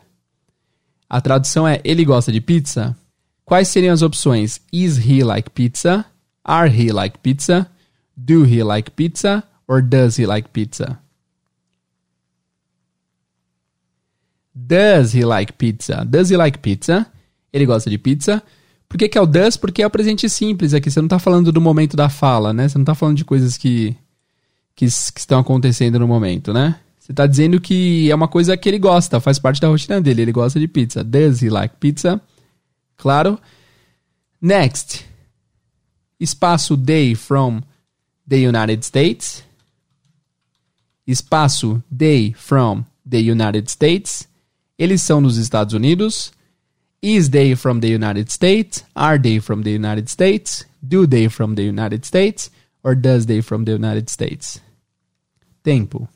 A 1.08 1.20
tradução 1.20 1.66
é 1.66 1.80
ele 1.84 2.04
gosta 2.04 2.32
de 2.32 2.40
pizza. 2.40 2.96
Quais 3.44 3.68
seriam 3.68 3.94
as 3.94 4.02
opções? 4.02 4.60
Is 4.72 4.98
he 4.98 5.22
like 5.22 5.50
pizza? 5.50 6.04
Are 6.44 6.68
he 6.68 6.92
like 6.92 7.18
pizza? 7.18 7.70
Do 8.16 8.44
he 8.44 8.62
like 8.62 8.90
pizza? 8.90 9.42
Or 9.66 9.80
does 9.80 10.18
he 10.18 10.26
like 10.26 10.48
pizza? 10.50 10.98
Does 14.54 15.14
he 15.14 15.24
like 15.24 15.54
pizza? 15.54 16.04
Does 16.04 16.30
he 16.30 16.36
like 16.36 16.58
pizza? 16.58 17.06
Ele 17.52 17.66
gosta 17.66 17.90
de 17.90 17.98
pizza. 17.98 18.42
Por 18.88 18.98
que, 18.98 19.08
que 19.08 19.18
é 19.18 19.20
o 19.20 19.26
does? 19.26 19.56
Porque 19.56 19.82
é 19.82 19.86
o 19.86 19.90
presente 19.90 20.28
simples 20.28 20.72
aqui. 20.72 20.90
Você 20.90 21.00
não 21.00 21.06
está 21.06 21.18
falando 21.18 21.50
do 21.50 21.60
momento 21.60 21.96
da 21.96 22.08
fala, 22.08 22.52
né? 22.52 22.68
Você 22.68 22.78
não 22.78 22.84
está 22.84 22.94
falando 22.94 23.16
de 23.16 23.24
coisas 23.24 23.56
que, 23.56 23.96
que, 24.76 24.86
que, 24.86 25.20
estão 25.20 25.40
acontecendo 25.40 25.98
no 25.98 26.06
momento, 26.06 26.52
né? 26.52 26.78
Você 26.98 27.10
está 27.10 27.26
dizendo 27.26 27.60
que 27.60 28.08
é 28.10 28.14
uma 28.14 28.28
coisa 28.28 28.56
que 28.56 28.68
ele 28.68 28.78
gosta, 28.78 29.20
faz 29.20 29.38
parte 29.38 29.60
da 29.60 29.68
rotina 29.68 30.00
dele. 30.00 30.22
Ele 30.22 30.32
gosta 30.32 30.60
de 30.60 30.68
pizza. 30.68 31.02
Does 31.02 31.42
he 31.42 31.50
like 31.50 31.74
pizza? 31.80 32.20
Claro. 32.96 33.38
Next. 34.40 35.04
Espaço 36.20 36.76
they 36.76 37.14
from 37.16 37.60
the 38.28 38.36
United 38.36 38.86
States. 38.86 39.42
Espaço 41.06 41.82
they 41.94 42.32
from 42.32 42.84
the 43.08 43.18
United 43.18 43.70
States. 43.70 44.28
Eles 44.78 45.02
são 45.02 45.22
dos 45.22 45.36
Estados 45.36 45.74
Unidos. 45.74 46.32
Is 47.02 47.28
they 47.28 47.54
from 47.54 47.80
the 47.80 47.94
United 47.94 48.32
States? 48.32 48.84
Are 48.94 49.18
they 49.20 49.40
from 49.40 49.62
the 49.62 49.74
United 49.74 50.10
States? 50.10 50.66
Do 50.82 51.06
they 51.06 51.28
from 51.28 51.54
the 51.54 51.68
United 51.68 52.06
States? 52.06 52.50
Or 52.82 52.94
does 52.94 53.26
they 53.26 53.42
from 53.42 53.64
the 53.64 53.72
United 53.72 54.10
States? 54.10 54.60
Tempo. 55.62 56.08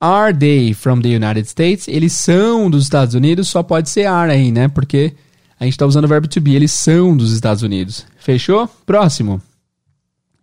Are 0.00 0.32
they 0.32 0.72
from 0.72 1.02
the 1.02 1.10
United 1.10 1.46
States? 1.46 1.86
Eles 1.86 2.14
são 2.14 2.70
dos 2.70 2.84
Estados 2.84 3.14
Unidos, 3.14 3.48
só 3.48 3.62
pode 3.62 3.90
ser 3.90 4.06
are 4.06 4.32
aí, 4.32 4.50
né? 4.50 4.66
Porque 4.66 5.14
a 5.58 5.64
gente 5.64 5.74
está 5.74 5.84
usando 5.84 6.04
o 6.04 6.08
verbo 6.08 6.26
to 6.26 6.40
be, 6.40 6.54
eles 6.54 6.72
são 6.72 7.14
dos 7.14 7.32
Estados 7.32 7.62
Unidos. 7.62 8.06
Fechou? 8.18 8.66
Próximo. 8.86 9.42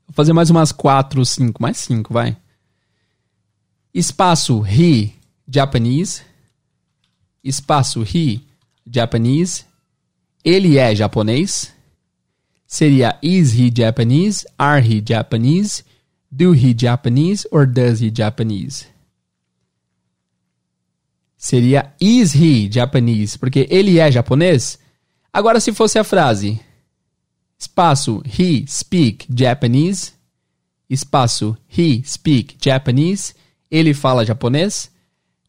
Vou 0.08 0.14
fazer 0.14 0.32
mais 0.32 0.52
umas 0.52 0.72
quatro, 0.72 1.26
cinco, 1.26 1.62
mais 1.62 1.78
cinco, 1.78 2.14
vai. 2.14 2.38
Espaço 3.92 4.64
he, 4.64 5.17
Japanese. 5.48 6.22
Espaço 7.44 8.04
he, 8.04 8.42
Japanese. 8.86 9.66
Ele 10.44 10.78
é 10.78 10.94
japonês. 10.96 11.72
Seria 12.66 13.18
is 13.22 13.54
he 13.54 13.72
Japanese? 13.74 14.46
Are 14.58 14.82
he 14.82 15.02
Japanese? 15.08 15.84
Do 16.30 16.54
he 16.54 16.76
Japanese 16.78 17.48
or 17.52 17.66
does 17.66 18.02
he 18.02 18.12
Japanese? 18.14 18.86
Seria 21.38 21.94
is 22.02 22.34
he 22.34 22.70
Japanese, 22.70 23.38
porque 23.38 23.68
ele 23.70 24.00
é 24.00 24.12
japonês. 24.12 24.78
Agora, 25.32 25.60
se 25.60 25.72
fosse 25.72 25.98
a 25.98 26.04
frase 26.04 26.60
espaço 27.60 28.22
he 28.26 28.66
speak 28.68 29.28
Japanese, 29.36 30.14
espaço 30.90 31.58
he 31.68 32.04
speak 32.06 32.58
Japanese, 32.64 33.34
ele 33.70 33.94
fala 33.94 34.26
japonês, 34.26 34.92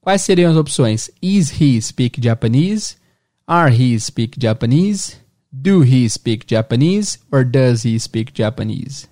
quais 0.08 0.22
seriam 0.22 0.50
as 0.50 0.56
opções? 0.56 1.10
Is 1.20 1.60
he 1.60 1.78
speak 1.82 2.18
Japanese? 2.18 2.96
Are 3.46 3.70
he 3.70 4.00
speak 4.00 4.38
Japanese? 4.40 5.16
Do 5.52 5.82
he 5.82 6.08
speak 6.08 6.46
Japanese? 6.48 7.18
Or 7.30 7.44
does 7.44 7.84
he 7.84 7.98
speak 7.98 8.32
Japanese? 8.34 9.06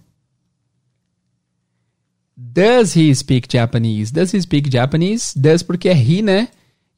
Does 2.34 2.96
he 2.96 3.14
speak 3.14 3.46
Japanese? 3.46 4.10
Does 4.10 4.32
he 4.32 4.40
speak 4.40 4.70
Japanese? 4.72 5.38
Does 5.38 5.62
porque 5.62 5.90
é 5.90 5.94
he, 5.94 6.22
né? 6.22 6.48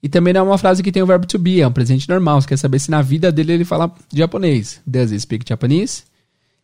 E 0.00 0.08
também 0.08 0.32
não 0.32 0.42
é 0.42 0.44
uma 0.44 0.58
frase 0.58 0.80
que 0.80 0.92
tem 0.92 1.02
o 1.02 1.06
verbo 1.06 1.26
to 1.26 1.36
be, 1.36 1.60
é 1.60 1.66
um 1.66 1.72
presente 1.72 2.08
normal. 2.08 2.40
Você 2.40 2.46
quer 2.46 2.56
saber 2.56 2.78
se 2.78 2.92
na 2.92 3.02
vida 3.02 3.32
dele 3.32 3.54
ele 3.54 3.64
fala 3.64 3.92
japonês. 4.14 4.80
Does 4.86 5.10
he 5.10 5.18
speak 5.18 5.44
Japanese? 5.48 6.04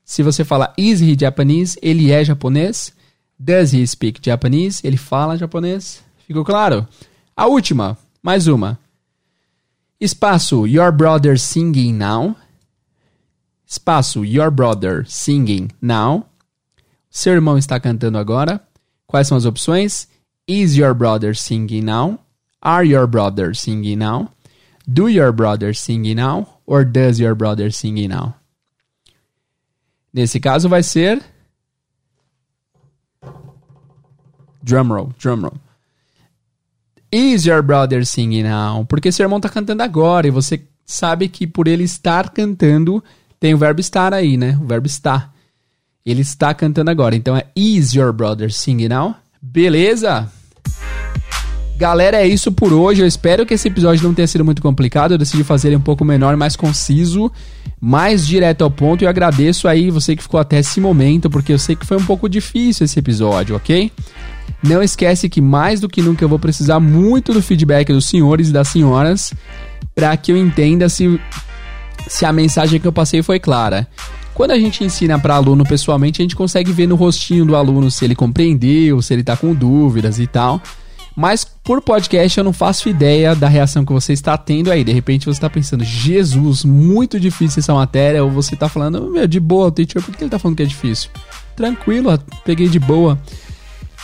Se 0.05 0.23
você 0.23 0.45
fala 0.45 0.73
is 0.79 1.01
he 1.01 1.17
Japanese, 1.21 1.77
ele 1.83 2.13
é 2.13 2.25
japonês. 2.25 2.93
Does 3.37 3.75
he 3.75 3.85
speak 3.85 4.21
Japanese? 4.25 4.81
Ele 4.85 4.97
fala 4.97 5.37
japonês. 5.37 6.01
Ficou 6.29 6.45
claro? 6.45 6.87
A 7.37 7.47
última, 7.47 7.99
mais 8.23 8.47
uma. 8.47 8.79
Espaço 10.01 10.67
Your 10.69 10.93
brother 10.93 11.37
singing 11.37 11.93
now. 11.93 12.37
Espaço 13.67 14.25
Your 14.25 14.53
brother 14.53 15.05
singing 15.09 15.71
now. 15.81 16.27
Seu 17.11 17.33
irmão 17.33 17.59
está 17.59 17.81
cantando 17.81 18.19
agora. 18.19 18.61
Quais 19.07 19.27
são 19.27 19.37
as 19.37 19.45
opções? 19.45 20.07
Is 20.47 20.77
your 20.77 20.95
brother 20.95 21.35
singing 21.35 21.83
now? 21.83 22.21
Are 22.63 22.87
your 22.87 23.07
brothers 23.07 23.61
singing 23.61 23.97
now? 23.97 24.31
Do 24.87 25.09
your 25.09 25.33
brothers 25.33 25.81
singing 25.81 26.15
now? 26.17 26.61
Or 26.67 26.85
does 26.85 27.19
your 27.19 27.35
brother 27.35 27.73
singing 27.73 28.09
now? 28.09 28.35
Nesse 30.13 30.39
caso 30.39 30.69
vai 30.69 30.83
ser 30.83 31.21
drumroll, 34.63 35.13
drumroll. 35.19 35.64
Is 37.15 37.47
your 37.47 37.63
brother 37.63 38.05
singing 38.05 38.43
now? 38.43 38.85
Porque 38.87 39.13
seu 39.13 39.23
irmão 39.23 39.37
está 39.37 39.49
cantando 39.49 39.85
agora 39.85 40.27
e 40.27 40.33
você 40.33 40.61
sabe 40.85 41.29
que 41.29 41.47
por 41.47 41.69
ele 41.69 41.85
estar 41.85 42.31
cantando 42.31 43.05
tem 43.39 43.55
o 43.55 43.57
verbo 43.57 43.79
estar 43.79 44.13
aí, 44.13 44.37
né? 44.37 44.59
O 44.61 44.67
verbo 44.67 44.89
estar. 44.89 45.33
Ele 46.05 46.23
está 46.23 46.53
cantando 46.53 46.91
agora. 46.91 47.15
Então 47.15 47.37
é 47.37 47.47
Is 47.55 47.93
your 47.93 48.13
brother 48.13 48.53
singing 48.53 48.89
now? 48.89 49.15
Beleza? 49.41 50.29
Galera, 51.77 52.17
é 52.17 52.27
isso 52.27 52.51
por 52.51 52.73
hoje. 52.73 53.03
Eu 53.03 53.07
espero 53.07 53.47
que 53.47 53.55
esse 53.55 53.69
episódio 53.69 54.03
não 54.03 54.13
tenha 54.13 54.27
sido 54.27 54.45
muito 54.45 54.61
complicado. 54.61 55.13
Eu 55.13 55.19
decidi 55.19 55.45
fazer 55.45 55.69
ele 55.69 55.77
um 55.77 55.81
pouco 55.81 56.05
menor, 56.05 56.37
mais 56.37 56.57
conciso, 56.57 57.31
mais 57.81 58.27
direto 58.27 58.63
ao 58.63 58.71
ponto. 58.73 59.03
E 59.03 59.05
eu 59.05 59.09
agradeço 59.09 59.69
aí 59.69 59.89
você 59.89 60.17
que 60.17 60.23
ficou 60.23 60.41
até 60.41 60.59
esse 60.59 60.81
momento, 60.81 61.31
porque 61.31 61.53
eu 61.53 61.61
sei 61.61 61.77
que 61.77 61.87
foi 61.87 61.97
um 61.97 62.05
pouco 62.05 62.29
difícil 62.29 62.85
esse 62.85 62.99
episódio, 62.99 63.55
ok? 63.55 63.93
Não 64.63 64.83
esquece 64.83 65.29
que 65.29 65.41
mais 65.41 65.81
do 65.81 65.89
que 65.89 66.01
nunca 66.01 66.25
eu 66.25 66.29
vou 66.29 66.39
precisar 66.39 66.81
muito 66.81 67.33
do 67.33 67.43
feedback 67.43 67.93
dos 67.93 68.07
senhores 68.07 68.49
e 68.49 68.53
das 68.53 68.69
senhoras 68.69 69.33
para 69.95 70.17
que 70.17 70.33
eu 70.33 70.37
entenda 70.37 70.89
se, 70.89 71.21
se 72.09 72.25
a 72.25 72.33
mensagem 72.33 72.81
que 72.81 72.87
eu 72.87 72.93
passei 72.93 73.23
foi 73.23 73.39
clara. 73.39 73.87
Quando 74.35 74.51
a 74.51 74.59
gente 74.59 74.83
ensina 74.83 75.19
para 75.19 75.37
aluno 75.37 75.65
pessoalmente, 75.65 76.21
a 76.21 76.25
gente 76.25 76.35
consegue 76.35 76.73
ver 76.73 76.89
no 76.89 76.97
rostinho 76.97 77.45
do 77.45 77.55
aluno 77.55 77.91
se 77.91 78.05
ele 78.05 78.17
compreendeu, 78.17 79.01
se 79.01 79.15
ele 79.15 79.21
está 79.21 79.37
com 79.37 79.55
dúvidas 79.55 80.19
e 80.19 80.27
tal. 80.27 80.61
Mas 81.17 81.45
por 81.45 81.81
podcast 81.81 82.37
eu 82.37 82.43
não 82.43 82.53
faço 82.53 82.89
ideia 82.89 83.37
da 83.37 83.49
reação 83.49 83.85
que 83.85 83.93
você 83.93 84.13
está 84.13 84.37
tendo 84.37 84.73
aí. 84.73 84.83
De 84.83 84.93
repente 84.93 85.27
você 85.27 85.33
está 85.33 85.49
pensando, 85.49 85.85
Jesus, 85.85 86.65
muito 86.65 87.21
difícil 87.21 87.61
essa 87.61 87.73
matéria. 87.73 88.25
Ou 88.25 88.31
você 88.31 88.55
está 88.55 88.69
falando, 88.69 89.09
meu, 89.09 89.27
de 89.27 89.39
boa, 89.39 89.71
teacher, 89.71 90.03
por 90.03 90.17
que 90.17 90.25
ele 90.25 90.29
está 90.29 90.39
falando 90.39 90.57
que 90.57 90.65
é 90.65 90.67
difícil? 90.67 91.11
Tranquilo, 91.55 92.19
peguei 92.45 92.69
de 92.69 92.81
boa. 92.81 93.17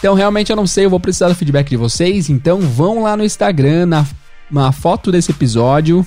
Então 0.01 0.15
realmente 0.15 0.51
eu 0.51 0.57
não 0.57 0.67
sei, 0.67 0.87
eu 0.87 0.91
vou 0.91 0.99
precisar 0.99 1.29
do 1.29 1.35
feedback 1.35 1.69
de 1.69 1.77
vocês. 1.77 2.31
Então 2.31 2.59
vão 2.59 3.03
lá 3.03 3.17
no 3.17 3.25
Instagram, 3.25 3.85
na, 3.85 4.07
na 4.51 4.73
foto 4.73 5.13
desse 5.13 5.31
episódio. 5.31 6.05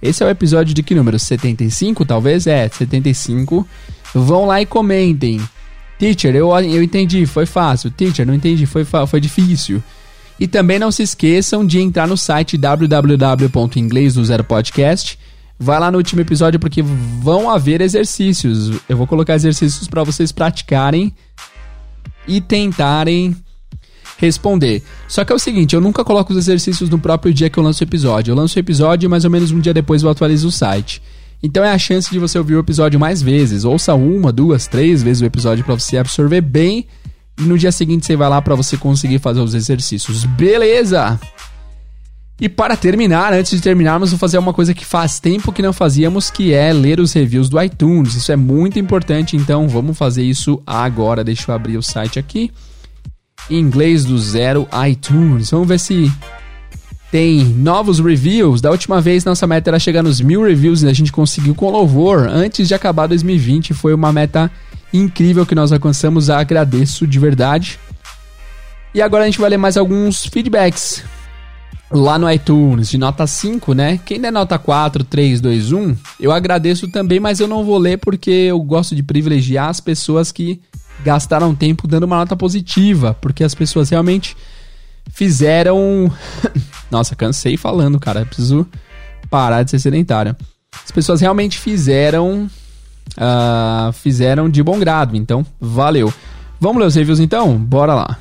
Esse 0.00 0.22
é 0.22 0.26
o 0.26 0.30
episódio 0.30 0.74
de 0.74 0.82
que 0.82 0.94
número? 0.94 1.18
75, 1.18 2.06
talvez? 2.06 2.46
É, 2.46 2.66
75. 2.68 3.66
Vão 4.14 4.46
lá 4.46 4.62
e 4.62 4.66
comentem. 4.66 5.40
Teacher, 5.98 6.34
eu, 6.34 6.58
eu 6.58 6.82
entendi, 6.82 7.26
foi 7.26 7.44
fácil. 7.44 7.90
Teacher, 7.90 8.26
não 8.26 8.34
entendi, 8.34 8.64
foi, 8.64 8.84
foi 8.84 9.20
difícil. 9.20 9.82
E 10.40 10.48
também 10.48 10.78
não 10.78 10.90
se 10.90 11.02
esqueçam 11.02 11.66
de 11.66 11.80
entrar 11.80 12.08
no 12.08 12.16
site 12.16 12.56
www.inglês 12.56 14.16
Vai 15.58 15.78
lá 15.78 15.90
no 15.90 15.98
último 15.98 16.20
episódio 16.20 16.58
porque 16.58 16.82
vão 16.82 17.50
haver 17.50 17.82
exercícios. 17.82 18.80
Eu 18.88 18.96
vou 18.96 19.06
colocar 19.06 19.34
exercícios 19.34 19.86
para 19.86 20.02
vocês 20.02 20.32
praticarem 20.32 21.14
e 22.26 22.40
tentarem 22.40 23.36
responder. 24.18 24.82
Só 25.08 25.24
que 25.24 25.32
é 25.32 25.34
o 25.34 25.38
seguinte, 25.38 25.74
eu 25.74 25.80
nunca 25.80 26.04
coloco 26.04 26.32
os 26.32 26.38
exercícios 26.38 26.88
no 26.88 26.98
próprio 26.98 27.32
dia 27.32 27.50
que 27.50 27.58
eu 27.58 27.62
lanço 27.62 27.82
o 27.82 27.86
episódio. 27.86 28.32
Eu 28.32 28.36
lanço 28.36 28.58
o 28.58 28.60
episódio 28.60 29.06
e 29.06 29.08
mais 29.08 29.24
ou 29.24 29.30
menos 29.30 29.50
um 29.50 29.60
dia 29.60 29.74
depois 29.74 30.02
eu 30.02 30.10
atualizo 30.10 30.48
o 30.48 30.52
site. 30.52 31.02
Então 31.42 31.62
é 31.62 31.70
a 31.70 31.78
chance 31.78 32.10
de 32.10 32.18
você 32.18 32.38
ouvir 32.38 32.54
o 32.54 32.60
episódio 32.60 32.98
mais 32.98 33.20
vezes. 33.20 33.64
Ouça 33.64 33.94
uma, 33.94 34.32
duas, 34.32 34.66
três 34.66 35.02
vezes 35.02 35.20
o 35.20 35.26
episódio 35.26 35.64
para 35.64 35.74
você 35.74 35.98
absorver 35.98 36.40
bem 36.40 36.86
e 37.38 37.42
no 37.42 37.58
dia 37.58 37.72
seguinte 37.72 38.06
você 38.06 38.16
vai 38.16 38.28
lá 38.28 38.40
para 38.40 38.54
você 38.54 38.76
conseguir 38.76 39.18
fazer 39.18 39.40
os 39.40 39.54
exercícios. 39.54 40.24
Beleza? 40.24 41.20
E 42.40 42.48
para 42.48 42.76
terminar, 42.76 43.32
antes 43.32 43.52
de 43.52 43.60
terminarmos, 43.60 44.10
vou 44.10 44.18
fazer 44.18 44.38
uma 44.38 44.52
coisa 44.52 44.74
que 44.74 44.84
faz 44.84 45.20
tempo 45.20 45.52
que 45.52 45.62
não 45.62 45.72
fazíamos, 45.72 46.30
que 46.30 46.52
é 46.52 46.72
ler 46.72 46.98
os 46.98 47.12
reviews 47.12 47.48
do 47.48 47.62
iTunes. 47.62 48.16
Isso 48.16 48.32
é 48.32 48.36
muito 48.36 48.78
importante, 48.78 49.36
então 49.36 49.68
vamos 49.68 49.96
fazer 49.96 50.24
isso 50.24 50.60
agora. 50.66 51.22
Deixa 51.22 51.50
eu 51.50 51.54
abrir 51.54 51.76
o 51.76 51.82
site 51.82 52.18
aqui. 52.18 52.50
Inglês 53.48 54.04
do 54.04 54.18
zero 54.18 54.66
iTunes. 54.88 55.50
Vamos 55.50 55.68
ver 55.68 55.78
se 55.78 56.10
tem 57.12 57.44
novos 57.44 58.00
reviews. 58.00 58.60
Da 58.60 58.70
última 58.72 59.00
vez, 59.00 59.24
nossa 59.24 59.46
meta 59.46 59.70
era 59.70 59.78
chegar 59.78 60.02
nos 60.02 60.20
mil 60.20 60.42
reviews 60.42 60.82
e 60.82 60.88
a 60.88 60.92
gente 60.92 61.12
conseguiu 61.12 61.54
com 61.54 61.70
louvor 61.70 62.26
antes 62.28 62.66
de 62.66 62.74
acabar 62.74 63.06
2020. 63.06 63.74
Foi 63.74 63.94
uma 63.94 64.12
meta 64.12 64.50
incrível 64.92 65.46
que 65.46 65.54
nós 65.54 65.70
alcançamos. 65.70 66.28
Agradeço 66.28 67.06
de 67.06 67.18
verdade. 67.20 67.78
E 68.92 69.00
agora 69.00 69.22
a 69.22 69.26
gente 69.26 69.38
vai 69.38 69.50
ler 69.50 69.56
mais 69.56 69.76
alguns 69.76 70.26
feedbacks 70.26 71.04
lá 71.94 72.18
no 72.18 72.28
iTunes, 72.30 72.88
de 72.88 72.98
nota 72.98 73.24
5, 73.24 73.72
né? 73.72 74.00
Quem 74.04 74.20
der 74.20 74.32
nota 74.32 74.58
4, 74.58 75.04
3, 75.04 75.40
2, 75.40 75.72
1, 75.72 75.96
eu 76.18 76.32
agradeço 76.32 76.88
também, 76.88 77.20
mas 77.20 77.38
eu 77.38 77.46
não 77.46 77.64
vou 77.64 77.78
ler 77.78 77.98
porque 77.98 78.30
eu 78.30 78.60
gosto 78.60 78.96
de 78.96 79.02
privilegiar 79.02 79.68
as 79.68 79.80
pessoas 79.80 80.32
que 80.32 80.60
gastaram 81.04 81.54
tempo 81.54 81.86
dando 81.86 82.02
uma 82.02 82.16
nota 82.16 82.36
positiva, 82.36 83.16
porque 83.20 83.44
as 83.44 83.54
pessoas 83.54 83.90
realmente 83.90 84.36
fizeram. 85.10 86.10
Nossa, 86.90 87.14
cansei 87.14 87.56
falando, 87.56 88.00
cara. 88.00 88.20
Eu 88.20 88.26
preciso 88.26 88.66
parar 89.30 89.62
de 89.62 89.70
ser 89.70 89.78
sedentário. 89.78 90.34
As 90.84 90.90
pessoas 90.90 91.20
realmente 91.20 91.58
fizeram. 91.58 92.50
Uh, 93.16 93.92
fizeram 93.92 94.48
de 94.48 94.62
bom 94.62 94.78
grado, 94.78 95.16
então 95.16 95.46
valeu. 95.60 96.12
Vamos 96.58 96.80
ler 96.80 96.86
os 96.86 96.94
reviews 96.94 97.20
então? 97.20 97.56
Bora 97.56 97.94
lá. 97.94 98.18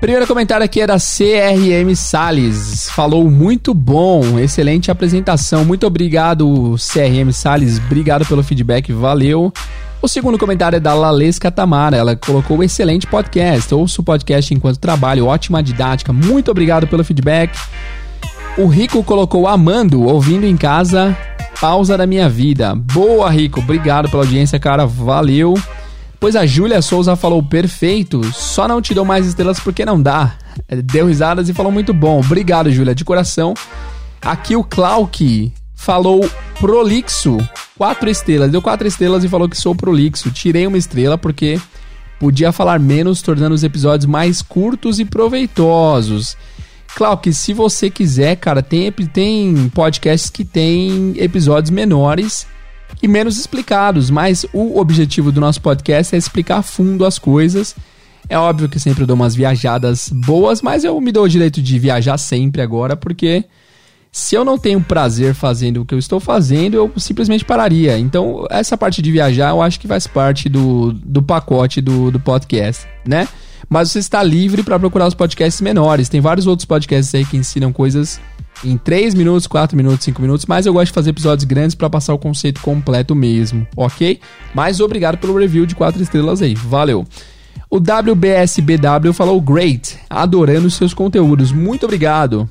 Primeiro 0.00 0.26
comentário 0.26 0.64
aqui 0.64 0.82
é 0.82 0.86
da 0.86 0.98
CRM 0.98 1.94
Sales. 1.96 2.88
Falou 2.90 3.30
muito 3.30 3.72
bom, 3.72 4.38
excelente 4.38 4.90
apresentação. 4.90 5.64
Muito 5.64 5.86
obrigado, 5.86 6.76
CRM 6.76 7.32
Sales. 7.32 7.78
Obrigado 7.78 8.26
pelo 8.26 8.42
feedback, 8.42 8.92
valeu. 8.92 9.52
O 10.02 10.06
segundo 10.06 10.38
comentário 10.38 10.76
é 10.76 10.80
da 10.80 10.92
Lalesca 10.92 11.50
Tamara. 11.50 11.96
Ela 11.96 12.14
colocou 12.14 12.62
excelente 12.62 13.06
podcast. 13.06 13.74
Ouço 13.74 14.02
o 14.02 14.04
podcast 14.04 14.52
enquanto 14.52 14.78
trabalho, 14.78 15.26
ótima 15.26 15.62
didática. 15.62 16.12
Muito 16.12 16.50
obrigado 16.50 16.86
pelo 16.86 17.02
feedback. 17.02 17.58
O 18.58 18.66
Rico 18.66 19.02
colocou 19.02 19.48
amando, 19.48 20.02
ouvindo 20.02 20.44
em 20.44 20.56
casa, 20.56 21.16
pausa 21.58 21.96
da 21.96 22.06
minha 22.06 22.28
vida. 22.28 22.74
Boa, 22.74 23.30
Rico. 23.30 23.60
Obrigado 23.60 24.10
pela 24.10 24.22
audiência, 24.22 24.60
cara. 24.60 24.86
Valeu. 24.86 25.54
Pois 26.26 26.34
a 26.34 26.44
Júlia 26.44 26.82
Souza 26.82 27.14
falou 27.14 27.40
perfeito, 27.40 28.20
só 28.32 28.66
não 28.66 28.82
te 28.82 28.92
dou 28.92 29.04
mais 29.04 29.24
estrelas 29.28 29.60
porque 29.60 29.84
não 29.84 30.02
dá. 30.02 30.34
Deu 30.84 31.06
risadas 31.06 31.48
e 31.48 31.54
falou 31.54 31.70
muito 31.70 31.94
bom. 31.94 32.18
Obrigado, 32.18 32.68
Júlia, 32.68 32.96
de 32.96 33.04
coração. 33.04 33.54
Aqui 34.20 34.56
o 34.56 34.64
Clark 34.64 35.52
falou 35.76 36.28
prolixo, 36.58 37.38
quatro 37.78 38.10
estrelas. 38.10 38.50
Deu 38.50 38.60
quatro 38.60 38.88
estrelas 38.88 39.22
e 39.22 39.28
falou 39.28 39.48
que 39.48 39.56
sou 39.56 39.72
prolixo. 39.72 40.28
Tirei 40.32 40.66
uma 40.66 40.76
estrela 40.76 41.16
porque 41.16 41.60
podia 42.18 42.50
falar 42.50 42.80
menos, 42.80 43.22
tornando 43.22 43.54
os 43.54 43.62
episódios 43.62 44.06
mais 44.06 44.42
curtos 44.42 44.98
e 44.98 45.04
proveitosos. 45.04 46.36
Claro 46.96 47.20
se 47.32 47.52
você 47.52 47.88
quiser, 47.88 48.34
cara, 48.34 48.64
tem, 48.64 48.90
tem 48.90 49.68
podcasts 49.68 50.28
que 50.28 50.44
tem 50.44 51.14
episódios 51.18 51.70
menores 51.70 52.48
e 53.02 53.08
menos 53.08 53.38
explicados, 53.38 54.10
mas 54.10 54.46
o 54.52 54.78
objetivo 54.78 55.30
do 55.30 55.40
nosso 55.40 55.60
podcast 55.60 56.14
é 56.14 56.18
explicar 56.18 56.58
a 56.58 56.62
fundo 56.62 57.04
as 57.04 57.18
coisas. 57.18 57.74
É 58.28 58.38
óbvio 58.38 58.68
que 58.68 58.80
sempre 58.80 59.06
dou 59.06 59.14
umas 59.14 59.34
viajadas 59.34 60.08
boas, 60.08 60.62
mas 60.62 60.82
eu 60.82 61.00
me 61.00 61.12
dou 61.12 61.24
o 61.24 61.28
direito 61.28 61.62
de 61.62 61.78
viajar 61.78 62.18
sempre 62.18 62.60
agora, 62.60 62.96
porque 62.96 63.44
se 64.10 64.34
eu 64.34 64.44
não 64.44 64.56
tenho 64.56 64.80
prazer 64.80 65.34
fazendo 65.34 65.82
o 65.82 65.84
que 65.84 65.94
eu 65.94 65.98
estou 65.98 66.18
fazendo, 66.18 66.74
eu 66.74 66.90
simplesmente 66.96 67.44
pararia. 67.44 67.98
Então, 67.98 68.46
essa 68.50 68.76
parte 68.76 69.02
de 69.02 69.12
viajar 69.12 69.50
eu 69.50 69.60
acho 69.60 69.78
que 69.78 69.86
faz 69.86 70.06
parte 70.06 70.48
do, 70.48 70.92
do 70.92 71.22
pacote 71.22 71.80
do, 71.80 72.10
do 72.10 72.18
podcast, 72.18 72.86
né? 73.06 73.28
Mas 73.68 73.90
você 73.90 73.98
está 73.98 74.22
livre 74.22 74.62
para 74.62 74.78
procurar 74.78 75.06
os 75.06 75.14
podcasts 75.14 75.60
menores. 75.60 76.08
Tem 76.08 76.20
vários 76.20 76.46
outros 76.46 76.64
podcasts 76.64 77.14
aí 77.14 77.24
que 77.24 77.36
ensinam 77.36 77.72
coisas 77.72 78.20
em 78.64 78.76
3 78.76 79.14
minutos, 79.14 79.46
4 79.46 79.76
minutos, 79.76 80.04
5 80.04 80.20
minutos, 80.20 80.46
mas 80.46 80.66
eu 80.66 80.72
gosto 80.72 80.86
de 80.86 80.92
fazer 80.92 81.10
episódios 81.10 81.44
grandes 81.44 81.74
para 81.74 81.90
passar 81.90 82.14
o 82.14 82.18
conceito 82.18 82.60
completo 82.60 83.14
mesmo, 83.14 83.66
ok? 83.76 84.20
Mas 84.54 84.80
obrigado 84.80 85.18
pelo 85.18 85.38
review 85.38 85.66
de 85.66 85.74
4 85.74 86.02
estrelas 86.02 86.42
aí, 86.42 86.54
valeu! 86.54 87.06
O 87.68 87.78
WBSBW 87.78 89.12
falou 89.12 89.40
great, 89.40 89.98
adorando 90.08 90.70
seus 90.70 90.94
conteúdos, 90.94 91.52
muito 91.52 91.84
obrigado! 91.84 92.48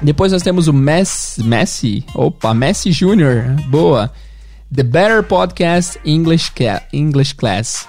Depois 0.00 0.30
nós 0.30 0.42
temos 0.42 0.68
o 0.68 0.72
Messi, 0.72 1.42
Messi, 1.42 2.04
opa, 2.14 2.54
Messi 2.54 2.90
Jr., 2.90 3.60
boa. 3.68 4.12
The 4.72 4.82
Better 4.82 5.22
Podcast 5.22 5.98
English, 6.04 6.52
English 6.92 7.34
Class. 7.34 7.88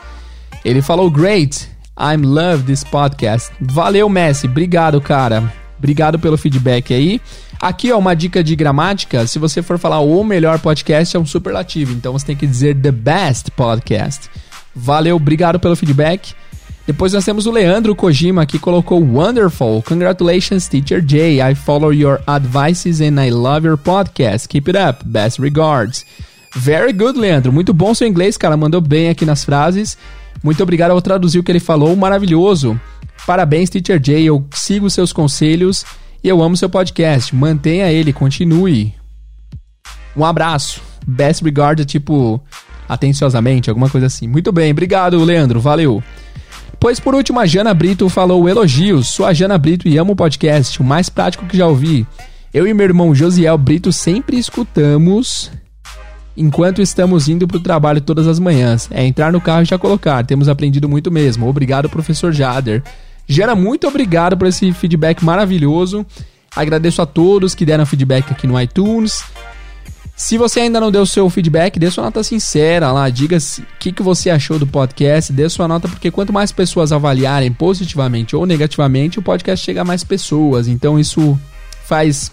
Ele 0.64 0.82
falou, 0.82 1.12
great, 1.12 1.70
I'm 2.00 2.26
love 2.26 2.64
this 2.64 2.84
podcast. 2.84 3.52
Valeu, 3.60 4.10
Messi, 4.10 4.48
obrigado, 4.48 5.00
cara. 5.02 5.59
Obrigado 5.80 6.20
pelo 6.20 6.38
feedback 6.38 6.94
aí. 6.94 7.20
Aqui, 7.60 7.92
ó, 7.92 7.98
uma 7.98 8.16
dica 8.16 8.44
de 8.44 8.56
gramática. 8.56 9.26
Se 9.26 9.40
você 9.40 9.62
for 9.62 9.80
falar 9.80 10.00
o 10.02 10.24
melhor 10.24 10.60
podcast, 10.60 11.18
é 11.18 11.20
um 11.20 11.26
superlativo. 11.26 11.94
Então 11.94 12.14
você 12.14 12.28
tem 12.28 12.36
que 12.36 12.46
dizer 12.46 12.76
the 12.76 12.92
best 12.92 13.50
podcast. 13.52 14.30
Valeu, 14.76 15.16
obrigado 15.16 15.60
pelo 15.60 15.76
feedback. 15.76 16.34
Depois 16.86 17.14
nós 17.14 17.24
temos 17.24 17.46
o 17.46 17.52
Leandro 17.52 17.96
Kojima 17.96 18.46
que 18.46 18.58
colocou 18.58 19.04
Wonderful. 19.04 19.84
Congratulations, 19.84 20.68
Teacher 20.68 21.04
Jay. 21.06 21.40
I 21.40 21.54
follow 21.54 21.94
your 21.94 22.20
advices 22.26 23.00
and 23.00 23.24
I 23.24 23.30
love 23.30 23.68
your 23.68 23.78
podcast. 23.78 24.48
Keep 24.48 24.72
it 24.72 24.80
up. 24.80 25.06
Best 25.06 25.40
regards. 25.40 26.06
Very 26.56 26.92
good, 26.92 27.20
Leandro. 27.20 27.54
Muito 27.54 27.74
bom 27.74 27.94
seu 27.94 28.08
inglês, 28.08 28.38
cara. 28.38 28.58
Mandou 28.58 28.82
bem 28.82 29.10
aqui 29.10 29.24
nas 29.24 29.46
frases. 29.46 29.98
Muito 30.44 30.64
obrigado 30.64 30.92
ao 30.92 31.02
traduzir 31.02 31.40
o 31.40 31.44
que 31.44 31.52
ele 31.52 31.60
falou. 31.60 31.96
Maravilhoso. 31.96 32.80
Parabéns, 33.30 33.70
Teacher 33.70 34.02
Jay. 34.04 34.26
Eu 34.26 34.44
sigo 34.50 34.90
seus 34.90 35.14
conselhos 35.14 35.86
e 36.24 36.28
eu 36.28 36.42
amo 36.42 36.58
seu 36.58 36.68
podcast. 36.68 37.36
Mantenha 37.36 37.92
ele, 37.92 38.12
continue. 38.12 38.96
Um 40.18 40.26
abraço. 40.26 40.82
Best 41.06 41.44
regards, 41.44 41.86
tipo, 41.86 42.42
atenciosamente, 42.88 43.70
alguma 43.70 43.88
coisa 43.88 44.08
assim. 44.08 44.28
Muito 44.28 44.52
bem, 44.52 44.72
obrigado, 44.72 45.24
Leandro. 45.24 45.60
Valeu. 45.60 46.02
Pois 46.80 47.00
por 47.00 47.14
último, 47.14 47.40
a 47.40 47.46
Jana 47.46 47.72
Brito 47.72 48.10
falou 48.10 48.50
elogios. 48.50 49.10
Sou 49.10 49.28
a 49.28 49.32
Jana 49.32 49.60
Brito 49.60 49.88
e 49.88 49.96
amo 49.96 50.14
o 50.14 50.16
podcast, 50.16 50.82
o 50.82 50.84
mais 50.84 51.08
prático 51.08 51.46
que 51.46 51.56
já 51.56 51.68
ouvi. 51.68 52.08
Eu 52.52 52.66
e 52.66 52.74
meu 52.74 52.86
irmão 52.86 53.14
Josiel 53.14 53.60
Brito 53.60 53.94
sempre 53.94 54.40
escutamos 54.40 55.52
enquanto 56.36 56.82
estamos 56.82 57.30
indo 57.30 57.48
para 57.48 57.58
o 57.58 57.62
trabalho 57.62 58.02
todas 58.02 58.26
as 58.26 58.40
manhãs. 58.40 58.90
É 58.90 59.06
entrar 59.06 59.32
no 59.32 59.40
carro 59.40 59.62
e 59.62 59.66
já 59.66 59.78
colocar. 59.78 60.26
Temos 60.26 60.50
aprendido 60.50 60.90
muito 60.90 61.12
mesmo. 61.12 61.48
Obrigado, 61.48 61.88
professor 61.88 62.34
Jader. 62.34 62.82
Jana, 63.30 63.54
muito 63.54 63.88
obrigado 63.88 64.36
por 64.36 64.48
esse 64.48 64.74
feedback 64.74 65.24
maravilhoso. 65.24 66.04
Agradeço 66.56 67.00
a 67.00 67.06
todos 67.06 67.54
que 67.54 67.64
deram 67.64 67.86
feedback 67.86 68.32
aqui 68.32 68.48
no 68.48 68.60
iTunes. 68.60 69.24
Se 70.18 70.36
você 70.36 70.62
ainda 70.62 70.82
não 70.82 70.92
deu 70.92 71.06
seu 71.06 71.30
feedback, 71.30 71.80
dê 71.80 71.92
sua 71.92 72.06
nota 72.06 72.24
sincera 72.24 72.92
lá, 72.92 73.08
diga 73.08 73.38
o 73.38 73.78
que, 73.80 73.92
que 73.92 74.02
você 74.02 74.32
achou 74.32 74.58
do 74.58 74.66
podcast, 74.66 75.32
dê 75.32 75.48
sua 75.48 75.68
nota, 75.68 75.88
porque 75.88 76.10
quanto 76.10 76.34
mais 76.34 76.52
pessoas 76.52 76.92
avaliarem 76.92 77.54
positivamente 77.54 78.36
ou 78.36 78.48
negativamente, 78.48 79.20
o 79.20 79.22
podcast 79.22 79.64
chega 79.64 79.82
a 79.82 79.86
mais 79.86 80.04
pessoas. 80.04 80.68
Então 80.68 81.00
isso 81.00 81.40
faz 81.86 82.32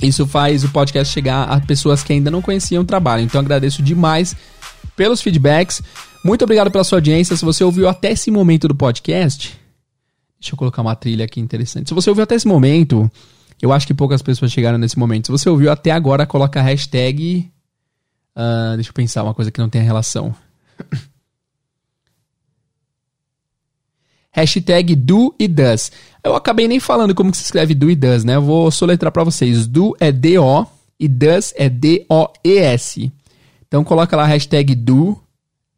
isso 0.00 0.24
faz 0.24 0.62
o 0.62 0.68
podcast 0.68 1.12
chegar 1.12 1.42
a 1.50 1.60
pessoas 1.60 2.04
que 2.04 2.12
ainda 2.12 2.30
não 2.30 2.40
conheciam 2.40 2.82
o 2.82 2.86
trabalho. 2.86 3.24
Então 3.24 3.40
agradeço 3.40 3.82
demais 3.82 4.36
pelos 4.94 5.20
feedbacks. 5.20 5.82
Muito 6.24 6.44
obrigado 6.44 6.70
pela 6.70 6.84
sua 6.84 6.98
audiência. 6.98 7.36
Se 7.36 7.44
você 7.44 7.64
ouviu 7.64 7.88
até 7.88 8.12
esse 8.12 8.30
momento 8.30 8.68
do 8.68 8.74
podcast, 8.74 9.65
deixa 10.46 10.54
eu 10.54 10.58
colocar 10.58 10.82
uma 10.82 10.94
trilha 10.94 11.24
aqui 11.24 11.40
interessante. 11.40 11.88
Se 11.88 11.94
você 11.94 12.08
ouviu 12.08 12.22
até 12.22 12.36
esse 12.36 12.46
momento, 12.46 13.10
eu 13.60 13.72
acho 13.72 13.86
que 13.86 13.94
poucas 13.94 14.22
pessoas 14.22 14.52
chegaram 14.52 14.78
nesse 14.78 14.98
momento. 14.98 15.26
Se 15.26 15.32
você 15.32 15.48
ouviu 15.48 15.70
até 15.70 15.90
agora, 15.90 16.24
coloca 16.24 16.60
a 16.60 16.62
hashtag. 16.62 17.50
Uh, 18.36 18.76
deixa 18.76 18.90
eu 18.90 18.94
pensar 18.94 19.24
uma 19.24 19.34
coisa 19.34 19.50
que 19.50 19.60
não 19.60 19.68
tem 19.68 19.82
relação. 19.82 20.34
hashtag 24.30 24.94
do 24.94 25.34
e 25.38 25.48
does. 25.48 25.90
Eu 26.22 26.36
acabei 26.36 26.68
nem 26.68 26.78
falando 26.78 27.14
como 27.14 27.30
que 27.30 27.38
se 27.38 27.44
escreve 27.44 27.74
do 27.74 27.90
e 27.90 27.96
does, 27.96 28.22
né? 28.22 28.36
Eu 28.36 28.42
vou 28.42 28.70
soletrar 28.70 29.10
para 29.10 29.24
vocês. 29.24 29.66
Do 29.66 29.96
é 29.98 30.12
D-O 30.12 30.66
e 31.00 31.08
does 31.08 31.52
é 31.56 31.68
D-O-E-S. 31.68 33.12
Então 33.66 33.82
coloca 33.82 34.16
lá 34.16 34.26
hashtag 34.26 34.74
do, 34.74 35.18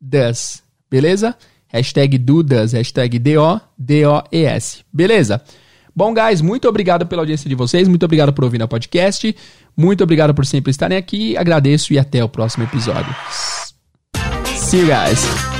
does. 0.01 0.63
Beleza? 0.91 1.37
Hashtag 1.69 2.19
do, 2.19 2.43
does. 2.43 2.73
Hashtag 2.73 3.19
D-O, 3.19 3.61
D-O-E-S. 3.79 4.85
Beleza? 4.93 5.43
Bom, 5.95 6.15
guys, 6.15 6.41
muito 6.41 6.69
obrigado 6.69 7.07
pela 7.07 7.23
audiência 7.23 7.49
de 7.49 7.57
vocês, 7.57 7.89
muito 7.89 8.05
obrigado 8.05 8.33
por 8.33 8.45
ouvir 8.45 8.63
o 8.63 8.69
podcast, 8.69 9.35
muito 9.77 10.05
obrigado 10.05 10.33
por 10.33 10.47
sempre 10.47 10.71
estarem 10.71 10.97
aqui, 10.97 11.37
agradeço 11.37 11.93
e 11.93 11.99
até 11.99 12.23
o 12.23 12.29
próximo 12.29 12.63
episódio. 12.63 13.13
See 14.45 14.79
you 14.79 14.87
guys! 14.87 15.58